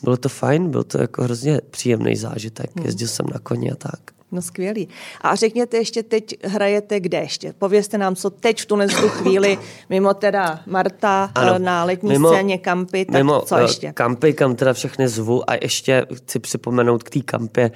bylo 0.03 0.17
to 0.17 0.29
fajn, 0.29 0.69
byl 0.69 0.83
to 0.83 1.01
jako 1.01 1.23
hrozně 1.23 1.61
příjemný 1.71 2.15
zážitek. 2.15 2.71
Hmm. 2.75 2.85
Jezdil 2.85 3.07
jsem 3.07 3.25
na 3.33 3.39
koni 3.39 3.71
a 3.71 3.75
tak. 3.75 4.14
No 4.31 4.41
skvělý. 4.41 4.87
A 5.21 5.35
řekněte 5.35 5.77
ještě 5.77 6.03
teď, 6.03 6.35
hrajete 6.43 6.99
kde 6.99 7.17
ještě? 7.17 7.53
Povězte 7.53 7.97
nám, 7.97 8.15
co 8.15 8.29
teď 8.29 8.61
v 8.61 8.65
tuhle 8.65 8.87
chvíli, 8.87 9.57
mimo 9.89 10.13
teda 10.13 10.59
Marta 10.65 11.31
ano, 11.35 11.53
eh, 11.55 11.59
na 11.59 11.83
letní 11.83 12.09
mimo, 12.09 12.29
scéně 12.29 12.57
kampy, 12.57 13.05
tak 13.05 13.15
mimo, 13.15 13.41
co 13.41 13.57
ještě? 13.57 13.93
kampy, 13.93 14.33
kam 14.33 14.55
teda 14.55 14.73
všechny 14.73 15.07
zvu 15.07 15.49
a 15.49 15.53
ještě 15.61 16.05
chci 16.13 16.39
připomenout 16.39 17.03
k 17.03 17.09
té 17.09 17.19
kampě, 17.19 17.71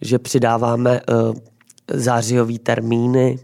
že 0.00 0.18
přidáváme 0.18 1.00
uh, 1.30 1.34
zářijový 1.88 2.58
termíny, 2.58 3.38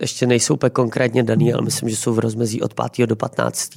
ještě 0.00 0.26
nejsou 0.26 0.54
úplně 0.54 0.70
konkrétně 0.70 1.22
daný, 1.22 1.52
ale 1.52 1.62
myslím, 1.62 1.88
že 1.88 1.96
jsou 1.96 2.14
v 2.14 2.18
rozmezí 2.18 2.62
od 2.62 2.74
5. 2.96 3.06
do 3.06 3.16
15. 3.16 3.70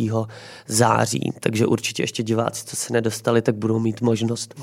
září, 0.67 1.32
takže 1.39 1.65
určitě 1.65 2.04
ještě 2.04 2.24
diváci, 2.24 2.65
co 2.65 2.76
se 2.76 2.93
nedostali, 2.93 3.41
tak 3.41 3.55
budou 3.55 3.80
mít 3.80 4.01
možnost 4.01 4.55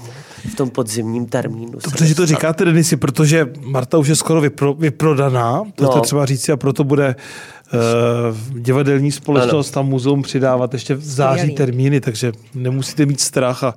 v 0.52 0.54
tom 0.54 0.70
podzimním 0.70 1.26
termínu. 1.26 1.72
Dobře, 1.84 2.06
že 2.06 2.14
to 2.14 2.26
říkáte, 2.26 2.64
Denisi, 2.64 2.96
protože 2.96 3.46
Marta 3.60 3.98
už 3.98 4.08
je 4.08 4.16
skoro 4.16 4.40
vypro, 4.40 4.74
vyprodaná, 4.74 5.62
to 5.74 5.84
no. 5.84 5.92
je 5.94 6.00
třeba 6.00 6.26
říct, 6.26 6.48
a 6.48 6.56
proto 6.56 6.84
bude 6.84 7.16
uh, 7.72 8.60
divadelní 8.60 9.12
společnost 9.12 9.76
ano. 9.76 9.86
a 9.86 9.90
muzeum 9.90 10.22
přidávat 10.22 10.72
ještě 10.72 10.94
v 10.94 11.04
září 11.04 11.50
termíny, 11.50 12.00
takže 12.00 12.32
nemusíte 12.54 13.06
mít 13.06 13.20
strach 13.20 13.64
a 13.64 13.74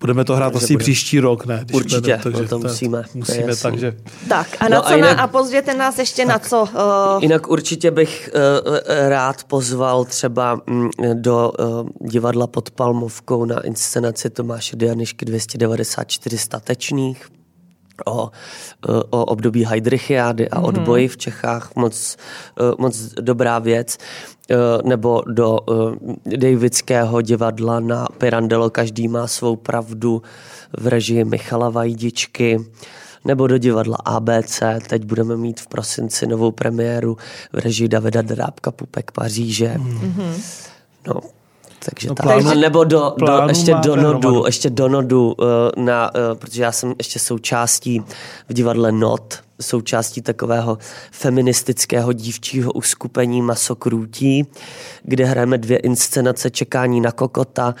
Budeme 0.00 0.24
to 0.24 0.36
hrát 0.36 0.52
takže 0.52 0.64
asi 0.64 0.72
bude. 0.72 0.82
příští 0.82 1.20
rok, 1.20 1.46
ne? 1.46 1.60
Když 1.64 1.76
Určitě, 1.76 2.00
budeme, 2.00 2.22
takže 2.22 2.44
to 2.44 2.58
musíme. 2.58 3.02
Musíme, 3.14 3.56
takže... 3.56 3.96
Tak 4.28 4.56
a 4.60 4.68
na 4.68 4.76
no 4.76 4.82
co 4.82 4.88
a, 4.88 4.94
jinak, 4.94 5.16
na, 5.16 5.22
a 5.22 5.26
pozděte 5.26 5.74
nás 5.74 5.98
ještě 5.98 6.26
tak. 6.26 6.28
na 6.28 6.38
co? 6.38 6.62
Uh... 6.62 7.22
Jinak 7.22 7.48
určitě 7.48 7.90
bych 7.90 8.30
uh, 8.34 8.76
rád 9.08 9.44
pozval 9.44 10.04
třeba 10.04 10.60
um, 10.68 10.90
do 11.14 11.52
uh, 11.58 11.88
divadla 12.10 12.46
pod 12.46 12.70
Palmovkou 12.70 13.44
na 13.44 13.60
inscenaci 13.60 14.30
Tomáše 14.30 14.76
Dianišky 14.76 15.24
294 15.24 16.38
statečných 16.38 17.26
o, 18.06 18.30
o 19.10 19.24
období 19.24 19.64
Heidrichiády 19.64 20.48
a 20.48 20.60
odboji 20.60 21.08
v 21.08 21.16
Čechách. 21.16 21.70
Moc, 21.76 22.16
moc 22.78 22.96
dobrá 23.20 23.58
věc. 23.58 23.98
Nebo 24.84 25.22
do 25.26 25.58
Davidského 26.36 27.20
divadla 27.20 27.80
na 27.80 28.06
Pirandello 28.18 28.70
Každý 28.70 29.08
má 29.08 29.26
svou 29.26 29.56
pravdu 29.56 30.22
v 30.78 30.86
režii 30.86 31.24
Michala 31.24 31.70
Vajdičky 31.70 32.60
nebo 33.24 33.46
do 33.46 33.58
divadla 33.58 33.96
ABC. 34.04 34.62
Teď 34.88 35.04
budeme 35.04 35.36
mít 35.36 35.60
v 35.60 35.66
prosinci 35.66 36.26
novou 36.26 36.50
premiéru 36.50 37.16
v 37.52 37.58
režii 37.58 37.88
Davida 37.88 38.22
Drábka 38.22 38.70
Pupek 38.70 39.10
Paříže. 39.10 39.74
Mm-hmm. 39.76 40.34
No, 41.06 41.20
takže 41.84 42.08
no, 42.08 42.14
tak. 42.14 42.26
Plánu, 42.26 42.60
nebo 42.60 42.84
do, 42.84 43.14
do, 43.18 43.42
ještě 43.48 43.74
do 43.74 43.96
nodu, 43.96 44.46
ještě 44.46 44.70
do 44.70 44.88
nodu, 44.88 45.32
uh, 45.32 45.84
na, 45.84 46.14
uh, 46.14 46.38
protože 46.38 46.62
já 46.62 46.72
jsem 46.72 46.94
ještě 46.98 47.18
součástí 47.18 48.02
v 48.48 48.52
divadle 48.52 48.92
Not, 48.92 49.43
součástí 49.60 50.22
takového 50.22 50.78
feministického 51.10 52.12
dívčího 52.12 52.72
uskupení 52.72 53.42
Masokrůtí, 53.42 54.46
kde 55.02 55.24
hrajeme 55.24 55.58
dvě 55.58 55.78
inscenace 55.78 56.50
Čekání 56.50 57.00
na 57.00 57.12
kokota 57.12 57.74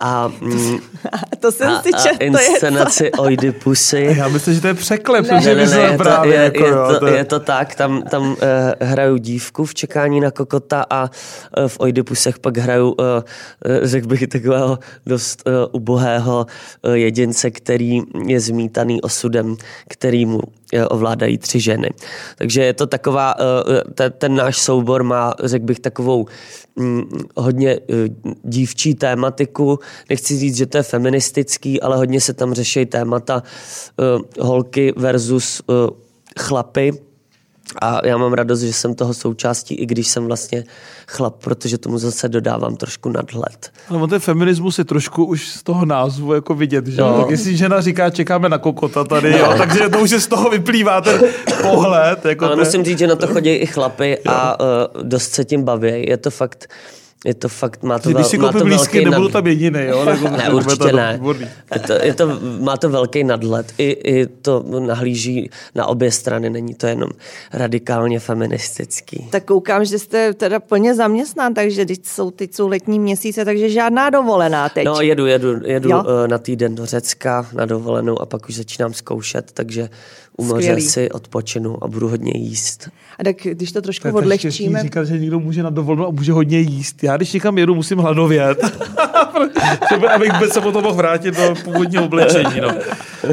a, 0.00 0.28
mm, 0.40 0.78
to 1.40 1.52
jsem 1.52 1.68
a, 1.68 1.82
si 1.82 1.90
čet, 2.02 2.16
a 2.20 2.24
inscenaci 2.24 3.10
to 3.10 3.22
Oidipusy. 3.22 4.14
Já 4.18 4.28
myslím, 4.28 4.54
že 4.54 4.60
to 4.60 4.66
je 4.66 4.74
překlep. 4.74 5.30
Ne, 5.30 5.42
že 5.42 5.54
ne, 5.54 5.66
ne, 5.66 5.78
je, 5.80 5.98
to, 5.98 6.24
je, 6.24 6.34
jako, 6.34 6.64
je, 6.64 6.98
to, 6.98 7.06
je 7.06 7.24
to 7.24 7.40
tak, 7.40 7.74
tam, 7.74 8.02
tam 8.02 8.28
uh, 8.30 8.36
hraju 8.80 9.16
dívku 9.16 9.64
v 9.64 9.74
Čekání 9.74 10.20
na 10.20 10.30
kokota 10.30 10.86
a 10.90 11.02
uh, 11.02 11.68
v 11.68 11.80
Oidipusech 11.80 12.38
pak 12.38 12.56
hraju, 12.56 12.88
uh, 12.88 12.96
řekl 13.82 14.06
bych, 14.06 14.26
takového 14.26 14.78
dost 15.06 15.42
uh, 15.46 15.52
ubohého 15.72 16.46
uh, 16.82 16.92
jedince, 16.92 17.50
který 17.50 18.00
je 18.26 18.40
zmítaný 18.40 19.02
osudem, 19.02 19.56
který 19.88 20.26
mu 20.26 20.40
ovládají 20.88 21.38
tři 21.38 21.60
ženy. 21.60 21.90
Takže 22.36 22.64
je 22.64 22.72
to 22.72 22.86
taková, 22.86 23.34
ten, 23.94 24.12
ten 24.18 24.34
náš 24.34 24.58
soubor 24.58 25.02
má, 25.02 25.34
řekl 25.44 25.64
bych, 25.64 25.80
takovou 25.80 26.26
hm, 26.80 27.02
hodně 27.36 27.80
dívčí 28.42 28.94
tématiku, 28.94 29.78
nechci 30.10 30.38
říct, 30.38 30.56
že 30.56 30.66
to 30.66 30.76
je 30.76 30.82
feministický, 30.82 31.80
ale 31.80 31.96
hodně 31.96 32.20
se 32.20 32.32
tam 32.32 32.54
řeší 32.54 32.86
témata 32.86 33.42
uh, 33.96 34.46
holky 34.46 34.92
versus 34.96 35.62
uh, 35.66 35.74
chlapy. 36.40 36.92
A 37.82 38.06
já 38.06 38.16
mám 38.16 38.32
radost, 38.32 38.60
že 38.60 38.72
jsem 38.72 38.94
toho 38.94 39.14
součástí, 39.14 39.74
i 39.74 39.86
když 39.86 40.08
jsem 40.08 40.26
vlastně 40.26 40.64
chlap, 41.08 41.44
protože 41.44 41.78
tomu 41.78 41.98
zase 41.98 42.28
dodávám 42.28 42.76
trošku 42.76 43.08
nadhled. 43.08 43.72
No, 43.90 44.06
ten 44.06 44.20
feminismus 44.20 44.78
je 44.78 44.84
trošku 44.84 45.24
už 45.24 45.48
z 45.48 45.62
toho 45.62 45.84
názvu 45.84 46.34
jako 46.34 46.54
vidět, 46.54 46.86
že? 46.86 47.00
No. 47.00 47.20
Tak 47.20 47.30
jestli 47.30 47.56
žena 47.56 47.80
říká, 47.80 48.10
čekáme 48.10 48.48
na 48.48 48.58
kokota 48.58 49.04
tady, 49.04 49.32
no. 49.32 49.38
jo, 49.38 49.54
takže 49.58 49.88
to 49.88 50.00
už 50.00 50.10
z 50.10 50.26
toho 50.26 50.50
vyplývá 50.50 51.00
ten 51.00 51.20
pohled. 51.62 52.24
Jako 52.24 52.44
Ale 52.44 52.56
ten... 52.56 52.64
musím 52.64 52.84
říct, 52.84 52.98
že 52.98 53.06
na 53.06 53.16
to 53.16 53.26
chodí 53.26 53.50
i 53.50 53.66
chlapy 53.66 54.18
a 54.26 54.60
uh, 54.60 55.02
dost 55.02 55.32
se 55.32 55.44
tím 55.44 55.62
baví. 55.62 56.04
Je 56.08 56.16
to 56.16 56.30
fakt 56.30 56.70
je 57.24 57.34
to 57.34 57.48
fakt, 57.48 57.82
má 57.82 57.98
to, 57.98 58.08
vel, 58.08 58.18
Když 58.18 58.26
si 58.26 58.38
má 58.38 58.52
to 58.52 58.64
velký 58.64 59.04
nebudu 59.04 59.22
nad... 59.22 59.32
tam 59.32 59.46
jediný, 59.46 59.80
jo? 59.84 60.04
Nebo, 60.04 60.28
ne, 60.36 60.50
určitě 60.50 60.92
ne. 60.92 61.20
Je 61.74 61.80
to, 61.80 61.92
je 61.92 62.14
to, 62.14 62.40
má 62.60 62.76
to 62.76 62.90
velký 62.90 63.24
nadhled. 63.24 63.72
I, 63.78 63.90
I 63.90 64.26
to 64.26 64.64
nahlíží 64.78 65.50
na 65.74 65.86
obě 65.86 66.12
strany, 66.12 66.50
není 66.50 66.74
to 66.74 66.86
jenom 66.86 67.10
radikálně 67.52 68.20
feministický. 68.20 69.28
Tak 69.30 69.44
koukám, 69.44 69.84
že 69.84 69.98
jste 69.98 70.34
teda 70.34 70.60
plně 70.60 70.94
zaměstnán, 70.94 71.54
takže 71.54 71.86
teď 71.86 72.06
jsou, 72.06 72.30
teď 72.30 72.54
jsou 72.54 72.68
letní 72.68 72.98
měsíce, 72.98 73.44
takže 73.44 73.70
žádná 73.70 74.10
dovolená 74.10 74.68
teď. 74.68 74.84
No 74.84 75.00
jedu, 75.00 75.26
jedu, 75.26 75.66
jedu 75.66 75.90
jo? 75.90 76.04
Eh, 76.24 76.28
na 76.28 76.38
týden 76.38 76.74
do 76.74 76.86
Řecka 76.86 77.46
na 77.52 77.66
dovolenou 77.66 78.20
a 78.20 78.26
pak 78.26 78.48
už 78.48 78.54
začínám 78.54 78.94
zkoušet, 78.94 79.52
takže 79.52 79.88
u 80.38 80.44
moře 80.44 80.80
si 80.80 81.10
odpočinu 81.10 81.84
a 81.84 81.88
budu 81.88 82.08
hodně 82.08 82.32
jíst. 82.34 82.88
A 83.18 83.24
tak 83.24 83.36
když 83.36 83.72
to 83.72 83.82
trošku 83.82 84.08
to 84.08 84.14
odlehčíme... 84.14 84.82
říkat, 84.82 85.04
že 85.04 85.18
někdo 85.18 85.40
může 85.40 85.62
na 85.62 85.70
dovolenou 85.70 86.06
a 86.06 86.10
může 86.10 86.32
hodně 86.32 86.58
jíst. 86.58 87.04
Já 87.04 87.16
když 87.16 87.32
někam 87.32 87.58
jedu, 87.58 87.74
musím 87.74 87.98
hladovět. 87.98 88.58
abych 90.14 90.32
vůbec 90.32 90.52
se 90.52 90.60
potom 90.60 90.82
mohl 90.82 90.94
vrátit 90.94 91.36
do 91.36 91.54
původního 91.64 92.04
oblečení. 92.04 92.60
No. 92.60 92.68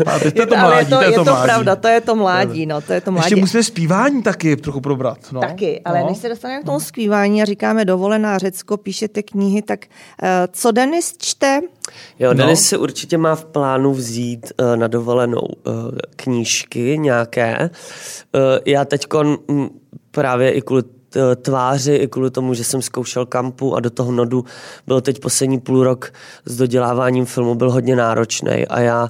A 0.06 0.20
teď 0.20 0.36
to 0.36 0.42
je 0.42 0.48
to 0.48 0.58
mládí, 0.58 0.78
je 0.80 0.86
to, 0.86 0.96
to 0.96 1.04
je 1.04 1.12
to, 1.12 1.20
je 1.20 1.26
to 1.26 1.44
pravda, 1.44 1.76
to 1.76 1.88
je 1.88 2.02
to 2.02 2.16
mládí, 2.16 2.66
no, 2.66 2.82
to 2.82 2.94
je 2.94 3.02
to 3.02 3.12
mládí. 3.12 3.26
Ještě 3.26 3.36
musíme 3.36 3.64
zpívání 3.64 4.24
taky 4.24 4.56
trochu 4.56 4.82
probrat. 4.82 5.18
No. 5.32 5.42
Taky, 5.42 5.82
ale 5.86 6.00
no. 6.00 6.10
než 6.10 6.18
se 6.18 6.30
dostaneme 6.30 6.62
k 6.62 6.66
tomu 6.66 6.80
zpívání 6.80 7.42
a 7.42 7.46
říkáme 7.46 7.86
dovolená 7.86 8.38
Řecko, 8.38 8.78
píšete 8.78 9.24
knihy, 9.24 9.62
tak 9.62 9.86
uh, 9.86 10.28
co 10.52 10.72
Denis 10.72 11.16
čte? 11.18 11.62
Jo, 12.20 12.34
Denis 12.34 12.60
no. 12.60 12.66
si 12.66 12.78
určitě 12.78 13.18
má 13.18 13.36
v 13.36 13.46
plánu 13.46 13.94
vzít 13.94 14.52
uh, 14.60 14.76
na 14.76 14.88
dovolenou 14.88 15.42
uh, 15.42 15.74
knížky 16.16 16.98
nějaké. 16.98 17.70
Uh, 18.36 18.42
já 18.66 18.86
teď 18.86 19.06
právě 20.12 20.52
i 20.52 20.62
kvůli 20.62 20.84
tváři, 21.36 21.96
i 21.96 22.08
kvůli 22.08 22.32
tomu, 22.32 22.54
že 22.54 22.64
jsem 22.64 22.82
zkoušel 22.82 23.26
kampu 23.26 23.76
a 23.76 23.80
do 23.80 23.90
toho 23.90 24.12
nodu 24.12 24.46
byl 24.88 25.02
teď 25.02 25.20
poslední 25.20 25.60
půl 25.60 25.84
rok 25.84 26.14
s 26.46 26.58
doděláváním 26.58 27.26
filmu 27.26 27.56
byl 27.56 27.72
hodně 27.72 27.96
náročný 27.96 28.68
a 28.68 28.80
já 28.80 29.10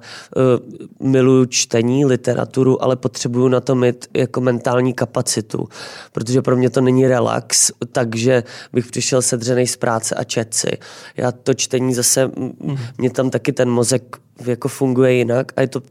uh, 1.01 1.09
miluju 1.09 1.45
čtení, 1.45 2.05
literaturu, 2.05 2.83
ale 2.83 2.95
potřebuju 2.95 3.47
na 3.47 3.61
to 3.61 3.75
mít 3.75 4.05
jako 4.13 4.41
mentální 4.41 4.93
kapacitu, 4.93 5.67
protože 6.11 6.41
pro 6.41 6.55
mě 6.55 6.69
to 6.69 6.81
není 6.81 7.07
relax, 7.07 7.71
takže 7.91 8.43
bych 8.73 8.85
přišel 8.85 9.21
sedřený 9.21 9.67
z 9.67 9.77
práce 9.77 10.15
a 10.15 10.23
čet 10.23 10.53
si. 10.53 10.77
Já 11.17 11.31
to 11.31 11.53
čtení 11.53 11.93
zase, 11.93 12.27
mm. 12.27 12.77
mě 12.97 13.09
tam 13.09 13.29
taky 13.29 13.53
ten 13.53 13.69
mozek 13.69 14.17
jako 14.45 14.67
funguje 14.67 15.13
jinak 15.13 15.51
a 15.55 15.61
je 15.61 15.67
to 15.67 15.81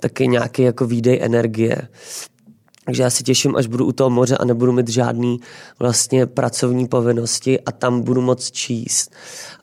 taky 0.00 0.28
nějaký 0.28 0.62
jako 0.62 0.86
výdej 0.86 1.18
energie. 1.22 1.88
Takže 2.90 3.02
já 3.02 3.10
si 3.10 3.22
těším, 3.22 3.56
až 3.56 3.66
budu 3.66 3.86
u 3.86 3.92
toho 3.92 4.10
moře 4.10 4.36
a 4.36 4.44
nebudu 4.44 4.72
mít 4.72 4.88
žádný 4.88 5.40
vlastně 5.78 6.26
pracovní 6.26 6.88
povinnosti 6.88 7.60
a 7.60 7.72
tam 7.72 8.02
budu 8.02 8.20
moc 8.20 8.50
číst. 8.50 9.14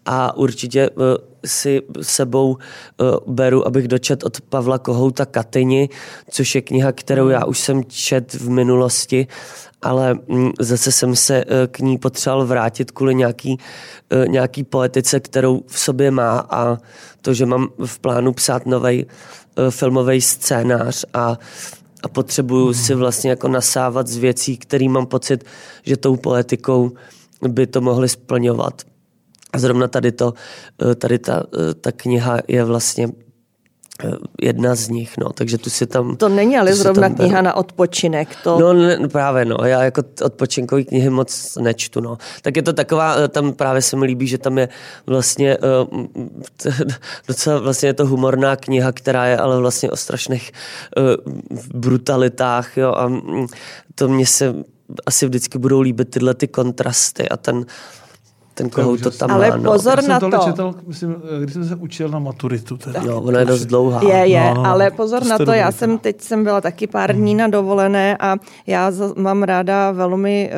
A 0.05 0.37
určitě 0.37 0.89
uh, 0.89 1.03
si 1.45 1.81
sebou 2.01 2.51
uh, 2.51 3.33
beru, 3.33 3.67
abych 3.67 3.87
dočet 3.87 4.23
od 4.23 4.41
Pavla 4.41 4.77
Kohouta 4.77 5.25
Katyni, 5.25 5.89
což 6.29 6.55
je 6.55 6.61
kniha, 6.61 6.91
kterou 6.91 7.27
já 7.29 7.45
už 7.45 7.59
jsem 7.59 7.83
čet 7.83 8.33
v 8.33 8.49
minulosti, 8.49 9.27
ale 9.81 10.13
mm, 10.27 10.51
zase 10.59 10.91
jsem 10.91 11.15
se 11.15 11.45
uh, 11.45 11.51
k 11.71 11.79
ní 11.79 11.97
potřeboval 11.97 12.45
vrátit 12.45 12.91
kvůli 12.91 13.15
nějaký, 13.15 13.57
nějaký 14.27 14.63
poetice, 14.63 15.19
kterou 15.19 15.63
v 15.67 15.79
sobě 15.79 16.11
má 16.11 16.39
a 16.49 16.77
to, 17.21 17.33
že 17.33 17.45
mám 17.45 17.67
v 17.85 17.99
plánu 17.99 18.33
psát 18.33 18.65
nový 18.65 19.05
uh, 19.05 19.11
filmový 19.69 20.21
scénář 20.21 21.05
a 21.13 21.37
a 22.03 22.07
potřebuju 22.07 22.73
si 22.73 22.95
vlastně 22.95 23.29
jako 23.29 23.47
nasávat 23.47 24.07
z 24.07 24.17
věcí, 24.17 24.57
které 24.57 24.89
mám 24.89 25.05
pocit, 25.05 25.43
že 25.83 25.97
tou 25.97 26.15
poetikou 26.15 26.91
by 27.47 27.67
to 27.67 27.81
mohly 27.81 28.09
splňovat. 28.09 28.81
A 29.53 29.59
zrovna 29.59 29.87
tady 29.87 30.11
to, 30.11 30.33
eh, 30.91 30.95
tady 30.95 31.19
ta, 31.19 31.43
eh, 31.53 31.73
ta 31.73 31.91
kniha 31.91 32.39
je 32.47 32.63
vlastně 32.63 33.09
jedna 34.41 34.75
z 34.75 34.89
nich, 34.89 35.17
no, 35.17 35.29
takže 35.33 35.57
tu 35.57 35.69
si 35.69 35.87
tam... 35.87 36.15
To 36.15 36.29
není 36.29 36.57
ale 36.57 36.73
zrovna 36.73 37.09
kniha 37.09 37.41
na 37.41 37.53
odpočinek, 37.53 38.29
to... 38.43 38.59
No 38.59 38.73
ne, 38.73 38.99
no, 38.99 39.09
právě, 39.09 39.45
no, 39.45 39.57
já 39.63 39.83
jako 39.83 40.03
odpočinkový 40.23 40.85
knihy 40.85 41.09
moc 41.09 41.57
nečtu, 41.61 42.01
no. 42.01 42.17
Tak 42.41 42.55
je 42.55 42.61
to 42.61 42.73
taková, 42.73 43.15
eh, 43.15 43.27
tam 43.27 43.53
právě 43.53 43.81
se 43.81 43.95
mi 43.95 44.05
líbí, 44.05 44.27
že 44.27 44.37
tam 44.37 44.57
je 44.57 44.69
vlastně 45.05 45.57
uh, 45.57 46.05
docela 47.27 47.59
vlastně 47.59 47.89
je 47.89 47.93
to 47.93 48.05
humorná 48.05 48.55
kniha, 48.55 48.91
která 48.91 49.25
je 49.25 49.37
ale 49.37 49.57
vlastně 49.57 49.91
o 49.91 49.95
strašných 49.95 50.51
uh, 50.97 51.33
brutalitách, 51.73 52.77
jo, 52.77 52.91
a 52.91 53.11
to 53.95 54.07
mě 54.07 54.25
se 54.25 54.55
asi 55.05 55.25
vždycky 55.25 55.57
budou 55.57 55.81
líbit 55.81 56.09
tyhle 56.09 56.33
ty 56.33 56.47
kontrasty 56.47 57.29
a 57.29 57.37
ten 57.37 57.65
ten 58.57 58.69
kohout 58.69 59.01
to 59.01 59.11
tam 59.11 59.31
Ale 59.31 59.49
má, 59.49 59.55
no. 59.57 59.71
pozor 59.71 59.99
Já 60.01 60.07
na 60.09 60.19
jsem 60.19 60.31
to. 60.31 60.37
četl, 60.45 60.73
myslím, 60.87 61.15
když 61.41 61.53
jsem 61.53 61.65
se 61.65 61.75
učil 61.75 62.09
na 62.09 62.19
maturitu. 62.19 62.77
Teda. 62.77 63.01
Jo, 63.05 63.21
ona 63.21 63.39
je 63.39 63.45
dost 63.45 63.65
dlouhá. 63.65 64.01
Je, 64.03 64.27
je, 64.27 64.39
No, 64.43 64.53
no, 64.53 64.63
no. 64.63 64.69
ale 64.69 64.91
pozor 64.91 65.19
To 65.23 65.27
na 65.29 65.37
to, 65.37 65.51
já 65.51 65.65
dobrý, 65.65 65.77
jsem 65.79 65.97
teď 65.97 66.21
jsem 66.21 66.43
byla 66.43 66.61
taky 66.61 66.87
pár 66.87 67.15
dní 67.15 67.35
na 67.35 67.47
dovolené 67.47 68.17
a 68.19 68.35
já 68.67 68.91
mám 69.15 69.43
ráda 69.43 69.91
velmi 69.91 70.51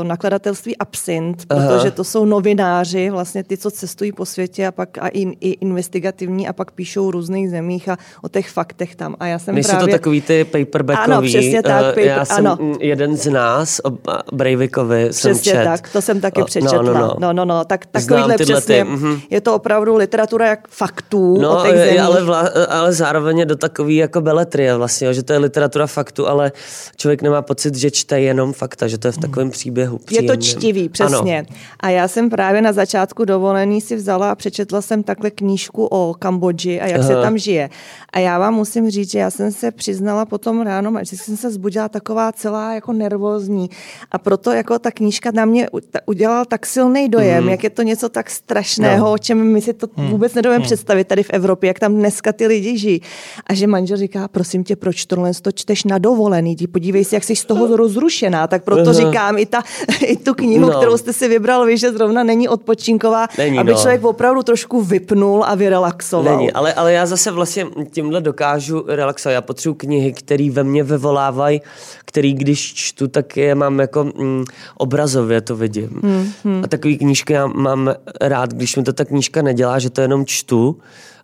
uh, 0.00 0.04
nakladatelství 0.08 0.76
Absint, 0.78 1.46
protože 1.46 1.90
to 1.90 2.04
jsou 2.04 2.24
novináři, 2.24 3.10
vlastně 3.10 3.44
ty, 3.44 3.56
co 3.56 3.70
cestují 3.70 4.12
po 4.12 4.26
světě 4.26 4.66
a 4.66 4.72
pak 4.72 4.98
a 4.98 5.08
i, 5.08 5.20
i 5.40 5.50
investigativní 5.50 6.48
a 6.48 6.52
pak 6.52 6.70
píšou 6.70 7.08
o 7.08 7.10
různých 7.10 7.50
zemích 7.50 7.88
a 7.88 7.96
o 8.22 8.28
těch 8.28 8.50
faktech 8.50 8.96
tam. 8.96 9.14
A 9.20 9.26
já 9.26 9.38
jsem 9.38 9.54
Nejsou 9.54 9.70
právě... 9.70 9.86
to 9.86 9.98
takový 9.98 10.20
ty 10.20 10.44
paperbackový. 10.44 11.12
Ano, 11.12 11.22
přesně 11.22 11.62
tak, 11.62 11.84
eh, 11.84 11.92
paper- 11.92 12.06
Já 12.06 12.24
jsem 12.24 12.46
ano. 12.46 12.58
jeden 12.80 13.16
z 13.16 13.30
nás, 13.30 13.80
o 13.84 13.90
Breivikovi, 14.32 15.08
jsem 15.10 15.32
Přesně 15.34 15.52
čet. 15.52 15.64
tak, 15.64 15.88
to 15.92 16.02
jsem 16.02 16.20
taky 16.20 16.42
O, 16.42 16.44
přečetla. 16.44 16.82
No, 16.82 16.92
no, 16.92 16.92
no. 16.92 17.14
no, 17.18 17.32
no, 17.32 17.43
no. 17.44 17.64
Tak, 17.64 17.86
takovýhle 17.86 18.34
přesně, 18.34 18.84
ty, 18.84 18.90
mhm. 18.90 19.20
je 19.30 19.40
to 19.40 19.54
opravdu 19.54 19.96
literatura 19.96 20.46
jak 20.46 20.68
faktů 20.68 21.34
o 21.34 21.42
No, 21.42 21.62
těch 21.62 21.72
je, 21.74 21.84
zemích. 21.84 22.00
ale, 22.00 22.22
vla, 22.24 22.48
ale 22.68 22.92
zároveň 22.92 23.38
je 23.38 23.46
do 23.46 23.56
takový 23.56 23.96
jako 23.96 24.20
beletrie 24.20 24.76
vlastně, 24.76 25.06
jo, 25.06 25.12
že 25.12 25.22
to 25.22 25.32
je 25.32 25.38
literatura 25.38 25.86
faktu, 25.86 26.28
ale 26.28 26.52
člověk 26.96 27.22
nemá 27.22 27.42
pocit, 27.42 27.74
že 27.74 27.90
čte 27.90 28.20
jenom 28.20 28.52
fakta, 28.52 28.88
že 28.88 28.98
to 28.98 29.08
je 29.08 29.12
v 29.12 29.18
takovém 29.18 29.50
příběhu. 29.50 29.94
Je 29.94 29.98
to 29.98 30.10
příjemném. 30.10 30.40
čtivý, 30.42 30.88
přesně. 30.88 31.38
Ano. 31.38 31.48
A 31.80 31.90
já 31.90 32.08
jsem 32.08 32.30
právě 32.30 32.62
na 32.62 32.72
začátku 32.72 33.24
dovolený 33.24 33.80
si 33.80 33.96
vzala 33.96 34.30
a 34.30 34.34
přečetla 34.34 34.82
jsem 34.82 35.02
takhle 35.02 35.30
knížku 35.30 35.86
o 35.86 36.14
Kambodži 36.18 36.80
a 36.80 36.86
jak 36.86 37.00
Aha. 37.00 37.08
se 37.08 37.14
tam 37.14 37.38
žije. 37.38 37.70
A 38.12 38.18
já 38.18 38.38
vám 38.38 38.54
musím 38.54 38.90
říct, 38.90 39.10
že 39.10 39.18
já 39.18 39.30
jsem 39.30 39.52
se 39.52 39.70
přiznala 39.70 40.24
potom 40.24 40.62
ráno, 40.62 40.92
že 41.02 41.16
jsem 41.16 41.36
se 41.36 41.50
zbudila 41.50 41.88
taková 41.88 42.32
celá 42.32 42.74
jako 42.74 42.92
nervózní. 42.92 43.70
A 44.12 44.18
proto 44.18 44.52
jako 44.52 44.78
ta 44.78 44.90
knížka 44.90 45.30
na 45.34 45.44
mě 45.44 45.68
udělala 46.06 46.44
tak 46.44 46.66
silný 46.66 47.08
dojem, 47.08 47.33
mm. 47.40 47.48
jak 47.48 47.64
je 47.64 47.70
to 47.70 47.82
něco 47.82 48.08
tak 48.08 48.30
strašného, 48.30 49.06
no. 49.06 49.12
o 49.12 49.18
čem 49.18 49.38
my 49.38 49.60
si 49.60 49.72
to 49.72 49.86
vůbec 49.96 50.34
nedovedeme 50.34 50.62
mm. 50.62 50.66
představit 50.66 51.04
tady 51.04 51.22
v 51.22 51.30
Evropě, 51.30 51.68
jak 51.68 51.78
tam 51.78 51.94
dneska 51.94 52.32
ty 52.32 52.46
lidi 52.46 52.78
žijí. 52.78 53.02
A 53.46 53.54
že 53.54 53.66
manžel 53.66 53.96
říká, 53.96 54.28
prosím 54.28 54.64
tě, 54.64 54.76
proč 54.76 55.06
tohle 55.06 55.30
to 55.42 55.52
čteš 55.52 55.84
na 55.84 55.98
dovolený? 55.98 56.54
Dí, 56.56 56.66
podívej 56.66 57.04
si, 57.04 57.14
jak 57.14 57.24
jsi 57.24 57.36
z 57.36 57.44
toho 57.44 57.76
rozrušená. 57.76 58.46
Tak 58.46 58.64
proto 58.64 58.90
Aha. 58.90 58.92
říkám 58.92 59.38
i, 59.38 59.46
ta, 59.46 59.62
i 60.06 60.16
tu 60.16 60.34
knihu, 60.34 60.70
No. 60.70 60.78
kterou 60.78 60.96
jste 60.98 61.12
si 61.12 61.28
vybral, 61.28 61.66
vy, 61.66 61.78
že 61.78 61.92
zrovna 61.92 62.22
není 62.22 62.48
odpočinková, 62.48 63.28
Není, 63.38 63.58
aby 63.58 63.70
no. 63.70 63.78
člověk 63.78 64.04
opravdu 64.04 64.42
trošku 64.42 64.82
vypnul 64.82 65.44
a 65.44 65.54
vyrelaxoval. 65.54 66.36
Není, 66.36 66.52
ale, 66.52 66.74
ale 66.74 66.92
já 66.92 67.06
zase 67.06 67.30
vlastně 67.30 67.66
tímhle 67.90 68.20
dokážu 68.20 68.84
relaxovat. 68.86 69.32
Já 69.32 69.40
potřebuji 69.40 69.74
knihy, 69.74 70.12
které 70.12 70.50
ve 70.50 70.64
mně 70.64 70.82
vyvolávají, 70.82 71.60
který 72.04 72.34
když 72.34 72.74
čtu, 72.74 73.08
tak 73.08 73.36
je 73.36 73.54
mám 73.54 73.80
jako 73.80 74.04
mm, 74.04 74.44
obrazově 74.76 75.40
to 75.40 75.56
vidím. 75.56 76.00
Hmm, 76.02 76.32
hmm. 76.44 76.60
A 76.64 76.68
takový 76.68 76.98
knížky 77.24 77.32
já 77.32 77.46
mám 77.46 77.94
rád, 78.20 78.52
když 78.52 78.76
mi 78.76 78.82
to 78.82 78.92
ta 78.92 79.04
knížka 79.04 79.42
nedělá, 79.42 79.78
že 79.78 79.90
to 79.90 80.00
jenom 80.00 80.26
čtu 80.26 80.78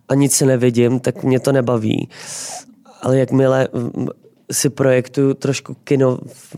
a 0.09 0.15
nic 0.15 0.35
si 0.35 0.45
nevidím, 0.45 0.99
tak 0.99 1.23
mě 1.23 1.39
to 1.39 1.51
nebaví. 1.51 2.09
Ale 3.01 3.17
jakmile 3.17 3.67
mm, 3.73 4.07
si 4.51 4.69
projektuju 4.69 5.33
trošku 5.33 5.73
kino, 5.83 6.17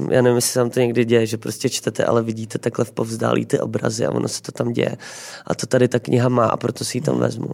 já 0.09 0.21
nevím, 0.21 0.35
jestli 0.35 0.51
se 0.51 0.59
tam 0.59 0.69
to 0.69 0.79
někdy 0.79 1.05
děje, 1.05 1.25
že 1.25 1.37
prostě 1.37 1.69
čtete, 1.69 2.05
ale 2.05 2.23
vidíte 2.23 2.59
takhle 2.59 2.85
v 2.85 2.91
povzdálí 2.91 3.45
ty 3.45 3.59
obrazy 3.59 4.05
a 4.05 4.11
ono 4.11 4.27
se 4.27 4.41
to 4.41 4.51
tam 4.51 4.73
děje. 4.73 4.97
A 5.47 5.55
to 5.55 5.65
tady 5.65 5.87
ta 5.87 5.99
kniha 5.99 6.29
má 6.29 6.45
a 6.45 6.57
proto 6.57 6.85
si 6.85 6.97
ji 6.97 7.01
tam 7.01 7.19
vezmu. 7.19 7.51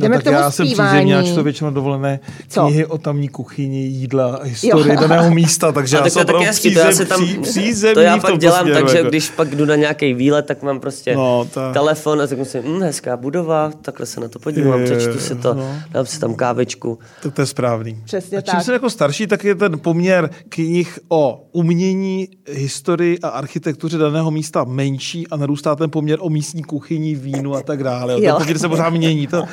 Jdeme 0.00 0.14
no, 0.14 0.20
k 0.20 0.24
tak 0.24 0.32
tomu 0.34 0.44
já 0.44 0.50
jsem 0.50 0.66
přízemní, 0.66 1.10
já 1.10 1.22
čtu 1.22 1.42
většinou 1.42 1.70
dovolené 1.70 2.20
Co? 2.48 2.60
knihy 2.66 2.86
o 2.86 2.98
tamní 2.98 3.28
kuchyni, 3.28 3.78
jídla, 3.86 4.40
historii 4.42 4.92
Jo. 4.94 5.00
daného 5.00 5.34
místa, 5.34 5.72
takže 5.72 5.96
A 6.00 6.00
já 6.00 6.02
tak 6.04 6.12
to 6.12 6.18
jsem 6.18 6.20
je 6.20 6.24
taky 6.24 6.32
opravdu 6.36 6.46
hezký, 6.46 6.74
to 6.74 6.78
já 6.80 6.86
přízem, 6.88 7.06
si 7.06 7.08
tam, 7.10 7.24
pří, 7.24 7.38
přízemní 7.38 7.94
to 7.94 8.00
já 8.00 8.18
pak 8.18 8.38
dělám 8.38 8.68
tak, 8.72 8.88
že 8.88 8.96
jako. 8.96 9.08
když 9.08 9.30
pak 9.30 9.54
jdu 9.54 9.64
na 9.64 9.76
nějaký 9.76 10.14
výlet, 10.14 10.46
tak 10.46 10.62
mám 10.62 10.80
prostě 10.80 11.14
No, 11.14 11.46
ta- 11.54 11.72
telefon 11.72 12.22
a 12.22 12.26
tak 12.26 12.38
musím, 12.38 12.60
hm, 12.62 12.82
hezká 12.82 13.16
budova, 13.16 13.70
takhle 13.82 14.06
se 14.06 14.20
na 14.20 14.28
to 14.28 14.38
podívám, 14.38 14.80
Je, 14.80 14.84
přečtu 14.86 15.18
si 15.20 15.34
to, 15.34 15.54
no. 15.54 15.76
dám 15.90 16.06
si 16.06 16.20
tam 16.20 16.34
kávičku. 16.34 16.98
Tak 17.22 17.34
to 17.34 17.42
je 17.42 17.46
správný. 17.46 18.02
Přesně 18.04 18.38
a 18.38 18.40
čím 18.40 18.52
tak. 18.54 18.64
jsem 18.64 18.72
jako 18.74 18.90
starší, 18.90 19.26
tak 19.26 19.44
je 19.44 19.54
ten 19.54 19.78
poměr 19.78 20.30
knih 20.48 20.98
o 21.08 21.44
umění, 21.52 22.28
historii 22.48 23.18
a 23.18 23.28
architektuře 23.28 23.98
daného 23.98 24.30
místa 24.30 24.64
menší 24.64 25.28
a 25.28 25.36
narůstá 25.36 25.76
ten 25.76 25.90
poměr 25.90 26.18
o 26.22 26.28
místní 26.30 26.62
kuchyni, 26.62 27.14
vínu 27.14 27.54
a 27.54 27.62
tak 27.62 27.84
dále. 27.84 28.12
Jo. 28.12 28.20
Ten 28.20 28.34
poměr 28.36 28.58
se 28.58 28.68
pořád 28.68 28.90
mění. 28.90 29.26
To, 29.26 29.44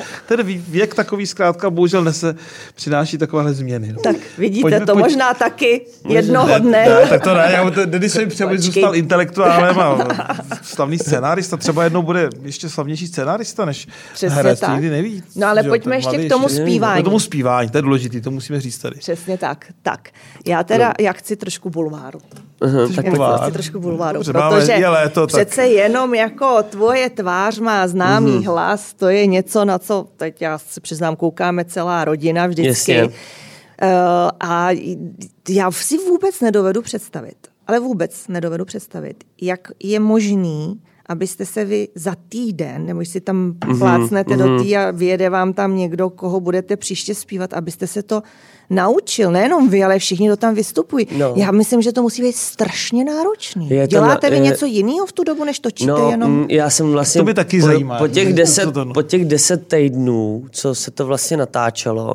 ten 0.44 0.62
věk 0.68 0.94
takový 0.94 1.26
zkrátka 1.26 1.70
bohužel 1.70 2.04
nese, 2.04 2.34
přináší 2.74 3.18
takovéhle 3.18 3.52
změny. 3.52 3.92
No. 3.92 4.02
Tak 4.02 4.16
vidíte, 4.38 4.62
Pojďme- 4.62 4.86
to 4.86 4.92
pojď- 4.92 5.02
možná 5.04 5.34
taky 5.34 5.86
jednoho 6.08 6.48
Ne, 6.48 6.60
dne. 6.60 6.84
Ne, 6.88 7.06
tak 7.08 7.22
to 7.22 7.34
ne, 7.34 7.50
já 7.52 7.64
Svým 8.08 8.28
třeba 8.28 8.50
Počkej. 8.50 8.62
zůstal 8.72 8.96
intelektuálem 8.96 9.78
a 9.80 9.98
slavný 10.62 10.98
scénárista. 10.98 11.56
Třeba 11.56 11.84
jednou 11.84 12.02
bude 12.02 12.28
ještě 12.42 12.68
slavnější 12.68 13.06
scénárista 13.06 13.64
než 13.64 13.88
Přesně 14.14 14.36
herec, 14.36 14.60
tak. 14.60 14.70
nikdy 14.70 14.90
neví. 14.90 15.22
No 15.36 15.46
ale 15.46 15.62
že 15.62 15.68
pojďme 15.68 15.96
ještě 15.96 16.26
k 16.26 16.28
tomu 16.28 16.44
ještě- 16.48 16.62
zpívání. 16.62 17.02
K 17.02 17.04
tomu 17.04 17.20
zpívání, 17.20 17.70
to 17.70 17.78
je 17.78 17.82
důležité, 17.82 18.20
to 18.20 18.30
musíme 18.30 18.60
říct 18.60 18.78
tady. 18.78 18.96
Přesně 18.98 19.38
tak. 19.38 19.66
Tak, 19.82 20.08
já 20.46 20.62
teda, 20.64 20.94
já 21.00 21.12
chci 21.12 21.36
trošku 21.36 21.70
bulváru. 21.70 22.20
Tak 22.96 23.08
bulvár. 23.08 23.40
chci 23.42 23.52
trošku 23.52 23.80
bulváru, 23.80 24.18
Dobře, 24.18 24.32
protože 24.32 24.72
je 24.72 24.88
léto, 24.88 25.26
tak- 25.26 25.28
přece 25.46 25.66
jenom 25.68 26.14
jako 26.14 26.62
tvoje 26.62 27.10
tvář 27.10 27.58
má 27.58 27.88
známý 27.88 28.30
Mhm. 28.32 28.44
hlas, 28.44 28.94
to 28.94 29.08
je 29.08 29.26
něco, 29.26 29.64
na 29.64 29.78
co 29.78 30.06
teď 30.16 30.42
já 30.42 30.58
se 30.58 30.80
přiznám, 30.80 31.16
koukáme 31.16 31.64
celá 31.64 32.04
rodina 32.04 32.46
vždycky. 32.46 32.92
Jasně. 32.92 33.04
Uh, 33.82 33.90
a 34.40 34.68
já 35.48 35.70
si 35.70 35.98
vůbec 35.98 36.40
nedovedu 36.40 36.82
představit, 36.82 37.36
ale 37.66 37.80
vůbec 37.80 38.28
nedovedu 38.28 38.64
představit, 38.64 39.24
jak 39.40 39.68
je 39.82 40.00
možný, 40.00 40.80
abyste 41.08 41.46
se 41.46 41.64
vy 41.64 41.88
za 41.94 42.14
týden, 42.28 42.86
nebo 42.86 42.98
když 42.98 43.08
si 43.08 43.20
tam 43.20 43.54
Mhm, 43.66 43.78
plácnete 43.78 44.36
do 44.36 44.62
tý 44.62 44.76
a 44.76 44.90
vyjede 44.90 45.30
vám 45.30 45.52
tam 45.52 45.76
někdo, 45.76 46.10
koho 46.10 46.40
budete 46.40 46.76
příště 46.76 47.14
zpívat, 47.14 47.54
abyste 47.54 47.86
se 47.86 48.02
to 48.02 48.22
naučil. 48.70 49.30
Nejenom 49.32 49.68
vy, 49.68 49.84
ale 49.84 49.98
všichni, 49.98 50.26
kdo 50.26 50.36
tam 50.36 50.54
vystupují. 50.54 51.06
No. 51.18 51.32
Já 51.36 51.50
myslím, 51.50 51.82
že 51.82 51.92
to 51.92 52.02
musí 52.02 52.22
být 52.22 52.36
strašně 52.36 53.04
náročný. 53.04 53.70
Je 53.70 53.88
to 53.88 53.90
Děláte 53.90 54.26
na- 54.26 54.30
vy 54.30 54.36
je- 54.36 54.42
něco 54.42 54.66
jiného 54.66 55.06
v 55.06 55.12
tu 55.12 55.24
dobu, 55.24 55.44
než 55.44 55.58
točíte 55.60 55.90
No, 55.92 56.10
jenom? 56.10 56.30
mm, 56.32 56.46
já 56.50 56.70
jsem 56.70 56.90
vlastně... 56.92 57.18
To 57.18 57.24
mě 57.24 57.34
taky 57.34 57.60
po, 57.60 57.66
zajímá, 57.66 57.98
Po 57.98 58.08
těch, 58.08 58.32
deset, 58.34 58.72
to, 58.72 58.84
no. 58.84 58.94
po 58.94 59.02
těch 59.02 59.24
deset 59.24 59.68
týdnů, 59.68 60.44
co 60.50 60.74
se 60.74 60.90
to 60.90 61.06
vlastně 61.06 61.36
natáčelo, 61.36 62.14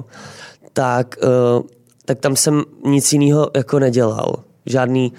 tak, 0.73 1.15
uh, 1.57 1.65
tak 2.05 2.19
tam 2.19 2.35
jsem 2.35 2.63
nic 2.85 3.13
jiného 3.13 3.49
jako 3.55 3.79
nedělal. 3.79 4.35
Žádný... 4.65 5.13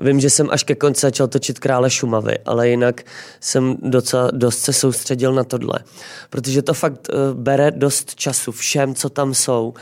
Vím, 0.00 0.20
že 0.20 0.30
jsem 0.30 0.50
až 0.50 0.64
ke 0.64 0.74
konci 0.74 1.00
začal 1.00 1.28
točit 1.28 1.58
Krále 1.58 1.90
Šumavy, 1.90 2.38
ale 2.44 2.68
jinak 2.68 3.02
jsem 3.40 3.76
docela 3.82 4.30
dost 4.30 4.58
se 4.58 4.72
soustředil 4.72 5.32
na 5.32 5.44
tohle. 5.44 5.78
Protože 6.30 6.62
to 6.62 6.74
fakt 6.74 7.08
uh, 7.08 7.40
bere 7.40 7.70
dost 7.70 8.14
času 8.14 8.52
všem, 8.52 8.94
co 8.94 9.10
tam 9.10 9.34
jsou. 9.34 9.74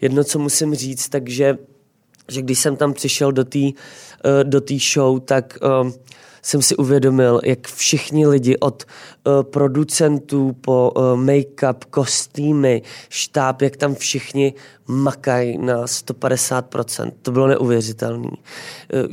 Jedno, 0.00 0.24
co 0.24 0.38
musím 0.38 0.74
říct, 0.74 1.08
takže 1.08 1.58
že 2.28 2.42
když 2.42 2.58
jsem 2.58 2.76
tam 2.76 2.92
přišel 2.92 3.32
do 3.32 3.44
té 3.44 3.58
uh, 3.58 3.70
do 4.42 4.60
té 4.60 4.74
show, 4.94 5.20
tak 5.20 5.58
uh, 5.62 5.90
jsem 6.46 6.62
si 6.62 6.76
uvědomil, 6.76 7.40
jak 7.44 7.68
všichni 7.68 8.26
lidi 8.26 8.56
od 8.56 8.84
uh, 8.84 9.42
producentů 9.42 10.56
po 10.60 10.92
uh, 10.96 11.02
make-up, 11.02 11.76
kostýmy, 11.90 12.82
štáb, 13.08 13.62
jak 13.62 13.76
tam 13.76 13.94
všichni 13.94 14.54
makají 14.86 15.58
na 15.58 15.84
150%. 15.84 17.12
To 17.22 17.32
bylo 17.32 17.46
neuvěřitelné. 17.46 18.28
Uh, 18.28 18.36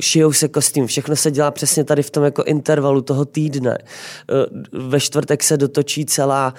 šijou 0.00 0.32
se 0.32 0.48
kostým, 0.48 0.86
všechno 0.86 1.16
se 1.16 1.30
dělá 1.30 1.50
přesně 1.50 1.84
tady 1.84 2.02
v 2.02 2.10
tom 2.10 2.24
jako 2.24 2.42
intervalu 2.44 3.00
toho 3.00 3.24
týdne. 3.24 3.78
Uh, 4.72 4.88
ve 4.90 5.00
čtvrtek 5.00 5.42
se 5.42 5.56
dotočí 5.56 6.06
celá 6.06 6.54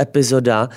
epizoda 0.00 0.68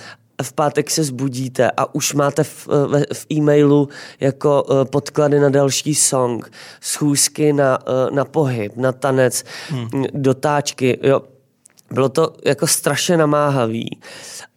v 0.41 0.53
pátek 0.53 0.91
se 0.91 1.03
zbudíte 1.03 1.71
a 1.71 1.95
už 1.95 2.13
máte 2.13 2.43
v, 2.43 2.67
v, 2.67 3.05
v 3.13 3.25
e-mailu 3.31 3.89
jako 4.19 4.63
uh, 4.63 4.85
podklady 4.85 5.39
na 5.39 5.49
další 5.49 5.95
song, 5.95 6.51
schůzky 6.81 7.53
na, 7.53 7.79
uh, 7.87 8.15
na 8.15 8.25
pohyb, 8.25 8.77
na 8.77 8.91
tanec, 8.91 9.43
hmm. 9.69 10.05
dotáčky, 10.13 10.99
jo. 11.03 11.21
Bylo 11.91 12.09
to 12.09 12.33
jako 12.45 12.67
strašně 12.67 13.17
namáhavý. 13.17 13.99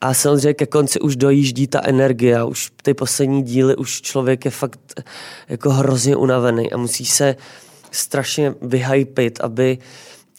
A 0.01 0.15
samozřejmě 0.15 0.55
ke 0.55 0.67
konci 0.67 1.01
už 1.01 1.17
dojíždí 1.17 1.67
ta 1.67 1.81
energie 1.85 2.39
a 2.39 2.45
už 2.45 2.71
ty 2.83 2.95
poslední 2.95 3.43
díly 3.43 3.77
už 3.77 4.03
člověk 4.03 4.45
je 4.45 4.51
fakt 4.51 5.01
jako 5.49 5.71
hrozně 5.71 6.17
unavený 6.17 6.73
a 6.73 6.77
musí 6.77 7.05
se 7.07 7.37
strašně 7.91 8.55
vyhypit, 8.63 9.41
aby 9.41 9.79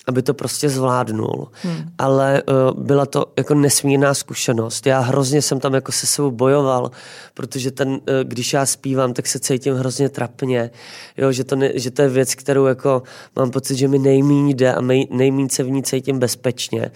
aby 0.08 0.22
to 0.22 0.34
prostě 0.34 0.70
zvládnul. 0.70 1.48
Hmm. 1.64 1.92
Ale 1.98 2.44
uh, 2.44 2.84
byla 2.84 3.06
to 3.06 3.26
jako 3.38 3.54
nesmírná 3.54 4.14
zkušenost. 4.14 4.88
Já 4.88 5.00
hrozně 5.00 5.42
jsem 5.42 5.60
tam 5.60 5.74
jako 5.74 5.92
se 5.92 6.08
sebou 6.08 6.32
bojoval, 6.32 6.92
protože 7.34 7.72
ten, 7.72 7.90
uh, 7.90 7.98
když 8.24 8.54
já 8.54 8.66
zpívám, 8.66 9.14
tak 9.14 9.28
se 9.28 9.40
cítím 9.40 9.76
hrozně 9.76 10.10
trapně. 10.10 10.72
Jo, 11.18 11.32
že, 11.32 11.44
to 11.44 11.56
ne, 11.56 11.80
že 11.80 11.92
to 11.92 12.02
je 12.02 12.10
věc, 12.10 12.36
kterou 12.36 12.66
jako 12.66 13.04
mám 13.36 13.52
pocit, 13.52 13.76
že 13.76 13.88
mi 13.88 14.00
nejmíň 14.00 14.50
jde 14.50 14.74
a 14.74 14.82
nejmíň 15.10 15.50
se 15.50 15.64
v 15.64 15.70
ní 15.70 15.84
cítím 15.84 16.20
bezpečně. 16.20 16.92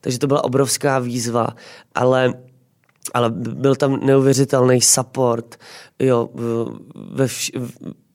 Takže 0.00 0.18
to 0.18 0.26
byla 0.26 0.44
obrovská 0.44 0.98
výzva. 0.98 1.48
Ale 1.94 2.34
ale 3.14 3.30
byl 3.30 3.74
tam 3.74 4.06
neuvěřitelný 4.06 4.80
support, 4.80 5.56
jo, 5.98 6.28
ve 7.12 7.26
vš- 7.26 7.70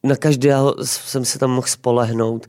na 0.06 0.16
každého 0.16 0.76
jsem 0.84 1.26
se 1.26 1.40
tam 1.40 1.52
mohl 1.52 1.68
spolehnout, 1.68 2.48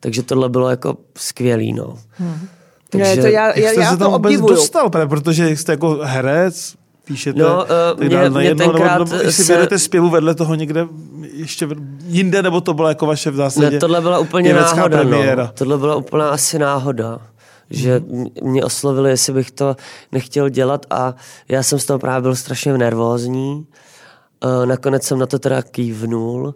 takže 0.00 0.22
tohle 0.22 0.48
bylo 0.48 0.70
jako 0.70 0.96
skvělý, 1.16 1.72
no. 1.72 1.98
Hmm. 2.12 2.48
Takže, 2.90 3.16
ne, 3.16 3.22
to 3.22 3.28
já, 3.28 3.58
já, 3.58 3.70
jste 3.70 3.80
já 3.80 3.90
se 3.90 3.96
tam 3.96 4.12
vůbec 4.12 4.40
dostal, 4.40 4.90
protože 4.90 5.48
jste 5.48 5.72
jako 5.72 5.98
herec, 6.02 6.74
píšete, 7.04 7.38
no, 7.38 7.64
uh, 7.94 8.04
mě, 8.04 8.30
na 8.30 8.40
jedno, 8.40 8.64
tenkrát 8.64 8.98
nebo, 8.98 9.12
nebo 9.12 9.24
jestli 9.24 9.44
se... 9.44 9.52
vědete 9.52 9.78
zpěvu 9.78 10.10
vedle 10.10 10.34
toho 10.34 10.54
někde 10.54 10.86
ještě 11.32 11.68
jinde, 12.06 12.42
nebo 12.42 12.60
to 12.60 12.74
bylo 12.74 12.88
jako 12.88 13.06
vaše 13.06 13.30
v 13.30 13.36
zásadě 13.36 13.70
ne, 13.70 13.78
tohle 13.78 14.00
byla 14.00 14.18
úplně 14.18 14.52
náhoda, 14.52 15.02
no. 15.02 15.08
premiéra. 15.10 15.42
No. 15.42 15.50
Tohle 15.54 15.78
byla 15.78 15.96
úplně 15.96 16.24
asi 16.24 16.58
náhoda 16.58 17.20
že 17.70 18.00
mm-hmm. 18.00 18.30
mě 18.42 18.64
oslovili, 18.64 19.10
jestli 19.10 19.32
bych 19.32 19.50
to 19.50 19.76
nechtěl 20.12 20.48
dělat 20.48 20.86
a 20.90 21.14
já 21.48 21.62
jsem 21.62 21.78
z 21.78 21.86
toho 21.86 21.98
právě 21.98 22.22
byl 22.22 22.36
strašně 22.36 22.78
nervózní. 22.78 23.66
Uh, 24.44 24.66
nakonec 24.66 25.02
jsem 25.02 25.18
na 25.18 25.26
to 25.26 25.38
teda 25.38 25.62
kývnul 25.62 26.54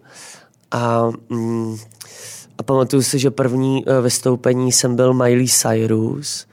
a, 0.72 1.10
mm, 1.28 1.76
a 2.58 2.62
pamatuju 2.62 3.02
si, 3.02 3.18
že 3.18 3.30
první 3.30 3.84
uh, 3.84 4.04
vystoupení 4.04 4.72
jsem 4.72 4.96
byl 4.96 5.14
Miley 5.14 5.48
Cyrus 5.48 6.46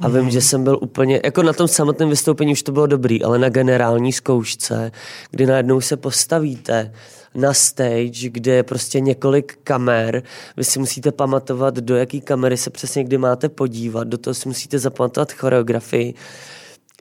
a 0.00 0.08
vím, 0.08 0.22
mm. 0.22 0.30
že 0.30 0.40
jsem 0.40 0.64
byl 0.64 0.78
úplně, 0.82 1.20
jako 1.24 1.42
na 1.42 1.52
tom 1.52 1.68
samotném 1.68 2.08
vystoupení 2.08 2.52
už 2.52 2.62
to 2.62 2.72
bylo 2.72 2.86
dobrý, 2.86 3.22
ale 3.22 3.38
na 3.38 3.48
generální 3.48 4.12
zkoušce, 4.12 4.92
kdy 5.30 5.46
najednou 5.46 5.80
se 5.80 5.96
postavíte 5.96 6.92
na 7.34 7.54
stage, 7.54 8.28
kde 8.28 8.52
je 8.52 8.62
prostě 8.62 9.00
několik 9.00 9.58
kamer, 9.64 10.22
vy 10.56 10.64
si 10.64 10.78
musíte 10.78 11.12
pamatovat, 11.12 11.74
do 11.74 11.96
jaký 11.96 12.20
kamery 12.20 12.56
se 12.56 12.70
přesně 12.70 13.04
kdy 13.04 13.18
máte 13.18 13.48
podívat, 13.48 14.08
do 14.08 14.18
toho 14.18 14.34
si 14.34 14.48
musíte 14.48 14.78
zapamatovat 14.78 15.32
choreografii, 15.32 16.14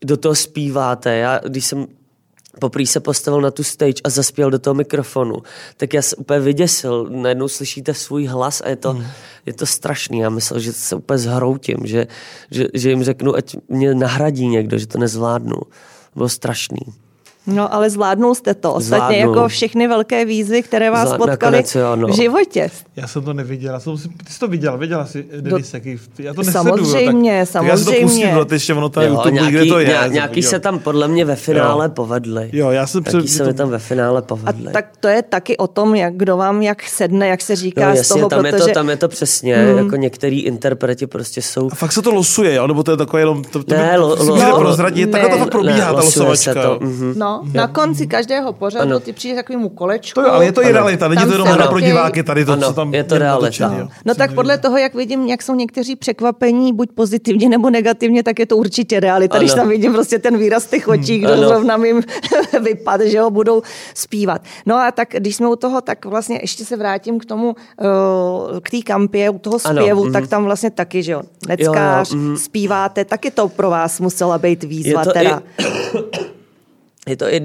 do 0.03 0.17
toho 0.17 0.35
zpíváte. 0.35 1.15
Já, 1.15 1.39
když 1.47 1.65
jsem 1.65 1.87
poprý 2.59 2.87
se 2.87 2.99
postavil 2.99 3.41
na 3.41 3.51
tu 3.51 3.63
stage 3.63 4.01
a 4.03 4.09
zaspěl 4.09 4.51
do 4.51 4.59
toho 4.59 4.73
mikrofonu, 4.73 5.35
tak 5.77 5.93
já 5.93 6.01
se 6.01 6.15
úplně 6.15 6.39
vyděsil. 6.39 7.07
Najednou 7.09 7.47
slyšíte 7.47 7.93
svůj 7.93 8.25
hlas 8.25 8.61
a 8.61 8.69
je 8.69 8.75
to, 8.75 8.93
mm. 8.93 9.05
je 9.45 9.53
to 9.53 9.65
strašný. 9.65 10.19
Já 10.19 10.29
myslel, 10.29 10.59
že 10.59 10.73
se 10.73 10.95
úplně 10.95 11.17
zhroutím, 11.17 11.77
že, 11.83 12.07
že, 12.51 12.67
že 12.73 12.89
jim 12.89 13.03
řeknu, 13.03 13.35
ať 13.35 13.57
mě 13.69 13.95
nahradí 13.95 14.47
někdo, 14.47 14.77
že 14.77 14.87
to 14.87 14.97
nezvládnu. 14.97 15.57
Bylo 16.15 16.29
strašný. 16.29 17.04
No, 17.47 17.73
ale 17.73 17.89
zvládnul 17.89 18.35
jste 18.35 18.53
to. 18.53 18.73
Ostatně 18.73 19.17
Zvládnu. 19.17 19.33
jako 19.33 19.47
všechny 19.47 19.87
velké 19.87 20.25
výzvy, 20.25 20.63
které 20.63 20.91
vás 20.91 21.07
Zvládnu, 21.07 21.25
potkaly 21.25 21.63
jo, 21.75 21.95
no. 21.95 22.07
v 22.07 22.15
životě. 22.15 22.69
Já 22.95 23.07
jsem 23.07 23.23
to 23.23 23.33
neviděl. 23.33 23.73
Já 23.73 23.79
jsem, 23.79 23.97
ty 23.97 24.33
jsi 24.33 24.39
to 24.39 24.47
viděl, 24.47 24.77
viděla 24.77 25.05
jsi 25.05 25.25
Denis, 25.41 25.71
Do... 25.71 25.77
jaký, 25.77 25.99
já 26.19 26.33
to 26.33 26.43
Samozřejmě, 26.43 27.39
tak, 27.39 27.49
samozřejmě. 27.49 27.71
Já 27.71 27.77
si 27.77 27.85
to 27.85 27.91
pustím, 28.01 28.33
no, 28.33 28.45
ještě 28.51 28.73
ono 28.73 28.89
to 28.89 29.01
je 29.01 29.07
YouTube, 29.07 29.31
nějaký, 29.31 29.51
kde 29.51 29.65
to 29.65 29.79
je. 29.79 29.87
Nějaký, 29.87 30.13
nějaký 30.13 30.43
se 30.43 30.59
tam 30.59 30.79
podle 30.79 31.07
mě 31.07 31.25
ve 31.25 31.35
finále 31.35 31.85
jo. 31.85 31.89
povedli. 31.89 32.49
Jo, 32.53 32.71
já 32.71 32.87
jsem 32.87 33.03
před, 33.03 33.29
se 33.29 33.45
mi 33.45 33.53
tam 33.53 33.69
ve 33.69 33.79
finále 33.79 34.21
povedli. 34.21 34.67
A 34.67 34.71
tak 34.71 34.85
to 34.99 35.07
je 35.07 35.21
taky 35.21 35.57
o 35.57 35.67
tom, 35.67 35.95
jak 35.95 36.13
kdo 36.13 36.37
vám 36.37 36.61
jak 36.61 36.83
sedne, 36.83 37.27
jak 37.27 37.41
se 37.41 37.55
říká 37.55 37.81
jo, 37.81 37.87
jasně, 37.89 38.03
z 38.03 38.07
toho, 38.07 38.29
tam 38.29 38.39
protože... 38.39 38.57
Je 38.57 38.61
to, 38.61 38.73
tam 38.73 38.89
je 38.89 38.97
to 38.97 39.07
přesně, 39.07 39.55
hmm. 39.55 39.77
jako 39.77 39.95
některý 39.95 40.41
interpreti 40.41 41.07
prostě 41.07 41.41
jsou... 41.41 41.69
A 41.71 41.75
fakt 41.75 41.91
se 41.91 42.01
to 42.01 42.11
losuje, 42.11 42.53
jo? 42.53 42.67
Nebo 42.67 42.83
to 42.83 42.91
je 42.91 42.97
takové 42.97 43.21
jenom... 43.21 43.43
To, 43.43 43.63
to 43.63 43.75
ne, 43.75 43.97
lo, 43.97 44.15
lo, 44.25 44.57
prozradit, 44.57 45.11
takhle 45.11 45.37
to 45.37 45.45
probíhá, 45.45 45.93
ta 45.93 46.01
losovačka. 46.01 46.79
No, 47.43 47.51
na 47.53 47.67
konci 47.67 48.07
každého 48.07 48.53
pořadu 48.53 48.85
ano. 48.85 48.99
ty 48.99 49.13
přijdeš 49.13 49.35
takovému 49.35 49.69
kolečku. 49.69 50.21
To 50.21 50.27
jo, 50.27 50.33
ale 50.33 50.45
je 50.45 50.51
to 50.51 50.63
i 50.63 50.71
realita, 50.71 51.07
není 51.07 51.25
to 51.25 51.31
jenom 51.31 51.47
hra 51.47 51.67
pro 51.67 51.79
diváky 51.79 52.23
tady 52.23 52.45
to, 52.45 52.51
ano, 52.51 52.67
co 52.67 52.73
tam 52.73 52.93
je 52.93 53.03
to 53.03 53.17
realita. 53.17 53.67
No. 53.67 53.87
no 54.05 54.15
tak 54.15 54.33
podle 54.33 54.57
toho, 54.57 54.77
jak 54.77 54.95
vidím, 54.95 55.25
jak 55.27 55.41
jsou 55.41 55.55
někteří 55.55 55.95
překvapení, 55.95 56.73
buď 56.73 56.89
pozitivně 56.95 57.49
nebo 57.49 57.69
negativně, 57.69 58.23
tak 58.23 58.39
je 58.39 58.45
to 58.45 58.57
určitě 58.57 58.99
realita. 58.99 59.35
Ano. 59.35 59.41
Když 59.41 59.53
tam 59.53 59.69
vidím 59.69 59.93
prostě 59.93 60.19
ten 60.19 60.37
výraz 60.37 60.65
těch 60.65 60.87
očí, 60.87 61.19
kdo 61.19 61.33
ano. 61.33 61.47
zrovna 61.47 61.77
mým 61.77 62.01
vypad, 62.63 63.01
že 63.01 63.21
ho 63.21 63.29
budou 63.31 63.61
zpívat. 63.93 64.41
No 64.65 64.75
a 64.75 64.91
tak, 64.91 65.09
když 65.11 65.35
jsme 65.35 65.47
u 65.47 65.55
toho, 65.55 65.81
tak 65.81 66.05
vlastně 66.05 66.39
ještě 66.41 66.65
se 66.65 66.77
vrátím 66.77 67.19
k 67.19 67.25
tomu, 67.25 67.47
uh, 67.47 68.59
k 68.59 68.69
té 68.69 68.81
kampě, 68.81 69.29
u 69.29 69.39
toho 69.39 69.59
zpěvu, 69.59 70.03
ano. 70.03 70.11
tak 70.11 70.21
mhm. 70.21 70.29
tam 70.29 70.43
vlastně 70.43 70.71
taky, 70.71 71.03
že 71.03 71.11
jo, 71.11 71.21
neckář, 71.47 72.11
jo, 72.11 72.17
jo. 72.17 72.23
Mhm. 72.23 72.37
zpíváte, 72.37 73.05
taky 73.05 73.31
to 73.31 73.47
pro 73.47 73.69
vás 73.69 73.99
musela 73.99 74.37
být 74.37 74.63
výzva 74.63 75.01
je 75.01 75.05
to 75.05 75.11
teda. 75.13 75.41
I, 75.57 76.25
je 77.07 77.17
to 77.17 77.33
i 77.33 77.41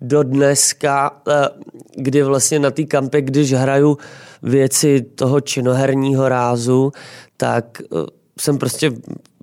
do 0.00 0.22
dneska, 0.22 1.22
eh, 1.28 1.48
kdy 1.96 2.22
vlastně 2.22 2.58
na 2.58 2.70
té 2.70 2.84
kampě, 2.84 3.22
když 3.22 3.52
hraju 3.52 3.98
věci 4.42 5.00
toho 5.00 5.40
činoherního 5.40 6.28
rázu, 6.28 6.92
tak 7.36 7.82
eh, 7.82 8.17
jsem 8.40 8.58
prostě 8.58 8.92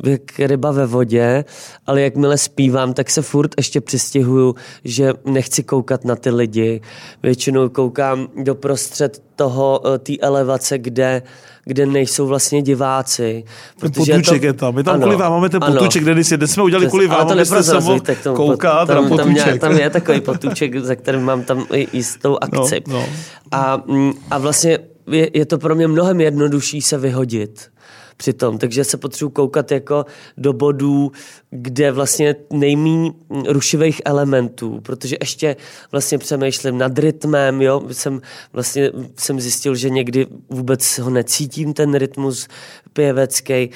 jak 0.04 0.40
ryba 0.40 0.72
ve 0.72 0.86
vodě, 0.86 1.46
ale 1.88 2.02
jakmile 2.02 2.38
zpívám, 2.38 2.94
tak 2.94 3.10
se 3.10 3.22
furt 3.22 3.52
ještě 3.58 3.82
přistěhuju, 3.82 4.56
že 4.84 5.14
nechci 5.26 5.64
koukat 5.64 6.06
na 6.06 6.16
ty 6.16 6.30
lidi. 6.30 6.82
Většinou 7.24 7.70
koukám 7.70 8.28
do 8.44 8.56
prostřed 8.56 9.24
toho, 9.36 9.82
eh, 9.88 9.98
té 9.98 10.14
elevace, 10.18 10.78
kde, 10.78 11.22
kde 11.66 11.86
nejsou 11.86 12.28
vlastně 12.28 12.62
diváci. 12.62 13.44
Ten 13.80 13.92
potůček 13.92 14.42
to, 14.42 14.46
je 14.46 14.54
tam. 14.54 14.76
My 14.76 14.84
tam 14.84 14.94
ano, 14.94 15.02
kvůli 15.02 15.16
vám 15.16 15.32
máme 15.32 15.50
ten 15.50 15.62
potůček, 15.62 16.04
kde 16.04 16.24
si, 16.24 16.38
jsme 16.46 16.64
udělali 16.64 16.88
kvůli 16.88 17.08
vám, 17.08 17.32
abyste 17.32 17.64
se 17.64 17.80
mohl 17.80 18.02
koukat 18.36 18.88
tam, 18.88 19.10
tam, 19.10 19.18
tam, 19.18 19.32
je, 19.32 19.60
tam 19.60 19.78
je 19.78 19.90
takový 19.90 20.22
potůček, 20.22 20.78
za 20.80 20.96
kterým 20.96 21.22
mám 21.22 21.44
tam 21.44 21.66
i 21.74 21.88
jistou 21.94 22.38
akci. 22.42 22.82
No, 22.88 22.94
no. 22.94 23.06
A, 23.52 23.84
mm, 23.88 24.14
a 24.32 24.38
vlastně 24.38 24.80
je, 25.12 25.30
je 25.34 25.46
to 25.46 25.58
pro 25.58 25.76
mě 25.76 25.88
mnohem 25.88 26.22
jednodušší 26.22 26.82
se 26.82 26.98
vyhodit 26.98 27.75
přitom. 28.18 28.58
Takže 28.58 28.84
se 28.84 28.98
potřebuji 28.98 29.30
koukat 29.30 29.72
jako 29.72 30.06
do 30.38 30.54
bodů, 30.54 31.12
kde 31.50 31.92
vlastně 31.92 32.36
nejmíň 32.54 33.14
rušivých 33.48 34.02
elementů, 34.06 34.80
protože 34.82 35.18
ještě 35.22 35.56
vlastně 35.92 36.18
přemýšlím 36.18 36.78
nad 36.78 37.00
rytmem, 37.00 37.62
jo, 37.62 37.82
jsem 37.92 38.22
vlastně 38.54 38.92
jsem 39.18 39.40
zjistil, 39.40 39.76
že 39.76 39.90
někdy 39.90 40.28
vůbec 40.50 41.00
ho 41.00 41.10
necítím, 41.10 41.74
ten 41.74 41.96
rytmus 41.96 42.48
pěvecký, 42.94 43.70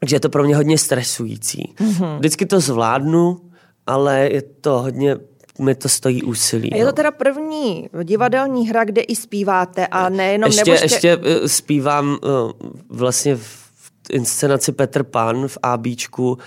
takže 0.00 0.16
je 0.16 0.20
to 0.20 0.28
pro 0.28 0.44
mě 0.44 0.56
hodně 0.56 0.78
stresující. 0.78 1.74
Mm-hmm. 1.76 2.18
Vždycky 2.18 2.46
to 2.46 2.60
zvládnu, 2.60 3.40
ale 3.86 4.28
je 4.32 4.42
to 4.42 4.78
hodně 4.78 5.16
mi 5.58 5.74
to 5.74 5.88
stojí 5.88 6.22
úsilí. 6.22 6.72
A 6.72 6.76
je 6.76 6.82
to 6.82 6.86
no. 6.86 6.92
teda 6.92 7.10
první 7.10 7.88
divadelní 8.02 8.68
hra, 8.68 8.84
kde 8.84 9.00
i 9.00 9.16
zpíváte 9.16 9.86
a 9.86 10.08
nejenom... 10.08 10.48
Ještě, 10.48 10.64
nebo 10.64 10.76
jste... 10.76 10.84
ještě 10.84 11.18
eh, 11.22 11.48
zpívám 11.48 12.18
uh, 12.22 12.52
vlastně 12.88 13.36
v 13.36 13.68
inscenaci 14.10 14.72
Petr 14.72 15.02
Pan 15.02 15.48
v 15.48 15.58
ABčku 15.62 16.38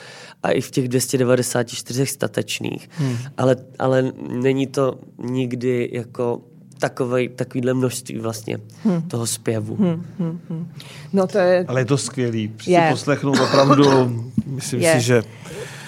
a 0.43 0.51
i 0.51 0.61
v 0.61 0.71
těch 0.71 0.87
294 0.87 2.05
statečných. 2.05 2.89
Hmm. 2.91 3.17
Ale, 3.37 3.55
ale 3.79 4.11
není 4.29 4.67
to 4.67 4.99
nikdy 5.17 5.89
jako 5.93 6.41
takové, 6.79 7.29
takovýhle 7.29 7.73
množství 7.73 8.19
vlastně 8.19 8.57
hmm. 8.83 9.01
toho 9.01 9.27
zpěvu. 9.27 9.75
Hmm, 9.75 10.05
hmm, 10.19 10.39
hmm. 10.49 10.71
No 11.13 11.27
to 11.27 11.37
je... 11.37 11.65
Ale 11.67 11.81
je 11.81 11.85
to 11.85 11.97
skvělý. 11.97 12.53
Je. 12.67 12.87
poslechnout 12.91 13.39
opravdu, 13.39 13.85
myslím 14.45 14.81
je. 14.81 14.93
si, 14.93 15.01
že 15.01 15.23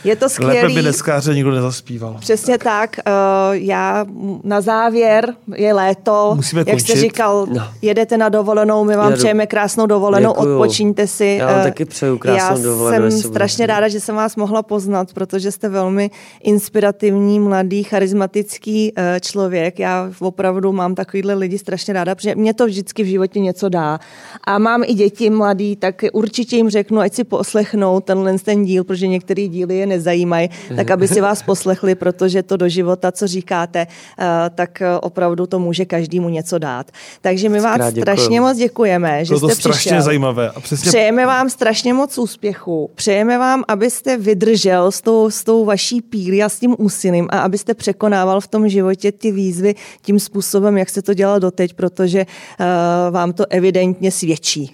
je 0.03 0.15
to 0.15 0.29
skvělé. 0.29 0.53
Lépe 0.53 0.73
by 0.73 0.81
dneska 0.81 1.21
nikdo 1.33 1.51
nezaspíval. 1.51 2.17
Přesně 2.19 2.57
tak. 2.57 2.99
Uh, 3.07 3.13
já 3.51 4.05
na 4.43 4.61
závěr 4.61 5.33
je 5.55 5.73
léto. 5.73 6.33
Musíme 6.35 6.59
Jak 6.59 6.67
končit. 6.67 6.85
jste 6.85 6.99
říkal, 6.99 7.47
no. 7.49 7.67
jedete 7.81 8.17
na 8.17 8.29
dovolenou, 8.29 8.83
my 8.83 8.95
vám 8.95 9.09
Jedu. 9.09 9.17
přejeme 9.17 9.47
krásnou 9.47 9.85
dovolenou, 9.85 10.29
Děkuju. 10.29 10.59
odpočíňte 10.59 11.07
si. 11.07 11.37
Já 11.39 11.47
vám 11.47 11.57
uh, 11.57 11.63
taky 11.63 11.85
přeju 11.85 12.17
krásnou 12.17 12.57
já 12.57 12.63
dovolenou. 12.63 13.05
Já 13.05 13.11
jsem 13.11 13.21
strašně 13.21 13.65
ráda, 13.65 13.87
že 13.87 13.99
jsem 13.99 14.15
vás 14.15 14.35
mohla 14.35 14.63
poznat, 14.63 15.13
protože 15.13 15.51
jste 15.51 15.69
velmi 15.69 16.11
inspirativní, 16.43 17.39
mladý, 17.39 17.83
charismatický 17.83 18.93
uh, 18.97 19.03
člověk. 19.19 19.79
Já 19.79 20.11
opravdu 20.19 20.71
mám 20.71 20.95
takovýhle 20.95 21.33
lidi 21.33 21.57
strašně 21.57 21.93
ráda, 21.93 22.15
protože 22.15 22.35
mě 22.35 22.53
to 22.53 22.65
vždycky 22.65 23.03
v 23.03 23.07
životě 23.07 23.39
něco 23.39 23.69
dá. 23.69 23.99
A 24.43 24.57
mám 24.57 24.83
i 24.85 24.93
děti 24.93 25.29
mladý, 25.29 25.75
tak 25.75 26.01
určitě 26.13 26.55
jim 26.55 26.69
řeknu, 26.69 26.99
ať 26.99 27.13
si 27.13 27.23
poslechnou 27.23 27.99
tenhle 27.99 28.39
ten 28.39 28.65
díl, 28.65 28.83
protože 28.83 29.07
některý 29.07 29.47
díly 29.47 29.77
je 29.77 29.85
nezajímají, 29.93 30.49
tak 30.75 30.91
aby 30.91 31.07
si 31.07 31.21
vás 31.21 31.43
poslechli, 31.43 31.95
protože 31.95 32.43
to 32.43 32.57
do 32.57 32.69
života, 32.69 33.11
co 33.11 33.27
říkáte, 33.27 33.87
eh, 33.87 34.25
tak 34.55 34.81
eh, 34.81 34.97
opravdu 35.01 35.45
to 35.45 35.59
může 35.59 35.85
každému 35.85 36.29
něco 36.29 36.57
dát. 36.57 36.91
Takže 37.21 37.49
my 37.49 37.59
vám 37.59 37.91
strašně 37.91 38.41
moc 38.41 38.57
děkujeme, 38.57 39.25
že 39.25 39.37
jste 39.37 39.47
to 39.47 39.49
strašně 39.49 39.79
přišel. 39.79 40.01
zajímavé. 40.01 40.49
A 40.49 40.59
přesně... 40.59 40.89
Přejeme 40.89 41.25
vám 41.25 41.49
strašně 41.49 41.93
moc 41.93 42.17
úspěchu. 42.17 42.89
Přejeme 42.95 43.37
vám, 43.37 43.63
abyste 43.67 44.17
vydržel 44.17 44.91
s 44.91 45.01
tou, 45.01 45.29
s 45.29 45.43
tou 45.43 45.65
vaší 45.65 46.01
pílí 46.01 46.43
a 46.43 46.49
s 46.49 46.59
tím 46.59 46.75
úsilím 46.77 47.27
a 47.29 47.39
abyste 47.39 47.73
překonával 47.73 48.41
v 48.41 48.47
tom 48.47 48.69
životě 48.69 49.11
ty 49.11 49.31
výzvy 49.31 49.75
tím 50.01 50.19
způsobem, 50.19 50.77
jak 50.77 50.89
se 50.89 51.01
to 51.01 51.13
dělal 51.13 51.39
doteď, 51.39 51.73
protože 51.73 52.25
uh, 52.25 52.65
vám 53.13 53.33
to 53.33 53.45
evidentně 53.49 54.11
svědčí. 54.11 54.71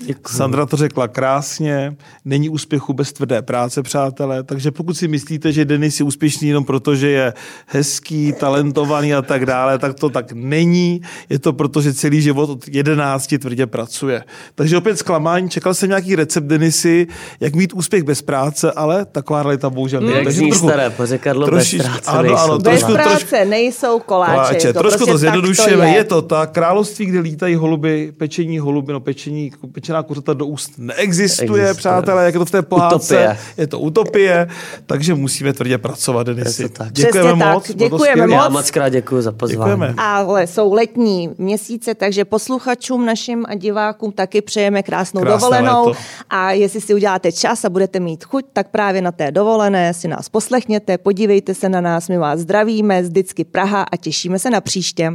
Děkuji. 0.00 0.36
Sandra 0.36 0.66
to 0.66 0.76
řekla 0.76 1.08
krásně, 1.08 1.96
není 2.24 2.48
úspěchu 2.48 2.92
bez 2.92 3.12
tvrdé 3.12 3.42
práce, 3.42 3.82
přátelé, 3.82 4.42
takže 4.42 4.70
pokud 4.70 4.94
si 4.94 5.08
myslíte, 5.08 5.52
že 5.52 5.64
Denis 5.64 6.00
je 6.00 6.06
úspěšný 6.06 6.48
jenom 6.48 6.64
proto, 6.64 6.94
že 6.94 7.10
je 7.10 7.34
hezký, 7.66 8.32
talentovaný 8.32 9.14
a 9.14 9.22
tak 9.22 9.46
dále, 9.46 9.78
tak 9.78 9.94
to 9.94 10.10
tak 10.10 10.32
není. 10.32 11.00
Je 11.28 11.38
to 11.38 11.52
proto, 11.52 11.80
že 11.80 11.94
celý 11.94 12.22
život 12.22 12.50
od 12.50 12.68
11 12.68 13.34
tvrdě 13.38 13.66
pracuje. 13.66 14.24
Takže 14.54 14.76
opět 14.76 14.98
zklamání, 14.98 15.50
čekal 15.50 15.74
jsem 15.74 15.88
nějaký 15.88 16.16
recept 16.16 16.44
Denisy, 16.44 17.06
jak 17.40 17.54
mít 17.54 17.72
úspěch 17.72 18.02
bez 18.02 18.22
práce, 18.22 18.72
ale 18.72 19.04
taková 19.04 19.42
realita 19.42 19.70
bohužel 19.70 20.00
není. 20.00 20.12
Hmm. 20.12 20.24
Takže 20.24 20.40
trochu, 20.40 20.68
staré 20.68 20.90
pořekadlo, 20.90 21.46
troši, 21.46 21.78
bez 21.78 21.86
práce 21.86 22.10
ano, 22.10 22.38
ano, 22.38 22.58
bez 22.58 22.80
trošku, 22.80 22.92
práce 22.92 23.26
trošku, 23.26 23.50
nejsou 23.50 23.98
koláče. 23.98 24.32
koláče. 24.32 24.72
To 24.72 24.78
trošku 24.78 24.98
prostě 24.98 25.12
to 25.12 25.18
zjednodušujeme, 25.18 25.88
je. 25.88 25.96
je 25.96 26.04
to 26.04 26.22
tak. 26.22 26.52
Království, 26.52 27.06
kde 27.06 27.20
lítají 27.20 27.54
holuby, 27.54 28.12
pečení 28.18 28.58
holuby, 28.58 28.92
no 28.92 29.00
pečení, 29.00 29.50
pečená 29.82 30.02
kuřata 30.02 30.34
do 30.34 30.46
úst 30.46 30.72
neexistuje, 30.78 31.62
Existuje. 31.62 31.74
přátelé, 31.74 32.24
jak 32.24 32.34
je 32.34 32.38
to 32.38 32.46
v 32.46 32.50
té 32.50 32.62
pohádce. 32.62 33.14
Utopie. 33.14 33.38
Je 33.56 33.66
to 33.66 33.80
utopie, 33.80 34.48
takže 34.86 35.14
musíme 35.14 35.52
tvrdě 35.52 35.78
pracovat, 35.78 36.26
Denisy. 36.26 36.68
Děkujeme 36.90 37.30
Přesně 37.30 37.52
moc. 37.52 37.66
Tak. 37.66 37.76
Děkujeme 37.76 38.26
moc. 38.26 38.42
Já 38.42 38.48
moc 38.48 38.70
krát 38.70 38.88
děkuji 38.88 39.22
za 39.22 39.32
pozvání. 39.32 39.72
Děkujeme. 39.72 39.94
Ale 39.96 40.46
jsou 40.46 40.72
letní 40.72 41.30
měsíce, 41.38 41.94
takže 41.94 42.24
posluchačům 42.24 43.06
našim 43.06 43.44
a 43.48 43.54
divákům 43.54 44.12
taky 44.12 44.40
přejeme 44.42 44.82
krásnou 44.82 45.20
Krásné 45.20 45.38
dovolenou. 45.38 45.88
Léto. 45.88 46.00
A 46.30 46.52
jestli 46.52 46.80
si 46.80 46.94
uděláte 46.94 47.32
čas 47.32 47.64
a 47.64 47.70
budete 47.70 48.00
mít 48.00 48.24
chuť, 48.24 48.44
tak 48.52 48.68
právě 48.68 49.02
na 49.02 49.12
té 49.12 49.30
dovolené 49.30 49.94
si 49.94 50.08
nás 50.08 50.28
poslechněte, 50.28 50.98
podívejte 50.98 51.54
se 51.54 51.68
na 51.68 51.80
nás, 51.80 52.08
my 52.08 52.18
vás 52.18 52.40
zdravíme, 52.40 53.02
vždycky 53.02 53.44
Praha 53.44 53.82
a 53.82 53.96
těšíme 53.96 54.38
se 54.38 54.50
na 54.50 54.60
příště. 54.60 55.12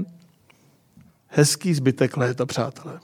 Hezký 1.28 1.74
zbytek 1.74 2.18
léta, 2.18 2.46
přátelé. 2.46 3.00